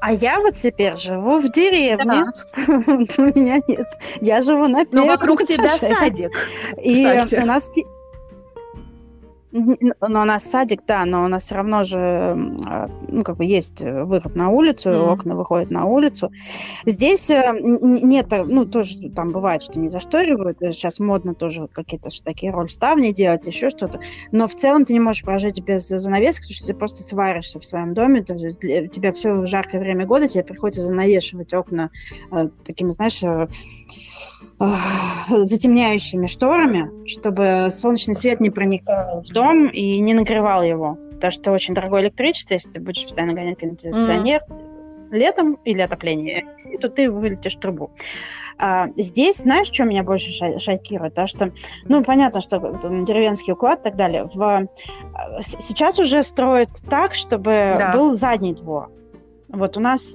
А 0.00 0.12
я 0.12 0.40
вот 0.40 0.54
теперь 0.54 0.96
живу 0.96 1.40
в 1.40 1.50
деревне. 1.50 2.04
Да. 2.04 2.32
У 2.76 3.22
меня 3.22 3.60
нет. 3.66 3.86
Я 4.20 4.42
живу 4.42 4.68
на 4.68 4.84
первом 4.84 5.06
Но 5.06 5.06
вокруг 5.06 5.42
тебя 5.42 5.76
садик. 5.76 6.30
И 6.82 7.04
у 7.04 7.46
нас 7.46 7.70
но 9.52 10.22
у 10.22 10.24
нас 10.24 10.44
садик, 10.44 10.82
да, 10.86 11.04
но 11.04 11.24
у 11.24 11.28
нас 11.28 11.44
все 11.44 11.54
равно 11.54 11.84
же, 11.84 11.98
а, 11.98 12.88
ну, 13.08 13.22
как 13.22 13.36
бы 13.36 13.44
есть 13.44 13.80
э, 13.80 14.04
выход 14.04 14.34
на 14.34 14.50
улицу, 14.50 14.90
mm-hmm. 14.90 15.12
окна 15.12 15.36
выходят 15.36 15.70
на 15.70 15.84
улицу. 15.84 16.30
Здесь 16.84 17.30
э, 17.30 17.58
нет, 17.60 18.32
э, 18.32 18.44
ну, 18.44 18.64
тоже 18.64 19.08
там 19.10 19.32
бывает, 19.32 19.62
что 19.62 19.78
не 19.78 19.88
зашторивают, 19.88 20.58
сейчас 20.60 21.00
модно 21.00 21.34
тоже 21.34 21.68
какие-то 21.72 22.10
такие 22.24 22.52
рольставни 22.52 23.12
делать, 23.12 23.46
еще 23.46 23.70
что-то, 23.70 24.00
но 24.32 24.46
в 24.46 24.54
целом 24.54 24.84
ты 24.84 24.92
не 24.92 25.00
можешь 25.00 25.22
прожить 25.22 25.62
без 25.62 25.88
занавесок, 25.88 26.42
потому 26.42 26.54
что 26.54 26.66
ты 26.66 26.74
просто 26.74 27.02
сваришься 27.02 27.60
в 27.60 27.64
своем 27.64 27.94
доме, 27.94 28.22
то 28.22 28.34
есть 28.34 28.64
у 28.64 28.86
тебя 28.88 29.12
все 29.12 29.34
в 29.34 29.46
жаркое 29.46 29.80
время 29.80 30.06
года, 30.06 30.28
тебе 30.28 30.44
приходится 30.44 30.84
занавешивать 30.84 31.54
окна 31.54 31.90
такими, 32.64 32.90
знаешь, 32.90 33.22
затемняющими 35.28 36.26
шторами, 36.26 36.90
чтобы 37.06 37.68
солнечный 37.70 38.14
свет 38.14 38.40
не 38.40 38.50
проникал 38.50 39.22
в 39.22 39.32
дом 39.32 39.68
и 39.68 39.98
не 40.00 40.14
нагревал 40.14 40.62
его. 40.62 40.98
Потому 41.14 41.32
что 41.32 41.52
очень 41.52 41.74
дорогое 41.74 42.02
электричество, 42.02 42.54
если 42.54 42.72
ты 42.72 42.80
будешь 42.80 43.04
постоянно 43.04 43.34
гонять 43.34 43.58
кондиционер 43.58 44.40
mm. 44.48 45.16
летом 45.16 45.54
или 45.64 45.80
отопление, 45.80 46.44
то 46.80 46.88
ты 46.88 47.10
вылетишь 47.10 47.54
трубу. 47.56 47.90
А, 48.58 48.88
здесь, 48.96 49.38
знаешь, 49.38 49.68
что 49.68 49.84
меня 49.84 50.02
больше 50.02 50.30
шокирует? 50.58 51.14
То, 51.14 51.26
что, 51.26 51.52
ну, 51.86 52.02
понятно, 52.02 52.40
что 52.40 52.58
деревенский 53.06 53.52
уклад 53.52 53.80
и 53.80 53.82
так 53.84 53.96
далее. 53.96 54.28
В, 54.32 54.42
а, 54.42 54.66
сейчас 55.42 55.98
уже 55.98 56.22
строят 56.22 56.70
так, 56.88 57.14
чтобы 57.14 57.74
да. 57.76 57.92
был 57.92 58.14
задний 58.14 58.54
двор. 58.54 58.90
Вот 59.48 59.76
у 59.76 59.80
нас 59.80 60.14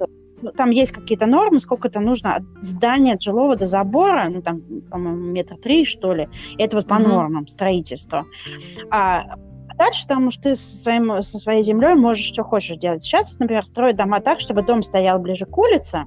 там 0.56 0.70
есть 0.70 0.92
какие-то 0.92 1.26
нормы, 1.26 1.58
сколько 1.58 1.88
это 1.88 2.00
нужно 2.00 2.36
от 2.36 2.42
здания 2.60 3.14
от 3.14 3.22
жилого 3.22 3.56
до 3.56 3.66
забора, 3.66 4.28
ну, 4.28 4.42
там, 4.42 4.62
по-моему, 4.90 5.30
метр 5.30 5.56
три, 5.56 5.84
что 5.84 6.12
ли. 6.14 6.28
Это 6.58 6.76
вот 6.76 6.86
по 6.86 6.94
mm-hmm. 6.94 7.08
нормам 7.08 7.46
строительства. 7.46 8.26
А 8.90 9.24
дальше 9.76 10.06
там 10.06 10.28
уж 10.28 10.36
ты 10.36 10.54
со, 10.54 10.76
своим, 10.76 11.22
со 11.22 11.38
своей 11.38 11.64
землей 11.64 11.94
можешь 11.94 12.26
что 12.26 12.44
хочешь 12.44 12.78
делать. 12.78 13.02
Сейчас, 13.02 13.38
например, 13.38 13.64
строят 13.64 13.96
дома 13.96 14.20
так, 14.20 14.40
чтобы 14.40 14.62
дом 14.62 14.82
стоял 14.82 15.18
ближе 15.18 15.46
к 15.46 15.56
улице, 15.56 16.04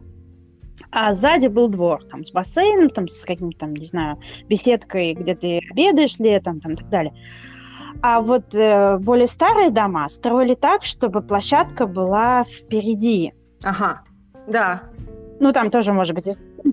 а 0.91 1.13
сзади 1.13 1.47
был 1.47 1.69
двор, 1.69 2.03
там, 2.05 2.23
с 2.23 2.31
бассейном, 2.31 2.89
там, 2.89 3.07
с 3.07 3.23
каким-то, 3.23 3.57
там, 3.59 3.73
не 3.73 3.85
знаю, 3.85 4.19
беседкой, 4.47 5.13
где 5.13 5.35
ты 5.35 5.59
обедаешь 5.71 6.19
летом, 6.19 6.59
там, 6.59 6.73
и 6.73 6.75
так 6.75 6.89
далее. 6.89 7.13
А 8.01 8.21
вот 8.21 8.53
э, 8.53 8.97
более 8.97 9.27
старые 9.27 9.71
дома 9.71 10.09
строили 10.09 10.53
так, 10.53 10.83
чтобы 10.83 11.21
площадка 11.21 11.87
была 11.87 12.43
впереди. 12.43 13.33
Ага. 13.63 14.03
Да. 14.47 14.83
Ну, 15.39 15.51
там 15.51 15.69
тоже 15.69 15.93
может 15.93 16.15
быть 16.15 16.29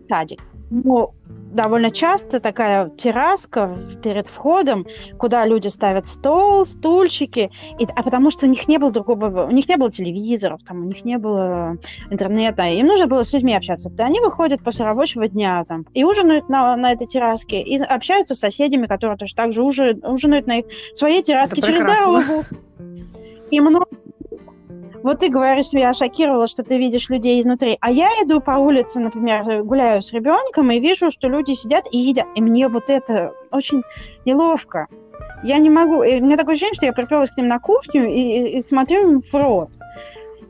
садик. 0.08 0.40
Но 0.70 1.12
довольно 1.52 1.90
часто 1.90 2.40
такая 2.40 2.88
терраска 2.90 3.78
перед 4.02 4.26
входом, 4.26 4.86
куда 5.18 5.44
люди 5.44 5.68
ставят 5.68 6.06
стол, 6.06 6.64
стульчики, 6.64 7.50
и, 7.78 7.86
а 7.94 8.02
потому 8.02 8.30
что 8.30 8.46
у 8.46 8.48
них 8.48 8.68
не 8.68 8.78
было 8.78 8.90
другого, 8.90 9.44
у 9.44 9.50
них 9.50 9.68
не 9.68 9.76
было 9.76 9.90
телевизоров, 9.90 10.62
там, 10.62 10.80
у 10.80 10.84
них 10.84 11.04
не 11.04 11.18
было 11.18 11.76
интернета, 12.10 12.62
им 12.64 12.86
нужно 12.86 13.06
было 13.06 13.22
с 13.22 13.32
людьми 13.32 13.54
общаться. 13.54 13.90
То 13.90 14.04
они 14.04 14.20
выходят 14.20 14.62
после 14.62 14.86
рабочего 14.86 15.28
дня 15.28 15.64
там, 15.68 15.84
и 15.92 16.04
ужинают 16.04 16.48
на, 16.48 16.74
на 16.76 16.92
этой 16.92 17.06
терраске, 17.06 17.60
и 17.60 17.78
общаются 17.78 18.34
с 18.34 18.38
соседями, 18.38 18.86
которые 18.86 19.18
тоже 19.18 19.34
так 19.34 19.52
же 19.52 19.62
ужинают, 19.62 20.04
ужинают 20.04 20.46
на 20.46 20.60
их 20.60 20.66
своей 20.94 21.22
терраске 21.22 21.60
через 21.60 21.80
дорогу. 21.80 22.42
И 23.50 23.60
много 23.60 23.84
вот 25.02 25.20
ты 25.20 25.28
говоришь, 25.28 25.68
я 25.72 25.94
шокировала, 25.94 26.46
что 26.46 26.62
ты 26.62 26.78
видишь 26.78 27.08
людей 27.08 27.40
изнутри. 27.40 27.76
А 27.80 27.90
я 27.90 28.08
иду 28.22 28.40
по 28.40 28.52
улице, 28.52 29.00
например, 29.00 29.62
гуляю 29.64 30.00
с 30.00 30.12
ребенком 30.12 30.70
и 30.70 30.80
вижу, 30.80 31.10
что 31.10 31.28
люди 31.28 31.52
сидят 31.52 31.86
и 31.90 31.98
едят. 31.98 32.26
И 32.34 32.42
мне 32.42 32.68
вот 32.68 32.88
это 32.88 33.34
очень 33.50 33.82
неловко. 34.24 34.86
Я 35.42 35.58
не 35.58 35.70
могу. 35.70 36.02
И 36.02 36.20
у 36.20 36.24
меня 36.24 36.36
такое 36.36 36.54
ощущение, 36.54 36.74
что 36.74 36.86
я 36.86 36.92
приперлась 36.92 37.30
к 37.30 37.36
ним 37.36 37.48
на 37.48 37.58
кухню 37.58 38.08
и, 38.08 38.58
и, 38.58 38.62
смотрю 38.62 39.12
им 39.12 39.20
в 39.22 39.34
рот. 39.34 39.70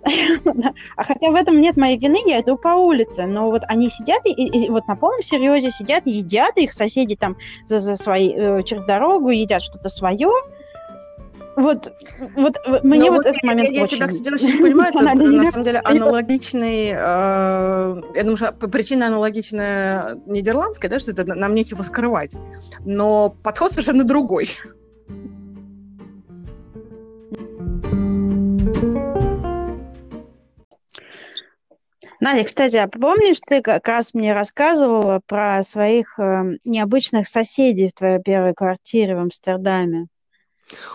А 0.96 1.05
хотя 1.05 1.30
в 1.30 1.34
этом 1.34 1.61
нет 1.61 1.76
моей 1.76 1.96
вины, 1.96 2.18
я 2.26 2.40
иду 2.40 2.57
по 2.59 2.70
улице, 2.70 3.24
но 3.24 3.50
вот 3.50 3.62
они 3.68 3.88
сидят 3.88 4.20
и, 4.26 4.32
и, 4.32 4.66
и 4.66 4.68
вот 4.68 4.88
на 4.88 4.96
полном 4.96 5.22
серьезе 5.22 5.70
сидят 5.70 6.07
едят, 6.07 6.57
и 6.57 6.64
их 6.64 6.74
соседи 6.74 7.14
там 7.14 7.36
за, 7.66 7.78
за 7.78 7.94
свои, 7.94 8.32
э, 8.34 8.62
через 8.64 8.84
дорогу 8.84 9.30
едят 9.30 9.62
что-то 9.62 9.88
свое, 9.88 10.28
вот, 11.57 11.92
вот 12.34 12.57
мне 12.82 13.11
вот, 13.11 13.18
вот 13.18 13.26
этот 13.26 13.42
момент 13.42 13.70
я, 13.70 13.84
очень... 13.84 13.98
Я 13.98 14.09
тебя, 14.09 14.20
кстати, 14.20 14.34
очень 14.34 14.62
понимаю, 14.62 14.92
это 14.94 15.03
на 15.03 15.50
самом 15.50 15.64
деле 15.64 15.80
аналогичный, 15.80 16.88
э, 16.88 16.94
я 16.94 18.22
думаю, 18.22 18.36
что 18.36 18.53
причина 18.53 19.09
аналогичная 19.09 20.16
нидерландская, 20.26 20.90
да, 20.90 20.98
что 20.98 21.11
это 21.11 21.24
нам 21.34 21.55
нечего 21.55 21.82
скрывать, 21.82 22.36
но 22.84 23.36
подход 23.42 23.72
совершенно 23.72 24.05
другой. 24.05 24.48
Надя, 32.22 32.44
кстати, 32.44 32.76
а 32.76 32.86
помнишь, 32.86 33.40
ты 33.44 33.62
как 33.62 33.88
раз 33.88 34.14
мне 34.14 34.32
рассказывала 34.32 35.20
про 35.26 35.61
своих 35.64 36.20
э, 36.20 36.57
необычных 36.64 37.26
соседей 37.26 37.88
в 37.88 37.94
твоей 37.94 38.20
первой 38.20 38.55
квартире 38.55 39.16
в 39.16 39.18
Амстердаме? 39.18 40.07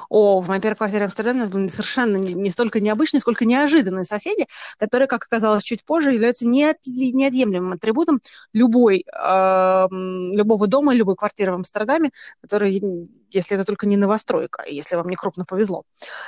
О, 0.09 0.41
в 0.41 0.47
моей 0.47 0.61
первой 0.61 0.75
квартире 0.75 1.01
в 1.01 1.05
Амстердаме 1.05 1.39
у 1.39 1.41
нас 1.41 1.49
были 1.49 1.67
совершенно 1.67 2.17
не, 2.17 2.33
не 2.33 2.49
столько 2.49 2.79
необычные, 2.79 3.21
сколько 3.21 3.45
неожиданные 3.45 4.05
соседи, 4.05 4.45
которые, 4.77 5.07
как 5.07 5.23
оказалось 5.23 5.63
чуть 5.63 5.83
позже, 5.83 6.13
являются 6.13 6.47
неот, 6.47 6.77
неотъемлемым 6.85 7.73
атрибутом 7.73 8.19
любой, 8.53 9.05
э, 9.11 9.87
любого 9.89 10.67
дома, 10.67 10.93
любой 10.93 11.15
квартиры 11.15 11.51
в 11.51 11.55
Амстердаме, 11.55 12.11
который, 12.41 12.81
если 13.29 13.55
это 13.55 13.65
только 13.65 13.85
не 13.87 13.97
новостройка, 13.97 14.63
если 14.67 14.95
вам 14.95 15.09
не 15.09 15.15
крупно 15.15 15.45
повезло. 15.45 15.83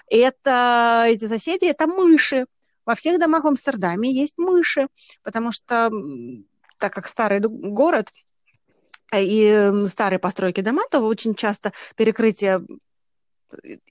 Это, 0.07 1.05
эти 1.07 1.25
соседи– 1.27 1.65
это 1.69 1.87
мыши. 1.87 2.45
Во 2.85 2.95
всех 2.95 3.19
домах 3.19 3.43
в 3.43 3.47
Амстердаме 3.47 4.11
есть 4.11 4.37
мыши, 4.37 4.87
потому 5.23 5.51
что 5.51 5.91
так 6.77 6.93
как 6.93 7.07
старый 7.07 7.39
город, 7.39 8.07
и 9.15 9.71
старые 9.87 10.19
постройки 10.19 10.61
дома, 10.61 10.83
то 10.91 10.99
очень 11.01 11.33
часто 11.33 11.71
перекрытие 11.95 12.61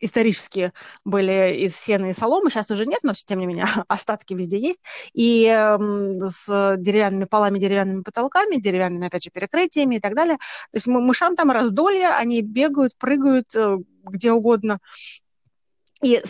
исторически 0.01 0.73
были 1.05 1.55
из 1.55 1.77
сены 1.77 2.11
и 2.11 2.13
соломы, 2.13 2.51
сейчас 2.51 2.71
уже 2.71 2.87
нет, 2.87 3.01
но 3.03 3.13
тем 3.13 3.39
не 3.39 3.47
менее 3.47 3.67
остатки 3.89 4.35
везде 4.35 4.59
есть, 4.59 4.81
и 5.13 5.47
э, 5.47 5.79
с 6.21 6.77
деревянными 6.79 7.25
полами, 7.25 7.59
деревянными 7.59 8.03
потолками, 8.03 8.57
деревянными, 8.57 9.07
опять 9.07 9.25
же, 9.25 9.31
перекрытиями 9.31 9.97
и 9.97 10.01
так 10.01 10.15
далее. 10.15 10.37
То 10.37 10.77
есть 10.77 10.87
мышам 10.87 11.37
там 11.37 11.51
раздолье, 11.51 12.09
они 12.09 12.43
бегают, 12.43 12.97
прыгают 12.99 13.55
э, 13.55 13.79
где 14.05 14.33
угодно, 14.33 14.79
и 16.03 16.23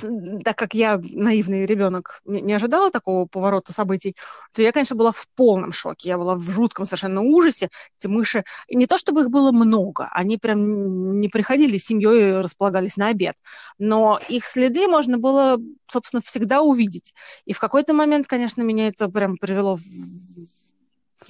так 0.45 0.57
как 0.57 0.75
я 0.75 0.99
наивный 1.13 1.67
ребенок 1.67 2.21
не 2.25 2.53
ожидала 2.55 2.91
такого 2.91 3.27
поворота 3.27 3.73
событий, 3.73 4.17
то 4.53 4.63
я, 4.63 4.73
конечно, 4.73 4.97
была 4.97 5.13
в 5.13 5.27
полном 5.35 5.73
шоке. 5.73 6.09
Я 6.09 6.19
была 6.19 6.37
в 6.37 6.43
жутком 6.51 6.87
совершенно 6.87 7.21
ужасе. 7.21 7.69
Эти 7.99 8.07
мыши, 8.07 8.45
и 8.69 8.77
не 8.77 8.87
то 8.87 8.97
чтобы 8.97 9.23
их 9.23 9.31
было 9.31 9.53
много, 9.53 10.09
они 10.13 10.39
прям 10.39 11.21
не 11.21 11.29
приходили 11.29 11.77
с 11.77 11.87
семьей 11.87 12.31
и 12.31 12.43
располагались 12.43 12.97
на 12.97 13.09
обед, 13.09 13.37
но 13.79 14.21
их 14.29 14.45
следы 14.47 14.89
можно 14.89 15.19
было, 15.19 15.59
собственно, 15.87 16.23
всегда 16.23 16.63
увидеть. 16.63 17.15
И 17.45 17.53
в 17.53 17.61
какой-то 17.61 17.93
момент, 17.93 18.27
конечно, 18.27 18.63
меня 18.63 18.89
это 18.89 19.09
прям 19.09 19.37
привело 19.37 19.77
в 19.77 19.83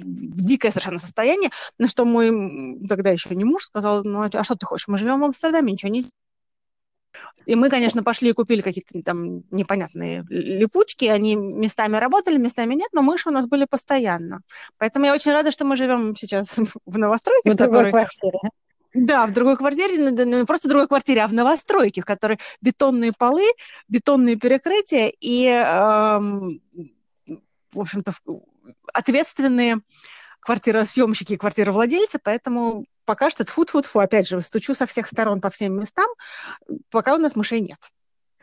в 0.01 0.47
дикое 0.47 0.71
совершенно 0.71 0.99
состояние, 0.99 1.51
на 1.79 1.89
что 1.89 2.05
мой 2.05 2.79
тогда 2.89 3.11
еще 3.11 3.35
не 3.35 3.45
муж 3.45 3.65
сказал, 3.65 4.05
ну 4.05 4.29
а 4.31 4.45
что 4.45 4.55
ты 4.55 4.67
хочешь, 4.67 4.87
мы 4.87 4.99
живем 4.99 5.21
в 5.21 5.25
Амстердаме, 5.25 5.73
ничего 5.73 5.91
не 5.91 6.03
и 7.47 7.55
мы, 7.55 7.71
конечно, 7.71 8.03
пошли 8.03 8.29
и 8.29 8.33
купили 8.33 8.61
какие-то 8.61 9.01
там 9.03 9.43
непонятные 9.51 10.23
липучки. 10.29 11.07
Они 11.07 11.35
местами 11.35 11.97
работали, 11.97 12.37
местами 12.37 12.75
нет, 12.75 12.89
но 12.93 13.01
мыши 13.01 13.31
у 13.31 13.33
нас 13.33 13.47
были 13.47 13.65
постоянно. 13.65 14.41
Поэтому 14.77 15.07
я 15.07 15.15
очень 15.15 15.33
рада, 15.33 15.51
что 15.51 15.65
мы 15.65 15.77
живем 15.77 16.15
сейчас 16.15 16.59
в 16.87 16.99
новостройке. 16.99 17.51
В, 17.51 17.55
в 17.55 17.57
другой 17.57 17.91
квартире. 17.91 18.39
Да, 18.93 19.27
в 19.27 19.33
другой 19.33 19.57
квартире, 19.57 19.97
не 19.97 20.45
просто 20.45 20.69
в 20.69 20.71
другой 20.71 20.89
квартире, 20.89 21.23
а 21.23 21.27
в 21.27 21.33
новостройке, 21.33 22.01
в 22.03 22.05
которой 22.05 22.39
бетонные 22.61 23.13
полы, 23.17 23.45
бетонные 23.89 24.37
перекрытия 24.37 25.13
и, 25.21 25.47
эм, 25.47 26.61
в 27.73 27.81
общем-то, 27.81 28.13
ответственные 28.93 29.77
квартиросъемщики 30.41 31.35
и 31.35 31.37
квартировладельцы, 31.37 32.19
поэтому 32.23 32.85
пока 33.09 33.31
что 33.31 33.43
тфу 33.45 33.65
тфу 33.65 33.81
тфу 33.81 34.01
опять 34.01 34.29
же, 34.29 34.39
стучу 34.43 34.75
со 34.75 34.85
всех 34.85 35.07
сторон 35.07 35.41
по 35.41 35.49
всем 35.49 35.73
местам, 35.81 36.09
пока 36.91 37.15
у 37.15 37.19
нас 37.19 37.37
мышей 37.37 37.61
нет. 37.61 37.91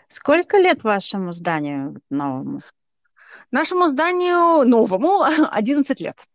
Сколько 0.09 0.57
лет 0.57 0.83
вашему 0.83 1.33
зданию 1.33 2.01
новому? 2.09 2.61
Нашему 3.51 3.87
зданию 3.87 4.67
новому 4.67 5.21
11 5.51 6.01
лет. 6.01 6.25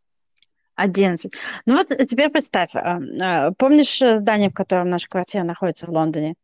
11. 0.77 1.33
Ну 1.67 1.77
вот 1.77 1.89
теперь 2.09 2.31
представь, 2.31 2.77
а, 2.77 3.01
а, 3.21 3.51
помнишь 3.59 3.99
здание, 3.99 4.49
в 4.49 4.55
котором 4.55 4.89
наша 4.91 5.09
квартира 5.09 5.43
находится 5.43 5.87
в 5.87 5.91
Лондоне? 5.91 6.37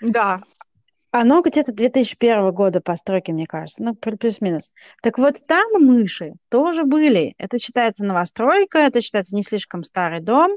Да. 0.00 0.40
Оно 1.10 1.42
где-то 1.42 1.72
2001 1.72 2.52
года 2.52 2.80
постройки, 2.80 3.32
мне 3.32 3.46
кажется, 3.46 3.82
ну, 3.82 3.94
плюс-минус. 3.94 4.72
Так 5.02 5.18
вот, 5.18 5.44
там 5.46 5.66
мыши 5.80 6.34
тоже 6.48 6.84
были. 6.84 7.34
Это 7.36 7.58
считается 7.58 8.04
новостройка, 8.04 8.78
это 8.78 9.00
считается 9.02 9.34
не 9.34 9.42
слишком 9.42 9.82
старый 9.84 10.20
дом, 10.20 10.56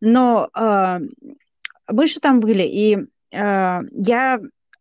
но 0.00 0.48
э, 0.54 1.00
мыши 1.88 2.20
там 2.20 2.40
были, 2.40 2.62
и 2.62 2.96
э, 2.96 3.80
я 3.90 4.40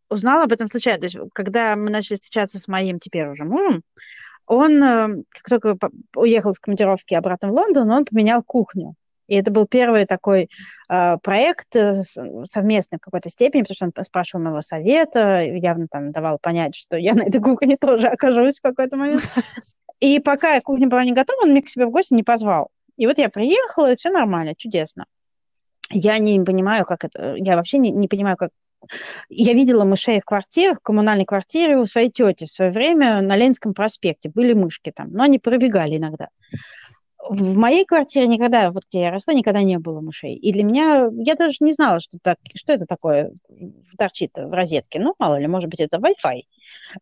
узнала 0.09 0.43
об 0.43 0.51
этом 0.51 0.67
случайно. 0.67 0.99
То 0.99 1.05
есть, 1.05 1.17
когда 1.34 1.76
мы 1.76 1.89
начали 1.89 2.15
встречаться 2.15 2.59
с 2.59 2.67
моим 2.67 2.99
теперь 2.99 3.28
уже 3.28 3.43
мужем, 3.43 3.84
он, 4.45 4.84
э, 4.84 5.24
как 5.30 5.61
только 5.61 5.89
уехал 6.15 6.53
с 6.53 6.59
командировки 6.59 7.13
обратно 7.13 7.49
в 7.49 7.53
Лондон, 7.53 7.91
он 7.91 8.05
поменял 8.05 8.43
кухню. 8.43 8.95
И 9.28 9.36
это 9.36 9.51
был 9.51 9.67
первый 9.67 10.07
такой 10.07 10.49
э, 10.89 11.17
проект 11.22 11.76
э, 11.76 12.01
совместный 12.45 12.97
в 12.97 13.01
какой-то 13.01 13.30
степени, 13.30 13.61
потому 13.61 13.76
что 13.76 13.86
он 13.86 14.03
спрашивал 14.03 14.43
моего 14.43 14.61
совета, 14.61 15.43
явно 15.43 15.88
там 15.88 16.11
давал 16.11 16.39
понять, 16.39 16.76
что 16.76 16.97
я 16.97 17.13
на 17.13 17.22
этой 17.22 17.39
кухне 17.39 17.78
тоже 17.78 18.07
окажусь 18.07 18.57
в 18.57 18.63
какой-то 18.63 18.97
момент. 18.97 19.22
И 19.99 20.20
пока 20.20 20.59
кухня 20.61 20.88
была 20.88 21.03
не 21.03 21.11
готова, 21.11 21.43
он 21.43 21.51
меня 21.51 21.61
к 21.61 21.70
себе 21.70 21.86
в 21.86 21.91
гости 21.91 22.15
не 22.15 22.24
позвал. 22.24 22.70
И 23.00 23.08
вот 23.08 23.18
я 23.18 23.30
приехала, 23.30 23.93
и 23.93 23.95
все 23.95 24.10
нормально, 24.10 24.56
чудесно. 24.56 25.06
Я 25.89 26.20
не 26.20 26.39
понимаю, 26.41 26.86
как 26.86 27.06
это... 27.06 27.36
Я 27.38 27.56
вообще 27.56 27.78
не, 27.78 27.91
не 27.91 28.10
понимаю, 28.10 28.36
как... 28.36 28.52
Я 29.30 29.54
видела 29.54 29.86
мышей 29.86 30.20
в 30.20 30.26
квартире, 30.26 30.74
в 30.74 30.80
коммунальной 30.80 31.26
квартире 31.26 31.78
у 31.78 31.86
своей 31.86 32.12
тети 32.12 32.45
в 32.45 32.52
свое 32.52 32.72
время 32.72 33.22
на 33.22 33.38
Ленинском 33.38 33.74
проспекте. 33.74 34.30
Были 34.30 34.54
мышки 34.54 34.91
там, 34.93 35.12
но 35.12 35.24
они 35.24 35.39
пробегали 35.39 35.97
иногда 35.97 36.28
в 37.28 37.56
моей 37.56 37.86
квартире 37.86 38.28
никогда, 38.28 38.72
вот 38.72 38.84
где 38.89 39.02
я 39.02 39.12
росла, 39.12 39.34
никогда 39.34 39.62
не 39.62 39.78
было 39.78 40.00
мышей. 40.00 40.36
И 40.36 40.54
для 40.54 40.64
меня, 40.64 41.10
я 41.12 41.36
даже 41.36 41.58
не 41.60 41.74
знала, 41.74 42.00
что, 42.00 42.18
так, 42.22 42.38
что 42.56 42.74
это 42.74 42.86
такое 42.86 43.34
торчит 43.97 44.32
в 44.36 44.52
розетке. 44.52 45.00
Ну, 45.00 45.16
мало 45.20 45.38
ли, 45.38 45.47
может 45.47 45.70
быть, 45.70 45.82
это 45.82 45.97
Wi-Fi. 45.97 46.41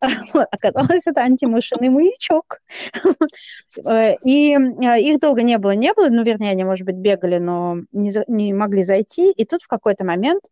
Оказалось, 0.50 1.02
это 1.06 1.20
антимышиный 1.22 1.88
маячок. 1.88 2.60
И 4.24 4.52
э, 4.54 5.00
их 5.00 5.20
долго 5.20 5.42
не 5.42 5.58
было, 5.58 5.72
не 5.72 5.92
было. 5.94 6.08
Ну, 6.08 6.22
вернее, 6.22 6.50
они, 6.50 6.64
может 6.64 6.86
быть, 6.86 6.96
бегали, 6.96 7.38
но 7.38 7.78
не, 7.92 8.10
не 8.28 8.52
могли 8.52 8.84
зайти. 8.84 9.30
И 9.30 9.44
тут 9.44 9.62
в 9.62 9.68
какой-то 9.68 10.04
момент 10.04 10.42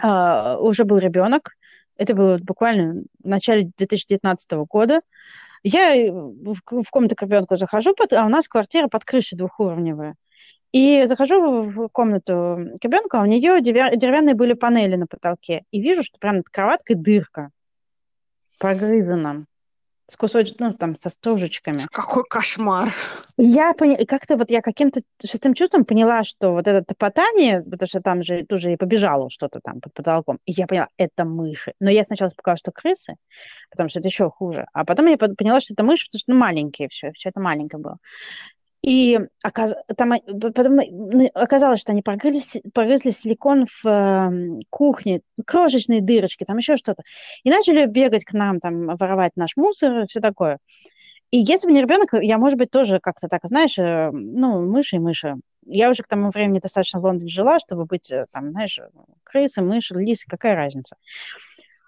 а, 0.00 0.58
уже 0.58 0.84
был 0.84 0.98
ребенок. 0.98 1.52
Это 1.96 2.14
было 2.14 2.38
буквально 2.40 3.04
в 3.22 3.28
начале 3.28 3.70
2019 3.76 4.52
года. 4.68 5.00
Я 5.62 5.96
э, 5.96 6.10
в, 6.10 6.56
в 6.82 6.90
комнату 6.90 7.16
к 7.16 7.22
ребенку 7.22 7.56
захожу, 7.56 7.94
а 7.98 8.26
у 8.26 8.28
нас 8.28 8.48
квартира 8.48 8.88
под 8.88 9.04
крышей 9.04 9.38
двухуровневая. 9.38 10.16
И 10.72 11.06
захожу 11.06 11.62
в 11.62 11.88
комнату 11.88 12.78
к 12.80 12.84
ребенку, 12.84 13.16
а 13.16 13.22
у 13.22 13.26
нее 13.26 13.60
деревянные 13.60 14.34
были 14.34 14.54
панели 14.54 14.96
на 14.96 15.06
потолке. 15.06 15.62
И 15.70 15.80
вижу, 15.80 16.02
что 16.02 16.18
прям 16.18 16.38
над 16.38 16.48
кроваткой 16.48 16.96
дырка 16.96 17.50
прогрызана 18.64 19.44
с 20.10 20.16
кусочками, 20.16 20.68
ну, 20.68 20.74
там, 20.74 20.94
со 20.94 21.10
стружечками. 21.10 21.80
Какой 21.92 22.24
кошмар! 22.24 22.88
Я 23.36 23.74
поняла, 23.74 23.98
как-то 24.06 24.36
вот 24.36 24.50
я 24.50 24.62
каким-то 24.62 25.02
шестым 25.22 25.52
чувством 25.52 25.84
поняла, 25.84 26.24
что 26.24 26.52
вот 26.52 26.66
это 26.66 26.82
топотание, 26.82 27.62
потому 27.62 27.86
что 27.86 28.00
там 28.00 28.22
же 28.22 28.44
тоже 28.44 28.72
и 28.72 28.76
побежало 28.76 29.28
что-то 29.28 29.60
там 29.60 29.80
под 29.82 29.92
потолком, 29.92 30.38
и 30.46 30.52
я 30.52 30.66
поняла, 30.66 30.88
это 30.96 31.26
мыши. 31.26 31.74
Но 31.78 31.90
я 31.90 32.04
сначала 32.04 32.28
испугалась, 32.28 32.60
что 32.60 32.72
крысы, 32.72 33.16
потому 33.70 33.90
что 33.90 33.98
это 33.98 34.08
еще 34.08 34.30
хуже. 34.30 34.66
А 34.72 34.86
потом 34.86 35.06
я 35.06 35.18
поняла, 35.18 35.60
что 35.60 35.74
это 35.74 35.84
мыши, 35.84 36.06
потому 36.06 36.18
что 36.20 36.32
ну, 36.32 36.38
маленькие 36.38 36.88
все, 36.88 37.12
все 37.12 37.28
это 37.28 37.40
маленькое 37.40 37.82
было. 37.82 37.98
И 38.84 39.18
оказ... 39.42 39.72
там, 39.96 40.12
потом 40.54 40.78
оказалось, 41.32 41.80
что 41.80 41.92
они 41.92 42.02
прогрызли, 42.02 42.60
прогрызли 42.74 43.10
силикон 43.10 43.64
в 43.64 43.86
э, 43.86 44.60
кухне, 44.68 45.22
крошечные 45.46 46.02
дырочки, 46.02 46.44
там 46.44 46.58
еще 46.58 46.76
что-то. 46.76 47.02
И 47.44 47.50
начали 47.50 47.86
бегать 47.86 48.26
к 48.26 48.34
нам, 48.34 48.60
там, 48.60 48.94
воровать 48.96 49.32
наш 49.36 49.56
мусор, 49.56 50.06
все 50.06 50.20
такое. 50.20 50.58
И 51.30 51.38
если 51.38 51.66
бы 51.66 51.72
не 51.72 51.80
ребенок, 51.80 52.10
я, 52.12 52.36
может 52.36 52.58
быть, 52.58 52.70
тоже 52.70 53.00
как-то 53.00 53.28
так, 53.28 53.40
знаешь, 53.44 53.78
э, 53.78 54.10
ну, 54.12 54.60
мыши 54.70 54.96
и 54.96 54.98
мыши. 54.98 55.36
Я 55.64 55.88
уже 55.88 56.02
к 56.02 56.06
тому 56.08 56.28
времени 56.28 56.58
достаточно 56.58 57.00
в 57.00 57.04
Лондоне 57.04 57.30
жила, 57.30 57.60
чтобы 57.60 57.86
быть, 57.86 58.10
э, 58.10 58.26
там, 58.32 58.50
знаешь, 58.50 58.78
крысы, 59.22 59.62
мыши, 59.62 59.94
лисы, 59.94 60.26
какая 60.28 60.56
разница. 60.56 60.96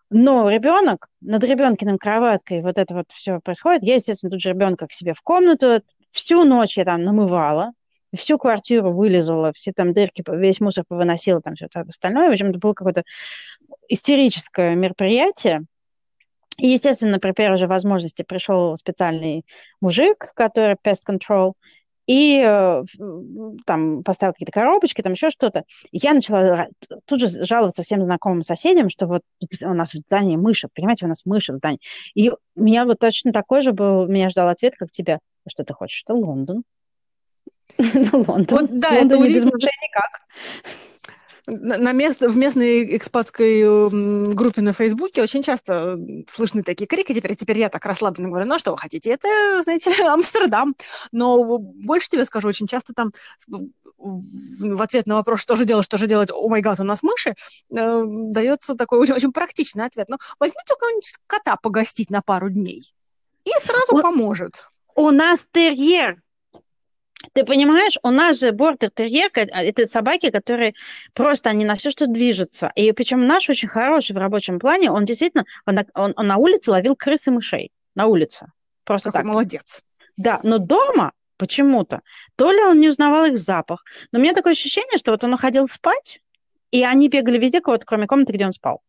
Но 0.09 0.49
ребенок, 0.49 1.09
над 1.21 1.45
ребенкиным 1.45 1.99
кроваткой 1.99 2.63
вот 2.63 2.79
это 2.79 2.95
вот 2.95 3.11
все 3.11 3.41
происходит. 3.41 3.83
Я, 3.83 3.97
естественно, 3.97 4.31
тут 4.31 4.41
же 4.41 4.51
ребенка 4.51 4.87
к 4.87 4.93
себе 4.93 5.13
в 5.13 5.21
комнату, 5.21 5.83
Всю 6.17 6.45
ночь 6.45 6.79
я 6.79 6.87
там 6.87 7.05
намывала, 7.05 7.73
всю 8.15 8.39
квартиру 8.39 8.91
вылезала, 8.91 9.53
все 9.53 9.73
там 9.73 9.93
дырки, 9.93 10.25
весь 10.27 10.61
мусор 10.61 10.85
повыносила, 10.89 11.43
там 11.43 11.57
все 11.57 11.67
остальное. 11.67 12.31
В 12.31 12.33
общем, 12.33 12.47
это 12.47 12.59
было 12.59 12.73
какое-то 12.73 13.03
истерическое 13.87 14.75
мероприятие. 14.75 15.67
И, 16.57 16.69
естественно, 16.69 17.19
при 17.19 17.33
первой 17.33 17.59
же 17.59 17.67
возможности 17.67 18.23
пришел 18.23 18.79
специальный 18.79 19.45
мужик, 19.83 20.33
который 20.35 20.77
pest 20.83 21.03
control, 21.07 21.53
и 22.07 22.43
э, 22.43 22.85
там 23.67 24.03
поставил 24.03 24.33
какие-то 24.33 24.53
коробочки, 24.53 25.03
там 25.03 25.13
еще 25.13 25.29
что-то. 25.29 25.65
И 25.91 25.99
я 25.99 26.15
начала 26.15 26.69
тут 27.05 27.21
же 27.21 27.45
жаловаться 27.45 27.83
всем 27.83 28.03
знакомым 28.03 28.43
соседям, 28.43 28.89
что 28.89 29.07
вот 29.07 29.21
у 29.65 29.75
нас 29.75 29.93
в 29.93 29.99
здании 29.99 30.37
мыши, 30.37 30.69
понимаете, 30.75 31.05
у 31.05 31.11
нас 31.11 31.27
мыши 31.27 31.53
в 31.53 31.57
здании. 31.57 31.81
И 32.15 32.31
у 32.31 32.37
меня 32.55 32.87
вот 32.87 33.01
точно 33.01 33.35
такой 33.35 33.61
же 33.61 33.73
был, 33.73 34.07
меня 34.07 34.31
ждал 34.31 34.49
ответ, 34.49 34.77
как 34.79 34.91
тебя. 34.91 35.19
Что 35.49 35.65
ты 35.65 35.75
хочешь? 35.75 36.03
Это 36.05 36.15
Лондон. 36.15 36.65
Лондон. 37.79 38.47
Вот, 38.49 38.79
да, 38.79 38.95
это 38.95 39.19
удивительно. 39.19 39.53
никак 39.57 40.27
на 41.47 41.93
мест, 41.93 42.21
в 42.21 42.37
местной 42.37 42.97
экспатской 42.97 43.63
группе 44.35 44.63
на 44.63 44.73
Фейсбуке 44.73 45.23
очень 45.23 45.43
часто 45.43 45.97
слышны 46.27 46.63
такие 46.63 46.87
крики. 46.87 47.15
Теперь, 47.15 47.37
теперь 47.37 47.59
я 47.59 47.69
так 47.69 47.87
расслабленно 47.87 48.29
говорю, 48.29 48.47
ну 48.49 48.57
а 48.57 48.59
что 48.59 48.73
вы 48.73 48.79
хотите? 48.79 49.11
Это, 49.11 49.29
знаете, 49.63 49.91
Амстердам. 50.07 50.75
Но 51.13 51.59
больше 51.59 52.09
тебе 52.09 52.25
скажу, 52.25 52.49
очень 52.49 52.67
часто 52.67 52.93
там 52.95 53.11
в 53.99 54.83
ответ 54.83 55.07
на 55.07 55.15
вопрос, 55.15 55.41
что 55.41 55.57
же 55.57 55.65
делать, 55.65 55.85
что 55.85 55.97
же 55.97 56.07
делать, 56.07 56.31
о 56.31 56.49
май 56.49 56.61
гад, 56.61 56.81
у 56.81 56.85
нас 56.85 57.03
мыши, 57.03 57.35
э, 57.71 58.03
дается 58.07 58.75
такой 58.75 58.99
очень, 58.99 59.15
очень 59.15 59.33
практичный 59.33 59.85
ответ. 59.85 60.09
Ну, 60.09 60.19
возьмите 60.39 60.75
у 60.75 60.79
кого-нибудь 60.79 61.15
кота 61.27 61.57
погостить 61.57 62.11
на 62.11 62.21
пару 62.21 62.51
дней, 62.51 62.93
и 63.45 63.51
сразу 63.59 63.97
у, 63.97 64.01
поможет. 64.01 64.69
У 64.97 65.11
нас 65.11 65.49
терьер, 65.53 66.23
ты 67.35 67.45
понимаешь, 67.45 67.99
у 68.03 68.11
нас 68.11 68.41
же 68.41 68.53
бордер-терьер, 68.53 69.31
а, 69.35 69.63
это 69.63 69.87
собаки, 69.87 70.31
которые 70.31 70.75
просто, 71.13 71.51
они 71.51 71.65
на 71.65 71.77
все, 71.77 71.91
что 71.91 72.07
движется. 72.07 72.73
И 72.75 72.91
причем 72.93 73.27
наш 73.27 73.49
очень 73.51 73.69
хороший 73.69 74.15
в 74.15 74.19
рабочем 74.19 74.59
плане, 74.59 74.91
он 74.91 75.05
действительно, 75.05 75.45
он, 75.67 75.79
он, 75.95 76.15
он 76.17 76.27
на 76.27 76.37
улице 76.37 76.71
ловил 76.71 76.97
крыс 76.97 77.27
и 77.27 77.31
мышей. 77.31 77.73
На 77.95 78.07
улице. 78.07 78.47
Просто 78.85 79.11
Какой 79.11 79.21
так. 79.21 79.29
молодец. 79.29 79.83
Да, 80.17 80.41
но 80.43 80.59
дома 80.59 81.13
почему-то, 81.37 82.01
то 82.37 82.51
ли 82.51 82.63
он 82.63 82.81
не 82.81 82.89
узнавал 82.89 83.27
их 83.27 83.39
запах, 83.39 83.85
но 84.13 84.19
у 84.19 84.23
меня 84.23 84.33
такое 84.33 84.53
ощущение, 84.53 84.99
что 84.99 85.11
вот 85.11 85.23
он 85.25 85.35
уходил 85.35 85.69
спать, 85.69 86.21
и 86.71 86.83
они 86.85 87.09
бегали 87.09 87.39
везде, 87.39 87.61
кроме 87.61 88.07
комнаты, 88.07 88.33
где 88.33 88.47
он 88.47 88.53
спал. 88.53 88.81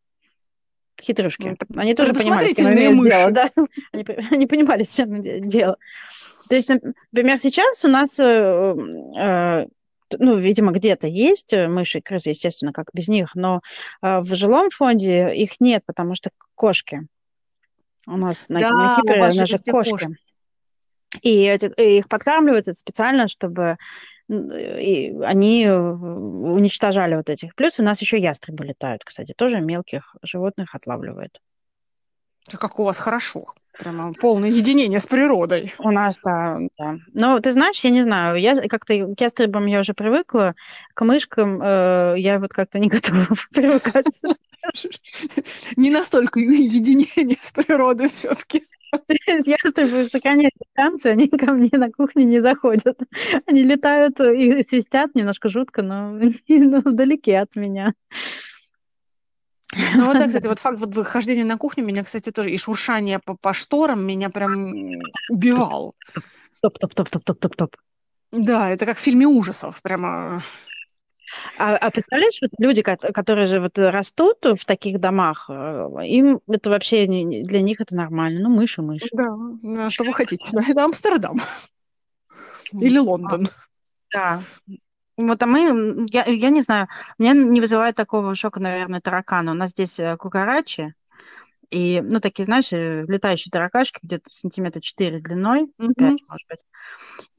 Хитрюшки. 1.01 1.55
Ну, 1.69 1.81
они 1.81 1.93
тоже 1.93 2.13
понимали, 2.13 2.47
с 2.47 2.55
чем 2.55 2.73
имеют 2.73 3.09
дело. 3.09 3.31
Да? 3.31 3.49
Они, 3.93 4.05
они 4.31 4.47
понимали, 4.47 4.83
с 4.83 4.95
чем 4.95 5.47
дело. 5.47 5.77
То 6.49 6.55
есть, 6.55 6.69
например, 6.69 7.37
сейчас 7.37 7.83
у 7.83 7.87
нас, 7.89 8.17
э, 8.19 8.23
э, 8.23 9.67
ну, 10.17 10.37
видимо, 10.37 10.71
где-то 10.71 11.07
есть 11.07 11.53
мыши 11.53 11.99
и 11.99 12.01
крысы, 12.01 12.29
естественно, 12.29 12.71
как 12.71 12.89
без 12.93 13.07
них, 13.09 13.35
но 13.35 13.61
э, 14.01 14.19
в 14.19 14.33
жилом 14.33 14.69
фонде 14.69 15.35
их 15.35 15.59
нет, 15.59 15.83
потому 15.85 16.15
что 16.15 16.29
кошки. 16.55 17.07
У 18.05 18.15
нас 18.15 18.45
да, 18.47 18.59
на, 18.59 18.71
на 18.71 18.95
Кипре 18.95 19.19
у 19.19 19.23
нас 19.23 19.35
же 19.35 19.57
кошки. 19.57 19.91
кошки. 19.91 20.17
И, 21.21 21.43
эти, 21.43 21.71
и 21.77 21.99
их 21.99 22.07
подкармливают 22.07 22.65
специально, 22.65 23.27
чтобы 23.27 23.77
и 24.29 25.17
они 25.23 25.67
уничтожали 25.69 27.15
вот 27.15 27.29
этих. 27.29 27.55
Плюс 27.55 27.79
у 27.79 27.83
нас 27.83 28.01
еще 28.01 28.17
ястребы 28.17 28.65
летают, 28.65 29.03
кстати, 29.03 29.33
тоже 29.33 29.61
мелких 29.61 30.15
животных 30.21 30.75
отлавливают. 30.75 31.41
Как 32.59 32.79
у 32.79 32.83
вас 32.83 32.97
хорошо. 32.99 33.53
Прямо 33.77 34.11
полное 34.13 34.49
единение 34.49 34.99
с 34.99 35.05
природой. 35.05 35.73
У 35.77 35.91
нас, 35.91 36.17
да, 36.23 36.57
да. 36.79 36.97
Ну, 37.13 37.39
ты 37.39 37.51
знаешь, 37.51 37.79
я 37.81 37.91
не 37.91 38.01
знаю, 38.01 38.37
я 38.37 38.55
как-то 38.67 38.93
к 39.15 39.21
ястребам 39.21 39.67
я 39.67 39.81
уже 39.81 39.93
привыкла, 39.93 40.55
к 40.95 41.05
мышкам 41.05 41.61
э, 41.61 42.15
я 42.17 42.39
вот 42.39 42.51
как-то 42.53 42.79
не 42.79 42.87
готова 42.89 43.27
привыкать. 43.53 44.07
Не 45.75 45.91
настолько 45.91 46.39
единение 46.39 47.37
с 47.39 47.51
природой 47.51 48.07
все-таки. 48.07 48.63
Ястребы 49.27 50.03
сохраняют 50.03 50.53
дистанцию, 50.59 51.13
они 51.13 51.27
ко 51.27 51.53
мне 51.53 51.71
на 51.73 51.91
кухне 51.91 52.25
не 52.25 52.41
заходят. 52.41 52.99
Они 53.45 53.63
летают 53.63 54.19
и 54.19 54.65
свистят 54.67 55.15
немножко 55.15 55.49
жутко, 55.49 55.81
но, 55.81 56.11
но 56.47 56.79
вдалеке 56.79 57.39
от 57.39 57.55
меня. 57.55 57.93
Ну 59.95 60.05
вот 60.05 60.19
да, 60.19 60.27
кстати, 60.27 60.47
вот 60.47 60.59
факт 60.59 60.79
вот 60.79 61.05
хождения 61.05 61.43
на 61.45 61.57
кухню 61.57 61.83
меня, 61.83 62.03
кстати, 62.03 62.31
тоже, 62.31 62.51
и 62.51 62.57
шуршание 62.57 63.19
по, 63.19 63.35
по 63.35 63.53
шторам 63.53 64.05
меня 64.05 64.29
прям 64.29 64.73
убивал. 65.29 65.95
Топ, 66.61 66.79
топ, 66.79 66.93
топ, 66.93 67.09
топ, 67.09 67.23
топ, 67.23 67.39
топ, 67.39 67.55
топ. 67.55 67.75
Да, 68.31 68.69
это 68.69 68.85
как 68.85 68.97
в 68.97 69.01
фильме 69.01 69.27
ужасов, 69.27 69.81
прямо. 69.81 70.41
А, 71.57 71.75
а 71.75 71.91
представляешь, 71.91 72.39
вот 72.41 72.51
люди, 72.57 72.81
которые 72.81 73.47
же 73.47 73.59
вот 73.59 73.77
растут 73.77 74.37
в 74.43 74.65
таких 74.65 74.99
домах, 74.99 75.49
э, 75.49 75.89
им 76.05 76.39
это 76.47 76.69
вообще 76.69 77.07
не, 77.07 77.43
для 77.43 77.61
них 77.61 77.81
это 77.81 77.95
нормально. 77.95 78.47
Ну, 78.47 78.55
мыши, 78.55 78.81
мыши. 78.81 79.07
Да, 79.11 79.35
а 79.85 79.89
что 79.89 80.03
вы 80.03 80.13
хотите? 80.13 80.49
Да, 80.53 80.61
это 80.67 80.83
Амстердам. 80.83 81.37
Или 82.73 82.97
Лондон. 82.97 83.45
Да, 84.13 84.39
вот, 85.17 85.41
а 85.41 85.45
мы, 85.47 86.05
я, 86.11 86.25
я 86.25 86.49
не 86.49 86.61
знаю, 86.61 86.87
меня 87.17 87.33
не 87.33 87.59
вызывает 87.59 87.95
такого 87.95 88.35
шока, 88.35 88.59
наверное, 88.59 89.01
тараканы. 89.01 89.51
У 89.51 89.55
нас 89.55 89.71
здесь 89.71 89.99
э, 89.99 90.15
кукарачи, 90.15 90.93
и, 91.71 92.01
ну, 92.01 92.19
такие, 92.19 92.45
знаешь, 92.45 92.71
э, 92.71 93.03
летающие 93.07 93.51
таракашки, 93.51 93.99
где-то 94.03 94.29
сантиметра 94.29 94.79
4 94.79 95.19
длиной, 95.19 95.63
mm-hmm. 95.79 95.93
5, 95.95 96.17
может 96.27 96.47
быть. 96.47 96.59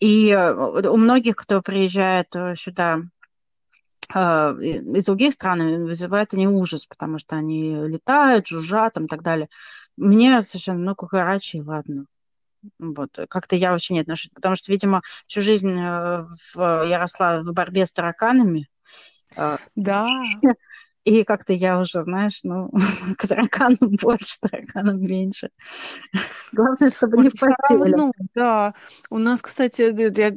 И 0.01 0.35
у 0.35 0.97
многих, 0.97 1.37
кто 1.37 1.63
приезжает 1.63 2.35
сюда 2.57 3.01
из 4.17 5.05
других 5.05 5.33
стран, 5.33 5.85
вызывает 5.85 6.35
они 6.35 6.47
ужас, 6.47 6.87
потому 6.87 7.19
что 7.19 7.37
они 7.37 7.75
летают, 7.75 8.47
жужжат 8.47 8.95
там, 8.95 9.05
и 9.05 9.09
так 9.09 9.23
далее. 9.23 9.49
Мне 9.97 10.43
совершенно, 10.43 10.81
ну, 10.81 10.95
кукарачи, 10.95 11.61
ладно. 11.61 12.07
Вот. 12.79 13.19
Как-то 13.29 13.57
я 13.57 13.73
вообще 13.73 13.95
не 13.95 14.01
отношусь, 14.01 14.31
потому 14.35 14.57
что, 14.57 14.73
видимо, 14.73 15.03
всю 15.27 15.41
жизнь 15.41 15.71
э, 15.71 16.25
в, 16.55 16.87
я 16.87 16.99
росла 16.99 17.41
в 17.41 17.53
борьбе 17.53 17.87
с 17.87 17.93
тараканами. 17.93 18.69
Э, 19.37 19.59
да. 19.77 20.07
И 21.09 21.25
как-то 21.25 21.55
я 21.55 21.81
уже, 21.81 22.03
знаешь, 22.03 22.41
ну, 22.43 22.71
к 23.17 23.27
тараканам 23.27 23.97
больше, 24.03 24.39
тараканам 24.41 25.01
меньше. 25.01 25.49
Главное, 26.53 26.91
чтобы 26.91 27.17
Может, 27.17 27.33
не 27.33 27.39
в 27.39 27.41
постели. 27.41 27.93
Равно, 27.93 28.13
да. 28.35 28.75
У 29.09 29.17
нас, 29.17 29.41
кстати, 29.41 29.83
я 30.19 30.33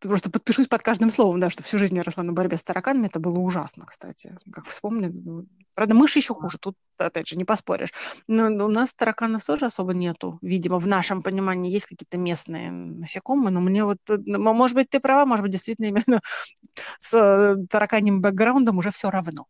просто 0.00 0.30
подпишусь 0.30 0.66
под 0.66 0.82
каждым 0.82 1.10
словом, 1.10 1.40
да, 1.40 1.50
что 1.50 1.62
всю 1.62 1.76
жизнь 1.76 1.96
я 1.96 2.02
росла 2.02 2.22
на 2.24 2.32
борьбе 2.32 2.56
с 2.56 2.64
тараканами. 2.64 3.08
Это 3.08 3.20
было 3.20 3.38
ужасно, 3.38 3.84
кстати. 3.84 4.34
Как 4.50 4.64
вспомню. 4.64 5.10
Ну, 5.12 5.44
правда, 5.74 5.94
мыши 5.94 6.20
еще 6.20 6.32
хуже, 6.32 6.56
тут, 6.58 6.76
опять 6.96 7.28
же, 7.28 7.36
не 7.36 7.44
поспоришь. 7.44 7.92
Но 8.26 8.46
у 8.46 8.68
нас 8.68 8.94
тараканов 8.94 9.44
тоже 9.44 9.66
особо 9.66 9.92
нету. 9.92 10.38
Видимо, 10.40 10.78
в 10.78 10.88
нашем 10.88 11.22
понимании 11.22 11.70
есть 11.70 11.84
какие-то 11.84 12.16
местные 12.16 12.70
насекомые, 12.70 13.50
но 13.50 13.60
мне 13.60 13.84
вот, 13.84 13.98
э, 14.08 14.16
может 14.26 14.74
быть, 14.74 14.88
ты 14.88 15.00
права, 15.00 15.26
может 15.26 15.42
быть, 15.42 15.52
действительно 15.52 15.86
именно 15.86 16.22
с 16.98 17.14
э, 17.14 17.56
тараканьим 17.68 18.22
бэкграундом 18.22 18.78
уже 18.78 18.90
все 18.90 19.10
равно. 19.10 19.44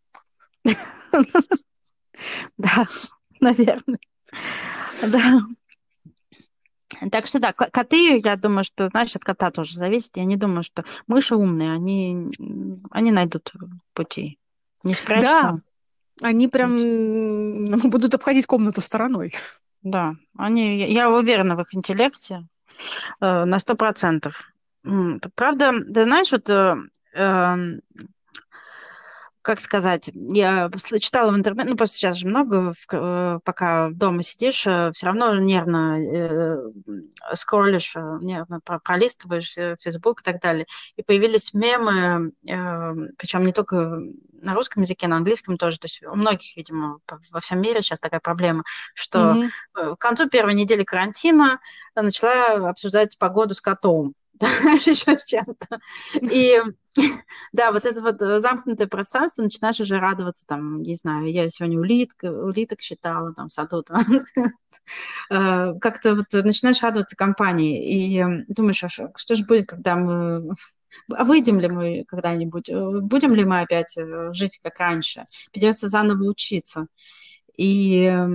Да, 2.58 2.86
наверное. 3.40 3.98
Да. 5.10 5.40
Так 7.10 7.26
что 7.26 7.40
да, 7.40 7.52
коты, 7.52 8.20
я 8.24 8.36
думаю, 8.36 8.64
что, 8.64 8.88
знаешь, 8.88 9.14
от 9.16 9.24
кота 9.24 9.50
тоже 9.50 9.76
зависит. 9.76 10.16
Я 10.16 10.24
не 10.24 10.36
думаю, 10.36 10.62
что 10.62 10.84
мыши 11.06 11.34
умные, 11.34 11.72
они, 11.72 12.30
они 12.90 13.10
найдут 13.10 13.52
пути. 13.92 14.38
Не 14.84 14.94
спрячутся. 14.94 15.26
Да, 15.26 15.60
они 16.22 16.48
прям 16.48 17.80
будут 17.90 18.14
обходить 18.14 18.46
комнату 18.46 18.80
стороной. 18.80 19.34
Да, 19.82 20.14
они, 20.36 20.90
я 20.90 21.10
уверена 21.10 21.56
в 21.56 21.60
их 21.60 21.74
интеллекте 21.74 22.46
э, 23.20 23.44
на 23.44 23.58
сто 23.58 23.74
процентов. 23.74 24.50
Правда, 25.34 25.72
ты 25.72 26.04
знаешь, 26.04 26.32
вот 26.32 26.48
э, 26.48 26.76
эм, 27.14 27.80
как 29.44 29.60
сказать, 29.60 30.08
я 30.14 30.70
читала 31.00 31.30
в 31.30 31.36
интернете, 31.36 31.68
ну, 31.68 31.76
просто 31.76 31.98
сейчас 31.98 32.16
же 32.16 32.26
много, 32.26 32.72
э, 32.90 33.38
пока 33.44 33.90
дома 33.90 34.22
сидишь, 34.22 34.66
э, 34.66 34.90
все 34.94 35.04
равно 35.04 35.34
нервно 35.34 36.00
э, 36.00 36.70
скроллишь, 37.34 37.94
э, 37.94 38.18
нервно 38.22 38.60
пролистываешь 38.60 39.52
Facebook 39.82 40.22
и 40.22 40.24
так 40.24 40.40
далее. 40.40 40.64
И 40.96 41.02
появились 41.02 41.52
мемы, 41.52 42.32
э, 42.48 42.94
причем 43.18 43.44
не 43.44 43.52
только 43.52 44.00
на 44.32 44.54
русском 44.54 44.82
языке, 44.82 45.08
на 45.08 45.16
английском 45.16 45.58
тоже. 45.58 45.78
То 45.78 45.84
есть 45.84 46.02
у 46.02 46.14
многих, 46.14 46.56
видимо, 46.56 47.00
во 47.30 47.40
всем 47.40 47.60
мире 47.60 47.82
сейчас 47.82 48.00
такая 48.00 48.20
проблема, 48.20 48.64
что 48.94 49.18
mm-hmm. 49.74 49.96
к 49.96 49.98
концу 49.98 50.30
первой 50.30 50.54
недели 50.54 50.84
карантина 50.84 51.60
начала 51.94 52.70
обсуждать 52.70 53.18
погоду 53.18 53.54
с 53.54 53.60
котом. 53.60 54.14
еще 54.40 55.16
чем-то. 55.24 55.78
И 56.20 56.60
да, 57.52 57.72
вот 57.72 57.86
это 57.86 58.00
вот 58.00 58.20
замкнутое 58.42 58.86
пространство, 58.86 59.42
начинаешь 59.42 59.80
уже 59.80 59.98
радоваться, 59.98 60.46
там, 60.46 60.82
не 60.82 60.94
знаю, 60.96 61.30
я 61.30 61.48
сегодня 61.48 61.78
улитка, 61.78 62.26
улиток 62.26 62.80
считала, 62.80 63.32
там, 63.34 63.48
саду, 63.48 63.82
там, 63.82 64.00
э, 65.30 65.78
как-то 65.80 66.14
вот 66.14 66.26
начинаешь 66.32 66.82
радоваться 66.82 67.16
компании, 67.16 68.16
и 68.16 68.44
думаешь, 68.48 68.84
а 68.84 68.88
что 68.88 69.34
же 69.34 69.44
будет, 69.44 69.66
когда 69.66 69.96
мы 69.96 70.54
а 71.12 71.24
выйдем 71.24 71.58
ли 71.58 71.68
мы 71.68 72.04
когда-нибудь? 72.06 72.70
Будем 73.02 73.34
ли 73.34 73.44
мы 73.44 73.60
опять 73.62 73.98
э, 73.98 74.32
жить 74.32 74.60
как 74.62 74.78
раньше? 74.78 75.24
Придется 75.52 75.88
заново 75.88 76.22
учиться. 76.22 76.86
И 77.56 78.04
Э, 78.04 78.28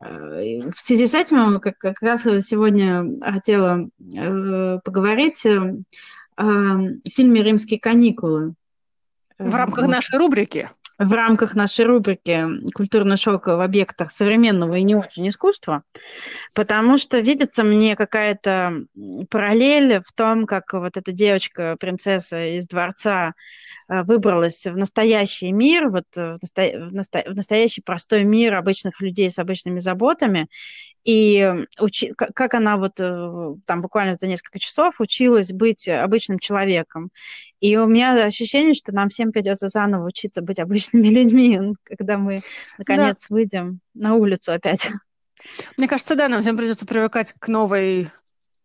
в 0.00 0.74
связи 0.74 1.06
с 1.06 1.14
этим 1.14 1.58
как, 1.60 1.78
как 1.78 2.02
раз 2.02 2.22
сегодня 2.22 3.04
хотела 3.22 3.86
э, 4.14 4.78
поговорить 4.84 5.46
о 6.36 6.78
фильме 7.08 7.42
«Римские 7.42 7.80
каникулы». 7.80 8.54
В 9.38 9.54
рамках 9.54 9.88
нашей 9.88 10.18
рубрики. 10.18 10.70
в 10.98 11.12
рамках 11.12 11.54
нашей 11.54 11.84
рубрики 11.86 12.46
«Культурный 12.74 13.16
шок 13.16 13.46
в 13.46 13.60
объектах 13.60 14.10
современного 14.10 14.74
и 14.74 14.82
не 14.82 14.94
очень 14.94 15.28
искусства», 15.28 15.82
потому 16.52 16.98
что 16.98 17.18
видится 17.18 17.64
мне 17.64 17.96
какая-то 17.96 18.84
параллель 19.30 20.00
в 20.00 20.12
том, 20.12 20.46
как 20.46 20.72
вот 20.74 20.96
эта 20.96 21.12
девочка, 21.12 21.76
принцесса 21.78 22.58
из 22.58 22.66
дворца, 22.68 23.34
выбралась 23.88 24.64
в 24.66 24.76
настоящий 24.76 25.52
мир, 25.52 25.88
вот 25.90 26.04
в, 26.14 26.38
насто... 26.92 27.22
в 27.26 27.34
настоящий 27.34 27.82
простой 27.82 28.24
мир 28.24 28.54
обычных 28.54 29.00
людей 29.00 29.30
с 29.30 29.38
обычными 29.38 29.78
заботами, 29.78 30.48
и 31.06 31.48
учи, 31.78 32.12
как 32.16 32.54
она 32.54 32.76
вот 32.76 32.98
э, 32.98 33.54
там 33.64 33.80
буквально 33.80 34.16
за 34.16 34.26
несколько 34.26 34.58
часов 34.58 34.96
училась 34.98 35.52
быть 35.52 35.88
обычным 35.88 36.40
человеком. 36.40 37.10
И 37.60 37.76
у 37.76 37.86
меня 37.86 38.24
ощущение, 38.24 38.74
что 38.74 38.92
нам 38.92 39.08
всем 39.08 39.30
придется 39.30 39.68
заново 39.68 40.08
учиться 40.08 40.42
быть 40.42 40.58
обычными 40.58 41.08
людьми, 41.14 41.60
когда 41.84 42.18
мы 42.18 42.40
наконец 42.76 43.18
да. 43.20 43.34
выйдем 43.34 43.78
на 43.94 44.14
улицу 44.14 44.52
опять. 44.52 44.90
Мне 45.78 45.86
кажется, 45.86 46.16
да, 46.16 46.28
нам 46.28 46.40
всем 46.40 46.56
придется 46.56 46.86
привыкать 46.86 47.34
к 47.38 47.46
новой 47.46 48.08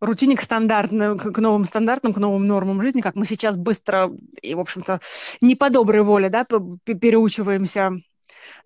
рутине, 0.02 0.36
к 0.36 0.42
стандартным, 0.42 1.16
к 1.16 1.38
новым 1.38 1.64
стандартам, 1.64 2.12
к 2.12 2.18
новым 2.18 2.46
нормам 2.46 2.82
жизни, 2.82 3.00
как 3.00 3.16
мы 3.16 3.24
сейчас 3.24 3.56
быстро 3.56 4.10
и, 4.42 4.54
в 4.54 4.60
общем-то, 4.60 5.00
не 5.40 5.54
по 5.54 5.70
доброй 5.70 6.02
воле, 6.02 6.28
да, 6.28 6.44
переучиваемся 6.44 7.92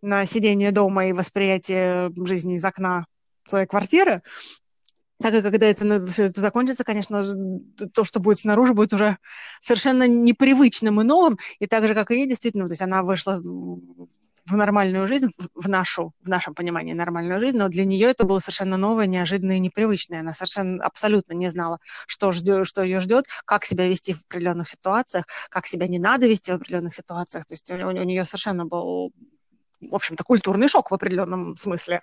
на 0.03 0.25
сидение 0.25 0.73
дома 0.73 1.07
и 1.07 1.13
восприятие 1.13 2.11
жизни 2.25 2.55
из 2.55 2.65
окна 2.65 3.07
своей 3.47 3.67
квартиры, 3.67 4.23
так 5.21 5.35
и 5.35 5.43
когда 5.43 5.67
это 5.67 6.05
все 6.07 6.25
это 6.25 6.41
закончится, 6.41 6.85
конечно, 6.85 7.23
то, 7.95 8.05
что 8.05 8.21
будет 8.21 8.39
снаружи, 8.39 8.75
будет 8.75 8.93
уже 8.93 9.17
совершенно 9.61 10.07
непривычным 10.07 11.01
и 11.01 11.05
новым. 11.05 11.39
И 11.59 11.67
так 11.67 11.89
же, 11.89 11.95
как 11.95 12.11
и 12.11 12.17
ей, 12.17 12.29
действительно, 12.29 12.67
то 12.67 12.73
есть 12.73 12.83
она 12.83 13.03
вышла 13.03 13.41
в 14.47 14.57
нормальную 14.57 15.07
жизнь, 15.07 15.29
в 15.55 15.69
нашу, 15.69 16.13
в 16.23 16.29
нашем 16.29 16.55
понимании 16.55 16.93
нормальную 16.93 17.41
жизнь, 17.41 17.57
но 17.57 17.69
для 17.69 17.85
нее 17.85 18.09
это 18.09 18.25
было 18.25 18.39
совершенно 18.39 18.77
новое, 18.77 19.07
неожиданное 19.07 19.57
и 19.57 19.61
непривычное. 19.61 20.21
Она 20.21 20.33
совершенно 20.33 20.85
абсолютно 20.85 21.33
не 21.33 21.49
знала, 21.49 21.79
что, 22.07 22.31
ждет, 22.31 22.67
что 22.67 22.83
ее 22.83 23.01
ждет, 23.01 23.27
как 23.45 23.65
себя 23.65 23.89
вести 23.89 24.13
в 24.13 24.23
определенных 24.25 24.69
ситуациях, 24.69 25.27
как 25.51 25.67
себя 25.67 25.89
не 25.89 25.99
надо 25.99 26.27
вести 26.27 26.53
в 26.53 26.57
определенных 26.57 26.95
ситуациях. 26.95 27.45
То 27.47 27.55
есть 27.55 27.71
у, 27.71 27.75
у 27.75 27.91
нее 27.91 28.25
совершенно 28.25 28.65
был, 28.67 29.13
в 29.81 29.95
общем-то, 29.95 30.23
культурный 30.23 30.69
шок 30.69 30.91
в 30.91 30.95
определенном 30.95 31.57
смысле. 31.57 32.03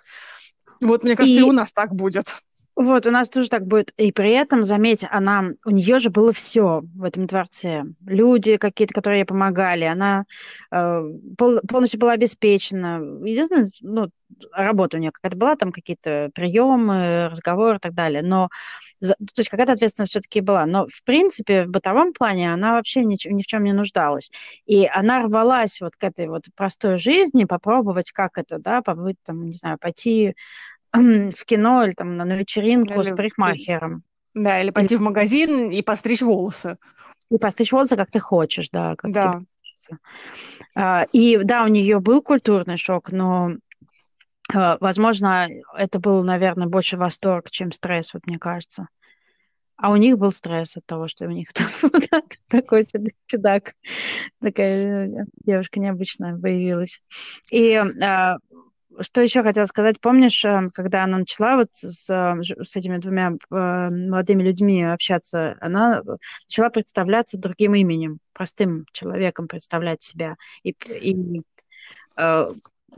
Вот, 0.81 1.03
мне 1.03 1.15
кажется, 1.15 1.39
и, 1.39 1.43
и 1.43 1.47
у 1.47 1.53
нас 1.53 1.71
так 1.71 1.95
будет. 1.95 2.43
Вот, 2.75 3.05
у 3.05 3.11
нас 3.11 3.29
тоже 3.29 3.49
так 3.49 3.67
будет. 3.67 3.93
И 3.97 4.11
при 4.11 4.31
этом, 4.31 4.65
заметь, 4.65 5.05
она, 5.09 5.51
у 5.63 5.69
нее 5.69 5.99
же 5.99 6.09
было 6.09 6.33
все 6.33 6.81
в 6.95 7.03
этом 7.03 7.27
дворце. 7.27 7.83
Люди 8.05 8.57
какие-то, 8.57 8.95
которые 8.95 9.19
ей 9.19 9.25
помогали. 9.25 9.83
Она 9.83 10.25
э, 10.71 11.01
пол, 11.37 11.59
полностью 11.67 11.99
была 11.99 12.13
обеспечена. 12.13 12.99
Единственное, 13.23 13.69
ну, 13.81 14.09
работа 14.51 14.97
у 14.97 14.99
нее 14.99 15.11
какая-то 15.11 15.37
была, 15.37 15.55
там 15.55 15.71
какие-то 15.71 16.31
приемы, 16.33 17.29
разговоры 17.29 17.77
и 17.77 17.79
так 17.79 17.93
далее. 17.93 18.23
Но, 18.23 18.49
то 18.99 19.15
есть 19.37 19.49
какая-то 19.49 19.73
ответственность 19.73 20.11
все-таки 20.11 20.41
была. 20.41 20.65
Но, 20.65 20.87
в 20.87 21.03
принципе, 21.03 21.65
в 21.65 21.69
бытовом 21.69 22.11
плане 22.13 22.51
она 22.51 22.73
вообще 22.73 23.03
ни, 23.03 23.17
ни 23.31 23.43
в 23.43 23.45
чем 23.45 23.63
не 23.63 23.73
нуждалась. 23.73 24.31
И 24.65 24.87
она 24.87 25.23
рвалась 25.23 25.79
вот 25.79 25.95
к 25.95 26.03
этой 26.03 26.27
вот 26.27 26.45
простой 26.55 26.97
жизни, 26.97 27.45
попробовать, 27.45 28.11
как 28.11 28.39
это, 28.39 28.57
да, 28.57 28.81
побыть 28.81 29.17
там, 29.23 29.45
не 29.45 29.55
знаю, 29.55 29.77
пойти 29.79 30.35
в 30.93 31.45
кино 31.45 31.83
или 31.83 31.91
там 31.91 32.17
на 32.17 32.35
вечеринку 32.35 33.01
или, 33.01 33.11
с 33.11 33.15
парикмахером. 33.15 34.03
Да, 34.33 34.61
или 34.61 34.71
пойти 34.71 34.95
или... 34.95 34.99
в 34.99 35.03
магазин 35.03 35.69
и 35.71 35.81
постричь 35.81 36.21
волосы. 36.21 36.77
И 37.29 37.37
постричь 37.37 37.71
волосы, 37.71 37.95
как 37.95 38.11
ты 38.11 38.19
хочешь, 38.19 38.69
да. 38.71 38.95
Как 38.95 39.11
да. 39.11 39.41
А, 40.75 41.03
и 41.11 41.37
да, 41.43 41.63
у 41.63 41.67
нее 41.67 41.99
был 41.99 42.21
культурный 42.21 42.77
шок, 42.77 43.11
но 43.11 43.53
а, 44.53 44.77
возможно, 44.79 45.47
это 45.75 45.99
был, 45.99 46.23
наверное, 46.23 46.67
больше 46.67 46.97
восторг, 46.97 47.49
чем 47.49 47.71
стресс, 47.71 48.13
вот 48.13 48.25
мне 48.27 48.37
кажется. 48.37 48.87
А 49.75 49.89
у 49.89 49.95
них 49.95 50.17
был 50.17 50.31
стресс 50.31 50.77
от 50.77 50.85
того, 50.85 51.07
что 51.07 51.25
у 51.25 51.31
них 51.31 51.49
такой 52.49 52.87
чудак, 53.25 53.73
такая 54.39 55.07
э, 55.07 55.25
девушка 55.43 55.79
необычная 55.79 56.37
появилась. 56.37 57.01
И 57.51 57.73
а, 57.75 58.37
что 58.99 59.21
еще 59.21 59.43
хотела 59.43 59.65
сказать? 59.65 59.99
Помнишь, 59.99 60.43
э, 60.45 60.67
когда 60.73 61.03
она 61.03 61.19
начала 61.19 61.57
вот 61.57 61.69
с, 61.71 62.05
с 62.05 62.75
этими 62.75 62.97
двумя 62.97 63.31
э, 63.31 63.89
молодыми 63.89 64.43
людьми 64.43 64.83
общаться, 64.83 65.57
она 65.61 66.01
начала 66.47 66.69
представляться 66.69 67.37
другим 67.37 67.75
именем, 67.75 68.19
простым 68.33 68.85
человеком 68.91 69.47
представлять 69.47 70.01
себя. 70.01 70.35
И, 70.63 70.75
и 71.01 71.41
э, 72.17 72.49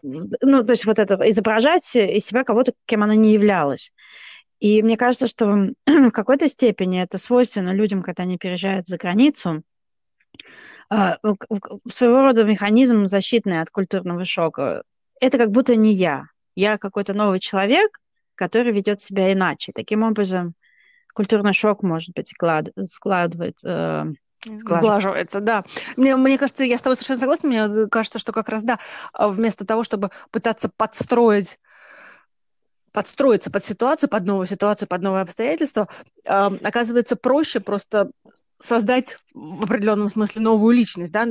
ну, 0.01 0.63
то 0.63 0.71
есть 0.71 0.85
вот 0.85 0.99
это, 0.99 1.15
изображать 1.29 1.95
из 1.95 2.25
себя 2.25 2.43
кого-то, 2.43 2.73
кем 2.85 3.03
она 3.03 3.15
не 3.15 3.33
являлась. 3.33 3.91
И 4.59 4.81
мне 4.81 4.97
кажется, 4.97 5.27
что 5.27 5.45
в 5.85 6.11
какой-то 6.11 6.47
степени 6.47 7.01
это 7.01 7.17
свойственно 7.17 7.73
людям, 7.73 8.01
когда 8.01 8.23
они 8.23 8.37
переезжают 8.37 8.87
за 8.87 8.97
границу, 8.97 9.63
своего 10.87 12.21
рода 12.21 12.43
механизм 12.43 13.07
защитный 13.07 13.61
от 13.61 13.71
культурного 13.71 14.23
шока 14.23 14.83
это 15.19 15.37
как 15.37 15.51
будто 15.51 15.75
не 15.75 15.93
я. 15.93 16.25
Я 16.55 16.77
какой-то 16.77 17.13
новый 17.13 17.39
человек, 17.39 17.99
который 18.35 18.71
ведет 18.71 19.01
себя 19.01 19.31
иначе. 19.31 19.71
Таким 19.73 20.03
образом, 20.03 20.53
культурный 21.13 21.53
шок, 21.53 21.83
может 21.83 22.13
быть, 22.15 22.29
склад, 22.29 22.69
складывает, 22.87 23.57
э, 23.65 24.05
Сглаживается, 24.45 25.39
да. 25.39 25.63
Мне, 25.95 26.15
мне 26.15 26.37
кажется, 26.37 26.63
я 26.63 26.77
с 26.77 26.81
тобой 26.81 26.95
совершенно 26.95 27.19
согласна. 27.19 27.49
Мне 27.49 27.87
кажется, 27.87 28.19
что 28.19 28.31
как 28.31 28.49
раз, 28.49 28.63
да, 28.63 28.79
вместо 29.17 29.65
того, 29.65 29.83
чтобы 29.83 30.11
пытаться 30.29 30.69
подстроить 30.77 31.59
подстроиться 32.91 33.51
под 33.51 33.61
ситуацию, 33.61 34.09
под 34.09 34.23
новую 34.23 34.45
ситуацию, 34.45 34.87
под 34.87 35.01
новые 35.01 35.23
обстоятельства, 35.23 35.89
э, 36.25 36.49
оказывается 36.63 37.17
проще 37.17 37.59
просто 37.59 38.09
создать 38.57 39.17
в 39.33 39.65
определенном 39.65 40.07
смысле 40.07 40.43
новую 40.43 40.77
личность, 40.77 41.11
да, 41.11 41.27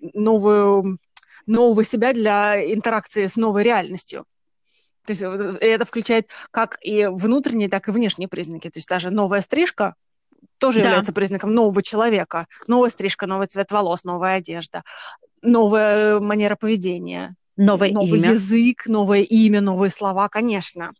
новую 0.00 0.98
нового 1.46 1.84
себя 1.84 2.12
для 2.12 2.62
интеракции 2.72 3.26
с 3.26 3.36
новой 3.36 3.62
реальностью. 3.62 4.24
То 5.04 5.12
есть 5.12 5.22
это 5.22 5.84
включает 5.84 6.30
как 6.50 6.78
и 6.80 7.06
внутренние, 7.06 7.68
так 7.68 7.88
и 7.88 7.90
внешние 7.90 8.28
признаки. 8.28 8.70
То 8.70 8.78
есть 8.78 8.88
даже 8.88 9.10
новая 9.10 9.42
стрижка 9.42 9.94
тоже 10.58 10.78
да. 10.78 10.86
является 10.86 11.12
признаком 11.12 11.52
нового 11.52 11.82
человека. 11.82 12.46
Новая 12.68 12.88
стрижка, 12.88 13.26
новый 13.26 13.46
цвет 13.46 13.70
волос, 13.70 14.04
новая 14.04 14.36
одежда, 14.36 14.82
новая 15.42 16.20
манера 16.20 16.56
поведения. 16.56 17.34
Новое 17.56 17.92
новый 17.92 18.18
имя. 18.18 18.30
язык, 18.30 18.86
новое 18.86 19.20
имя, 19.20 19.60
новые 19.60 19.90
слова, 19.90 20.28
конечно. 20.28 20.92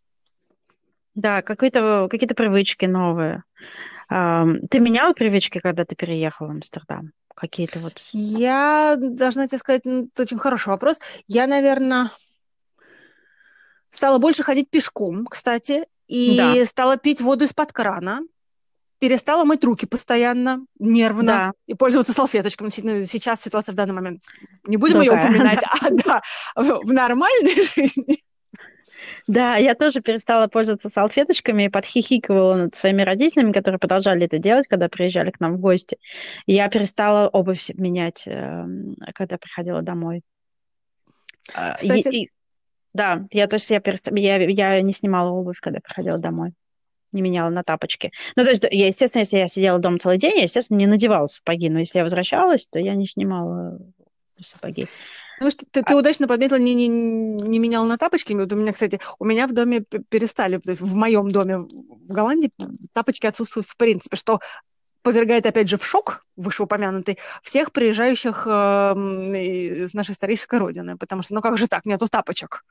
Да, 1.14 1.42
какие-то 1.42 2.06
какие 2.10 2.28
привычки 2.28 2.84
новые. 2.84 3.42
Ты 4.08 4.80
меняла 4.80 5.14
привычки, 5.14 5.58
когда 5.60 5.84
ты 5.84 5.96
переехала 5.96 6.48
в 6.48 6.50
Амстердам? 6.50 7.12
Какие-то 7.34 7.80
вот... 7.80 8.00
Я 8.12 8.96
должна 8.98 9.46
тебе 9.46 9.58
сказать, 9.58 9.82
ну, 9.84 10.04
это 10.04 10.22
очень 10.22 10.38
хороший 10.38 10.68
вопрос. 10.68 11.00
Я, 11.26 11.46
наверное, 11.46 12.10
стала 13.90 14.18
больше 14.18 14.42
ходить 14.42 14.70
пешком, 14.70 15.26
кстати, 15.26 15.86
и 16.06 16.36
да. 16.36 16.64
стала 16.64 16.96
пить 16.96 17.20
воду 17.20 17.44
из-под 17.44 17.72
крана, 17.72 18.20
перестала 18.98 19.44
мыть 19.44 19.64
руки 19.64 19.86
постоянно, 19.86 20.64
нервно, 20.78 21.24
да. 21.24 21.52
и 21.66 21.74
пользоваться 21.74 22.12
салфеточками. 22.12 22.70
Сейчас 23.04 23.40
ситуация 23.42 23.72
в 23.72 23.76
данный 23.76 23.94
момент, 23.94 24.22
не 24.66 24.76
будем 24.76 24.98
Другая. 24.98 25.20
ее 25.20 25.26
упоминать, 25.26 25.62
а 25.80 25.90
да, 25.90 26.22
в, 26.54 26.86
в 26.86 26.92
нормальной 26.92 27.54
жизни 27.74 28.18
да, 29.26 29.56
я 29.56 29.74
тоже 29.74 30.00
перестала 30.00 30.48
пользоваться 30.48 30.88
салфеточками 30.88 31.64
и 31.64 31.68
подхихикивала 31.68 32.56
над 32.56 32.74
своими 32.74 33.02
родителями, 33.02 33.52
которые 33.52 33.78
продолжали 33.78 34.26
это 34.26 34.38
делать, 34.38 34.66
когда 34.68 34.88
приезжали 34.88 35.30
к 35.30 35.40
нам 35.40 35.56
в 35.56 35.60
гости. 35.60 35.98
Я 36.46 36.68
перестала 36.68 37.28
обувь 37.28 37.70
менять, 37.74 38.24
эм, 38.26 38.96
когда 39.14 39.38
приходила 39.38 39.82
домой. 39.82 40.22
А, 41.54 41.74
Кстати... 41.74 42.08
И, 42.08 42.24
и, 42.24 42.30
да, 42.92 43.26
я, 43.30 43.46
то 43.46 43.54
есть 43.54 43.70
я, 43.70 43.80
перест... 43.80 44.08
я, 44.12 44.36
я 44.36 44.80
не 44.82 44.92
снимала 44.92 45.30
обувь, 45.30 45.60
когда 45.60 45.80
приходила 45.80 46.18
домой 46.18 46.52
не 47.14 47.22
меняла 47.22 47.48
на 47.48 47.62
тапочки. 47.62 48.10
Ну, 48.36 48.42
то 48.42 48.50
есть, 48.50 48.64
я, 48.70 48.88
естественно, 48.88 49.20
если 49.20 49.38
я 49.38 49.46
сидела 49.46 49.78
дома 49.78 49.98
целый 49.98 50.18
день, 50.18 50.36
я, 50.36 50.42
естественно, 50.42 50.78
не 50.78 50.86
надевала 50.86 51.28
сапоги, 51.28 51.70
но 51.70 51.78
если 51.78 51.98
я 51.98 52.02
возвращалась, 52.02 52.66
то 52.66 52.80
я 52.80 52.96
не 52.96 53.06
снимала 53.06 53.78
сапоги. 54.40 54.88
Ну, 55.40 55.50
что 55.50 55.64
ты, 55.70 55.82
ты 55.82 55.96
удачно 55.96 56.28
подметила, 56.28 56.58
не, 56.58 56.74
не, 56.74 56.88
не 56.88 57.58
меняла 57.58 57.86
на 57.86 57.98
тапочки. 57.98 58.32
Вот 58.32 58.52
у 58.52 58.56
меня, 58.56 58.72
кстати, 58.72 59.00
у 59.18 59.24
меня 59.24 59.46
в 59.46 59.52
доме 59.52 59.80
перестали, 60.08 60.58
то 60.58 60.70
есть 60.70 60.80
в 60.80 60.94
моем 60.94 61.30
доме 61.30 61.58
в 61.58 62.12
Голландии 62.12 62.50
тапочки 62.92 63.26
отсутствуют 63.26 63.66
в 63.66 63.76
принципе, 63.76 64.16
что 64.16 64.40
подвергает, 65.02 65.44
опять 65.46 65.68
же, 65.68 65.76
в 65.76 65.84
шок 65.84 66.24
вышеупомянутый 66.36 67.18
всех 67.42 67.72
приезжающих 67.72 68.46
э, 68.46 68.50
из 68.50 69.92
нашей 69.92 70.12
исторической 70.12 70.58
родины, 70.58 70.96
потому 70.96 71.22
что, 71.22 71.34
ну 71.34 71.42
как 71.42 71.58
же 71.58 71.68
так, 71.68 71.84
нету 71.84 72.08
тапочек. 72.08 72.64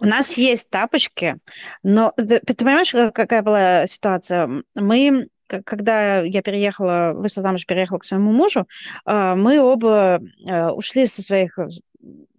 У 0.00 0.04
нас 0.04 0.36
есть 0.36 0.68
тапочки, 0.68 1.38
но 1.82 2.12
ты, 2.16 2.40
ты 2.40 2.54
понимаешь, 2.54 2.92
какая 3.12 3.42
была 3.42 3.86
ситуация? 3.86 4.64
Мы 4.74 5.28
когда 5.64 6.20
я 6.20 6.42
переехала, 6.42 7.12
вышла 7.14 7.42
замуж, 7.42 7.66
переехала 7.66 7.98
к 7.98 8.04
своему 8.04 8.32
мужу, 8.32 8.66
а, 9.04 9.34
мы 9.34 9.60
оба 9.60 10.20
э, 10.46 10.68
ушли 10.70 11.06
со 11.06 11.22
своих 11.22 11.58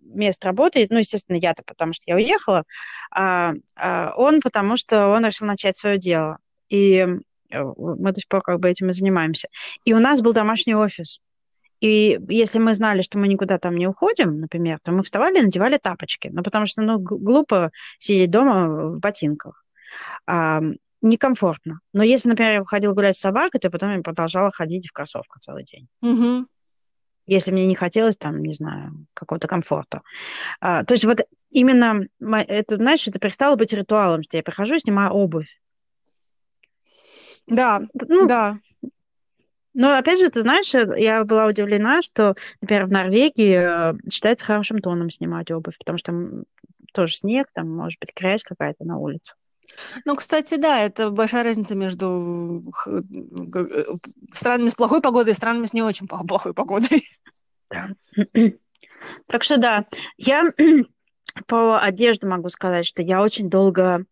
мест 0.01 0.43
работы, 0.43 0.88
ну, 0.89 0.97
естественно, 0.99 1.38
я-то, 1.38 1.64
потому 1.66 1.93
что 1.93 2.03
я 2.07 2.16
уехала, 2.16 2.64
а, 3.12 3.53
а 3.76 4.14
он, 4.16 4.41
потому 4.41 4.78
что 4.78 5.07
он 5.07 5.26
решил 5.26 5.47
начать 5.47 5.78
свое 5.78 5.97
дело. 5.97 6.39
И 6.70 7.05
э, 7.49 7.64
мы 7.78 8.12
до 8.12 8.20
сих 8.20 8.28
пор 8.28 8.41
как 8.41 8.60
бы 8.60 8.70
этим 8.70 8.89
и 8.89 8.93
занимаемся. 8.93 9.47
И 9.86 9.93
у 9.93 9.99
нас 9.99 10.22
был 10.22 10.34
домашний 10.34 10.76
офис. 10.76 11.22
И 11.80 12.20
если 12.28 12.60
мы 12.60 12.74
знали, 12.74 13.01
что 13.01 13.18
мы 13.18 13.28
никуда 13.28 13.57
там 13.57 13.78
не 13.78 13.88
уходим, 13.88 14.41
например, 14.41 14.80
то 14.84 14.91
мы 14.91 15.03
вставали 15.03 15.39
и 15.39 15.43
надевали 15.43 15.78
тапочки. 15.78 16.30
Ну, 16.32 16.43
потому 16.43 16.66
что, 16.66 16.82
ну, 16.82 16.99
глупо 16.99 17.72
сидеть 17.99 18.32
дома 18.32 18.91
в 18.95 18.99
ботинках. 18.99 19.66
Некомфортно. 21.02 21.80
Но 21.93 22.04
если, 22.04 22.30
например, 22.30 22.54
я 22.54 22.60
выходила 22.60 22.93
гулять 22.93 23.18
с 23.18 23.22
собакой, 23.22 23.60
то 23.60 23.70
потом 23.70 23.95
я 23.95 24.02
продолжала 24.02 24.52
ходить 24.52 24.88
в 24.88 24.91
кроссовках 24.91 25.39
целый 25.41 25.64
день. 25.64 25.88
Угу. 26.02 26.47
Если 27.26 27.52
мне 27.52 27.68
не 27.68 27.76
хотелось, 27.76 28.18
там, 28.18 28.41
не 28.41 28.54
знаю, 28.54 29.06
какого-то 29.14 29.47
комфорта. 29.47 30.02
А, 30.60 30.84
то 30.84 30.93
есть 30.93 31.06
вот 31.06 31.20
именно, 31.50 32.02
это, 32.20 32.78
знаешь, 32.78 33.08
это 33.08 33.20
перестало 33.20 33.56
быть 33.56 33.72
ритуалом, 33.72 34.24
что 34.24 34.38
я 34.38 34.43
прихожу 34.43 34.76
и 34.76 34.80
снимаю 34.80 35.12
обувь. 35.12 35.60
Да, 37.47 37.82
ну, 37.93 38.28
да. 38.28 38.60
Но 39.74 39.97
опять 39.97 40.20
же, 40.20 40.30
ты 40.30 40.41
знаешь, 40.41 40.74
я 40.74 41.24
была 41.24 41.45
удивлена, 41.45 42.02
что, 42.02 42.36
например, 42.62 42.88
в 42.88 42.91
Норвегии 42.91 43.93
э, 43.93 43.93
считается 44.12 44.43
хорошим 44.43 44.80
тоном 44.80 45.10
снимать 45.10 45.52
обувь, 45.52 45.78
потому 45.78 45.97
что 45.97 46.12
там 46.12 46.43
тоже 46.93 47.16
снег, 47.16 47.47
там 47.54 47.70
может 47.70 48.00
быть 48.00 48.14
грязь 48.16 48.43
какая-то 48.43 48.84
на 48.84 48.97
улице. 48.97 49.36
Ну, 50.05 50.15
кстати, 50.15 50.55
да, 50.55 50.80
это 50.80 51.09
большая 51.09 51.43
разница 51.43 51.76
между 51.76 52.63
э, 52.86 53.84
странами 54.32 54.70
с 54.70 54.76
плохой 54.76 55.01
погодой 55.01 55.32
и 55.34 55.36
странами 55.36 55.65
с 55.65 55.74
не 55.74 55.82
очень 55.82 56.07
плохой 56.07 56.53
погодой. 56.53 57.03
Да. 57.70 57.89
Так 59.28 59.43
что 59.43 59.57
да, 59.57 59.86
я 60.17 60.43
по 61.47 61.80
одежде 61.80 62.28
могу 62.28 62.49
сказать, 62.49 62.86
что 62.86 63.01
я 63.01 63.22
очень 63.22 63.49
долго 63.49 64.05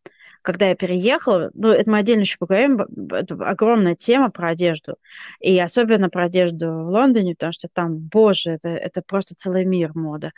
когда 0.48 0.70
я 0.70 0.76
переехала, 0.76 1.52
ну, 1.56 1.68
это 1.68 1.91
мы 1.91 1.98
отдельно 1.98 2.22
еще 2.22 2.38
поговорим, 2.38 2.80
это 3.12 3.36
огромная 3.36 3.95
тема 3.95 4.32
про 4.32 4.48
одежду, 4.48 4.95
и 5.41 5.60
особенно 5.60 6.10
про 6.10 6.24
одежду 6.24 6.68
в 6.68 6.89
Лондоне, 6.89 7.34
потому 7.34 7.52
что 7.52 7.68
там, 7.68 7.98
боже, 7.98 8.52
это, 8.52 8.70
это 8.70 9.02
просто 9.06 9.36
целый 9.36 9.66
мир 9.66 9.91
мода. 9.93 10.32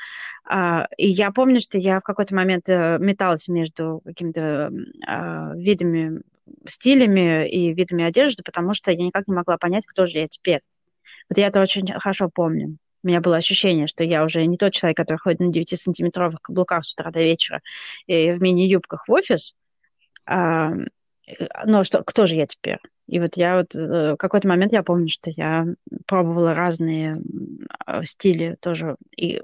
А, 0.45 0.87
и 0.97 1.07
я 1.07 1.29
помню, 1.29 1.59
что 1.59 1.77
я 1.77 1.99
в 1.99 2.03
какой-то 2.03 2.33
момент 2.33 2.67
э, 2.69 2.97
металась 2.99 3.47
между 3.47 4.01
какими-то 4.03 4.71
а, 5.05 5.53
видами, 5.53 6.23
стилями 6.67 7.47
и 7.47 7.71
видами 7.75 8.03
одежды, 8.03 8.41
потому 8.41 8.73
что 8.73 8.89
я 8.89 8.97
никак 8.97 9.27
не 9.27 9.35
могла 9.35 9.59
понять, 9.59 9.85
кто 9.85 10.07
же 10.07 10.17
я 10.17 10.27
теперь. 10.27 10.61
Вот 11.29 11.37
я 11.37 11.49
это 11.49 11.61
очень 11.61 11.87
хорошо 11.99 12.31
помню. 12.33 12.77
У 13.03 13.07
меня 13.07 13.21
было 13.21 13.37
ощущение, 13.37 13.85
что 13.85 14.03
я 14.03 14.25
уже 14.25 14.43
не 14.47 14.57
тот 14.57 14.73
человек, 14.73 14.97
который 14.97 15.17
ходит 15.17 15.39
на 15.39 15.51
9-сантиметровых 15.51 16.37
каблуках 16.41 16.83
с 16.83 16.93
утра 16.93 17.11
до 17.11 17.19
вечера 17.19 17.61
и 18.07 18.31
в 18.31 18.41
мини-юбках 18.41 19.07
в 19.07 19.11
офис, 19.11 19.53
а, 20.29 20.71
ну, 21.65 21.83
что, 21.83 22.03
кто 22.03 22.25
же 22.27 22.35
я 22.35 22.45
теперь? 22.45 22.77
И 23.07 23.19
вот 23.19 23.37
я 23.37 23.57
вот 23.57 23.73
в 23.73 24.17
какой-то 24.17 24.47
момент 24.47 24.71
я 24.71 24.83
помню, 24.83 25.09
что 25.09 25.31
я 25.31 25.65
пробовала 26.05 26.53
разные 26.53 27.19
а, 27.85 28.05
стили 28.05 28.55
тоже. 28.59 28.97
И 29.17 29.41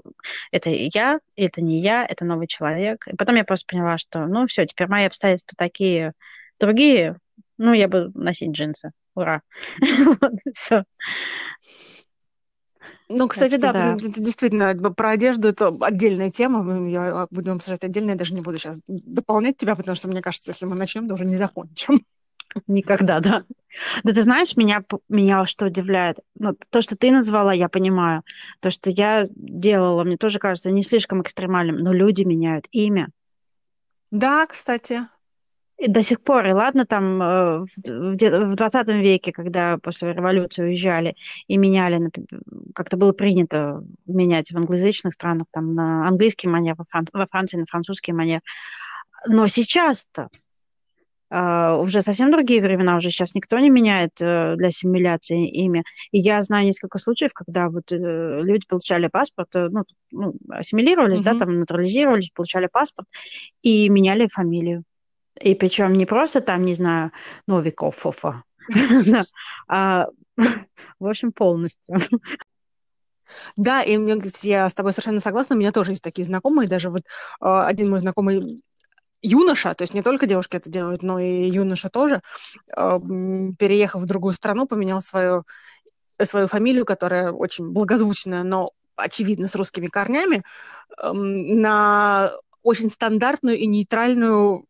это 0.51 0.69
я, 0.69 1.19
это 1.35 1.61
не 1.61 1.81
я, 1.81 2.05
это 2.05 2.25
новый 2.25 2.45
человек. 2.45 3.07
И 3.07 3.15
потом 3.15 3.35
я 3.35 3.43
просто 3.43 3.65
поняла, 3.67 3.97
что, 3.97 4.27
ну, 4.27 4.45
все, 4.45 4.65
теперь 4.67 4.87
мои 4.87 5.05
обстоятельства 5.05 5.55
такие 5.57 6.13
другие. 6.59 7.17
Ну, 7.57 7.73
я 7.73 7.87
буду 7.87 8.11
носить 8.13 8.51
джинсы. 8.51 8.91
Ура. 9.15 9.41
Все. 10.53 10.83
Ну, 13.07 13.27
кстати, 13.27 13.57
да, 13.57 13.71
да, 13.71 13.95
действительно 13.95 14.73
про 14.75 15.11
одежду 15.11 15.47
это 15.47 15.71
отдельная 15.81 16.31
тема. 16.31 16.89
Я 16.89 17.21
а, 17.21 17.27
будем 17.29 17.53
обсуждать 17.53 17.83
отдельно. 17.83 18.11
Я 18.11 18.15
даже 18.15 18.33
не 18.33 18.41
буду 18.41 18.57
сейчас 18.57 18.81
дополнять 18.87 19.57
тебя, 19.57 19.75
потому 19.75 19.95
что 19.95 20.07
мне 20.07 20.21
кажется, 20.21 20.51
если 20.51 20.65
мы 20.65 20.75
начнем, 20.75 21.07
то 21.07 21.13
уже 21.13 21.25
не 21.25 21.37
закончим. 21.37 22.03
Никогда, 22.67 23.19
да. 23.19 23.43
Да 24.03 24.13
ты 24.13 24.23
знаешь, 24.23 24.55
меня, 24.55 24.83
меня 25.09 25.45
что 25.45 25.65
удивляет? 25.65 26.19
Ну, 26.39 26.55
то, 26.69 26.81
что 26.81 26.95
ты 26.95 27.11
назвала, 27.11 27.53
я 27.53 27.67
понимаю. 27.67 28.23
То, 28.61 28.71
что 28.71 28.89
я 28.89 29.27
делала, 29.29 30.03
мне 30.03 30.17
тоже 30.17 30.39
кажется 30.39 30.71
не 30.71 30.81
слишком 30.81 31.21
экстремальным, 31.21 31.77
но 31.77 31.91
люди 31.91 32.23
меняют 32.23 32.67
имя. 32.71 33.09
Да, 34.11 34.45
кстати. 34.45 35.01
И 35.77 35.89
до 35.89 36.03
сих 36.03 36.21
пор, 36.21 36.47
и 36.47 36.53
ладно, 36.53 36.85
там 36.85 37.21
э, 37.21 37.65
в 37.85 38.55
20 38.55 38.87
веке, 38.87 39.33
когда 39.33 39.77
после 39.77 40.13
революции 40.13 40.63
уезжали 40.63 41.15
и 41.47 41.57
меняли, 41.57 42.09
как-то 42.73 42.95
было 42.95 43.11
принято 43.11 43.83
менять 44.05 44.51
в 44.51 44.57
англоязычных 44.57 45.13
странах, 45.13 45.47
там 45.51 45.75
на 45.75 46.07
английский 46.07 46.47
манер, 46.47 46.75
во 46.77 47.27
Франции 47.27 47.57
на 47.57 47.65
французский 47.65 48.13
манер. 48.13 48.41
Но 49.27 49.47
сейчас-то 49.47 50.29
Uh, 51.33 51.81
уже 51.81 52.03
совсем 52.03 52.31
другие 52.31 52.61
времена, 52.61 52.95
уже 52.95 53.09
сейчас 53.09 53.33
никто 53.33 53.57
не 53.57 53.71
меняет 53.71 54.11
uh, 54.21 54.55
для 54.55 54.67
ассимиляции 54.67 55.49
имя. 55.49 55.83
И 56.11 56.19
я 56.19 56.39
знаю 56.43 56.67
несколько 56.67 56.99
случаев, 56.99 57.33
когда 57.33 57.67
вот 57.69 57.91
uh, 57.91 58.41
люди 58.43 58.67
получали 58.67 59.07
паспорт, 59.07 59.49
ну, 59.55 59.83
ну 60.11 60.35
ассимилировались, 60.49 61.21
mm-hmm. 61.21 61.37
да, 61.39 61.45
там 61.45 61.59
натурализировались, 61.59 62.29
получали 62.29 62.69
паспорт 62.71 63.07
и 63.63 63.89
меняли 63.89 64.27
фамилию. 64.31 64.83
И 65.41 65.53
причем 65.55 65.93
не 65.93 66.05
просто 66.05 66.41
там, 66.41 66.63
не 66.63 66.75
знаю, 66.75 67.11
Новиков, 67.47 68.05
а, 69.67 70.05
в 70.99 71.07
общем, 71.07 71.31
полностью. 71.31 71.97
Да, 73.57 73.81
и 73.81 73.97
мне, 73.97 74.21
я 74.43 74.69
с 74.69 74.75
тобой 74.75 74.93
совершенно 74.93 75.19
согласна, 75.19 75.55
у 75.55 75.59
меня 75.59 75.71
тоже 75.71 75.91
есть 75.91 76.03
такие 76.03 76.25
знакомые, 76.25 76.69
даже 76.69 76.89
вот 76.89 77.01
а, 77.39 77.67
один 77.67 77.89
мой 77.89 77.99
знакомый 77.99 78.63
юноша, 79.21 79.73
то 79.73 79.81
есть 79.81 79.93
не 79.93 80.03
только 80.03 80.27
девушки 80.27 80.57
это 80.57 80.69
делают, 80.69 81.01
но 81.01 81.19
и 81.19 81.49
юноша 81.49 81.89
тоже, 81.89 82.21
а, 82.75 82.99
переехав 82.99 84.01
в 84.01 84.05
другую 84.05 84.33
страну, 84.33 84.67
поменял 84.67 85.01
свою, 85.01 85.43
свою 86.21 86.47
фамилию, 86.47 86.85
которая 86.85 87.31
очень 87.31 87.71
благозвучная, 87.71 88.43
но 88.43 88.71
очевидно 88.95 89.47
с 89.47 89.55
русскими 89.55 89.87
корнями, 89.87 90.43
на 91.03 92.31
очень 92.63 92.89
стандартную 92.89 93.57
и 93.57 93.65
нейтральную 93.65 94.65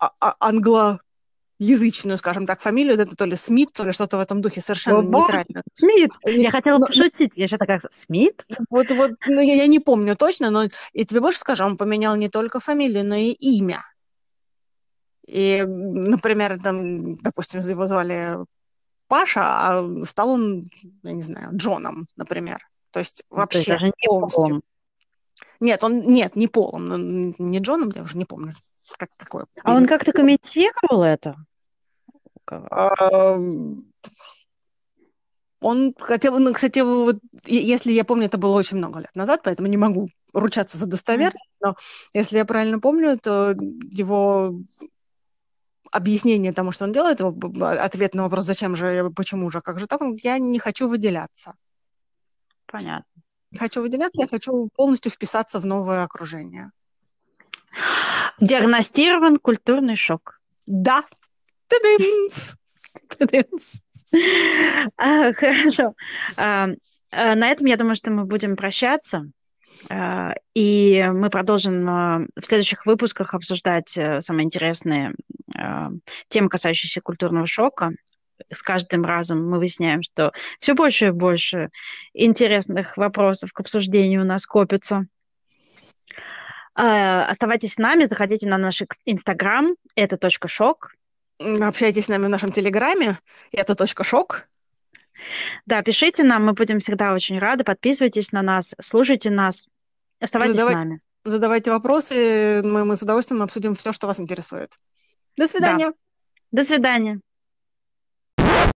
а, 0.00 0.12
а, 0.18 0.34
англоязычную, 0.40 2.16
скажем 2.16 2.46
так, 2.46 2.60
фамилию, 2.60 2.98
это 2.98 3.14
то 3.14 3.26
ли 3.26 3.36
Смит, 3.36 3.70
то 3.74 3.84
ли 3.84 3.92
что-то 3.92 4.16
в 4.16 4.20
этом 4.20 4.40
духе, 4.40 4.62
совершенно 4.62 5.00
О, 5.00 5.02
нейтрально. 5.02 5.62
Смит! 5.74 6.10
Я 6.24 6.50
хотела 6.50 6.78
но, 6.78 6.86
пошутить, 6.86 7.36
я 7.36 7.44
еще 7.44 7.58
такая, 7.58 7.80
Смит? 7.90 8.42
Вот, 8.70 8.90
вот, 8.92 9.12
ну, 9.26 9.40
я, 9.42 9.54
я 9.56 9.66
не 9.66 9.78
помню 9.78 10.16
точно, 10.16 10.50
но 10.50 10.64
и 10.94 11.04
тебе 11.04 11.20
больше 11.20 11.40
скажу, 11.40 11.64
он 11.64 11.76
поменял 11.76 12.16
не 12.16 12.30
только 12.30 12.60
фамилию, 12.60 13.04
но 13.04 13.14
и 13.14 13.32
имя. 13.32 13.82
И, 15.26 15.62
например, 15.66 16.58
там, 16.58 17.16
допустим, 17.16 17.60
его 17.60 17.86
звали 17.86 18.38
Паша, 19.06 19.42
а 19.42 20.04
стал 20.04 20.30
он, 20.30 20.64
я 21.02 21.12
не 21.12 21.22
знаю, 21.22 21.50
Джоном, 21.52 22.06
например. 22.16 22.58
То 22.90 23.00
есть 23.00 23.22
вообще 23.28 23.64
То 23.64 23.72
есть 23.72 23.84
не 23.84 24.08
полностью. 24.08 24.46
Полом. 24.46 24.62
Нет, 25.60 25.84
он 25.84 26.00
нет, 26.00 26.36
не 26.36 26.48
полом, 26.48 27.34
не 27.38 27.58
Джоном, 27.58 27.92
я 27.94 28.02
уже 28.02 28.16
не 28.16 28.24
помню 28.24 28.54
как, 28.96 29.10
какое. 29.16 29.46
А 29.64 29.74
он 29.74 29.86
как-то 29.86 30.12
комментировал 30.12 31.02
это? 31.02 31.36
Он 35.60 35.94
хотел, 35.98 36.38
ну, 36.38 36.54
кстати, 36.54 36.78
вот, 36.80 37.18
если 37.44 37.92
я 37.92 38.04
помню, 38.04 38.26
это 38.26 38.38
было 38.38 38.56
очень 38.56 38.78
много 38.78 39.00
лет 39.00 39.14
назад, 39.14 39.42
поэтому 39.44 39.68
не 39.68 39.76
могу 39.76 40.08
ручаться 40.32 40.78
за 40.78 40.86
достоверность, 40.86 41.50
но 41.60 41.76
если 42.14 42.38
я 42.38 42.46
правильно 42.46 42.80
помню, 42.80 43.18
то 43.18 43.54
его 43.90 44.54
объяснение 45.92 46.52
тому, 46.52 46.72
что 46.72 46.84
он 46.84 46.92
делает, 46.92 47.20
его 47.20 47.36
ответ 47.66 48.14
на 48.14 48.22
вопрос, 48.22 48.44
зачем 48.44 48.74
же, 48.74 49.10
почему 49.10 49.50
же, 49.50 49.60
как 49.60 49.78
же 49.78 49.86
так, 49.86 50.00
я 50.22 50.38
не 50.38 50.58
хочу 50.58 50.88
выделяться. 50.88 51.54
Понятно. 52.66 53.22
Не 53.50 53.58
хочу 53.58 53.82
выделяться, 53.82 54.22
я 54.22 54.28
хочу 54.28 54.68
полностью 54.74 55.10
вписаться 55.10 55.58
в 55.58 55.66
новое 55.66 56.04
окружение. 56.04 56.70
Диагностирован 58.40 59.36
культурный 59.36 59.96
шок. 59.96 60.40
Да. 60.66 61.04
Тадынс. 61.68 62.56
А, 64.96 65.32
хорошо. 65.32 65.94
А, 66.36 66.68
а, 67.12 67.34
на 67.34 67.50
этом, 67.50 67.66
я 67.66 67.76
думаю, 67.76 67.96
что 67.96 68.10
мы 68.10 68.24
будем 68.24 68.56
прощаться. 68.56 69.30
И 70.54 71.08
мы 71.12 71.30
продолжим 71.30 71.84
в 71.84 72.44
следующих 72.44 72.84
выпусках 72.86 73.34
обсуждать 73.34 73.96
э, 73.96 74.20
самые 74.20 74.44
интересные 74.44 75.14
темы, 76.28 76.48
касающиеся 76.48 77.00
культурного 77.00 77.46
шока. 77.46 77.92
С 78.52 78.62
каждым 78.62 79.04
разом 79.04 79.48
мы 79.48 79.58
выясняем, 79.58 80.02
что 80.02 80.32
все 80.58 80.74
больше 80.74 81.06
и 81.06 81.10
больше 81.10 81.70
интересных 82.12 82.96
вопросов 82.96 83.52
к 83.52 83.60
обсуждению 83.60 84.22
у 84.22 84.26
нас 84.26 84.44
копится. 84.44 85.06
Э, 86.76 87.22
оставайтесь 87.22 87.74
с 87.74 87.78
нами, 87.78 88.06
заходите 88.06 88.46
на 88.48 88.58
наш 88.58 88.82
инстаграм, 89.04 89.74
это 89.94 90.16
точка 90.16 90.48
шок. 90.48 90.94
Общайтесь 91.38 92.06
с 92.06 92.08
нами 92.08 92.24
в 92.24 92.28
нашем 92.28 92.50
телеграме, 92.50 93.18
это 93.52 93.74
точка 93.74 94.04
шок. 94.04 94.46
Да, 95.66 95.82
пишите 95.82 96.22
нам, 96.22 96.44
мы 96.44 96.52
будем 96.52 96.80
всегда 96.80 97.12
очень 97.12 97.38
рады, 97.38 97.64
подписывайтесь 97.64 98.32
на 98.32 98.42
нас, 98.42 98.74
слушайте 98.82 99.30
нас, 99.30 99.64
Оставайтесь 100.20 100.54
Задавай... 100.54 100.74
с 100.74 100.76
нами. 100.76 101.00
Задавайте 101.22 101.70
вопросы, 101.70 102.62
мы, 102.62 102.84
мы 102.84 102.96
с 102.96 103.02
удовольствием 103.02 103.42
обсудим 103.42 103.74
все, 103.74 103.92
что 103.92 104.06
вас 104.06 104.20
интересует. 104.20 104.74
До 105.36 105.48
свидания. 105.48 105.90
Да. 105.90 105.94
До 106.52 106.64
свидания. 106.64 107.20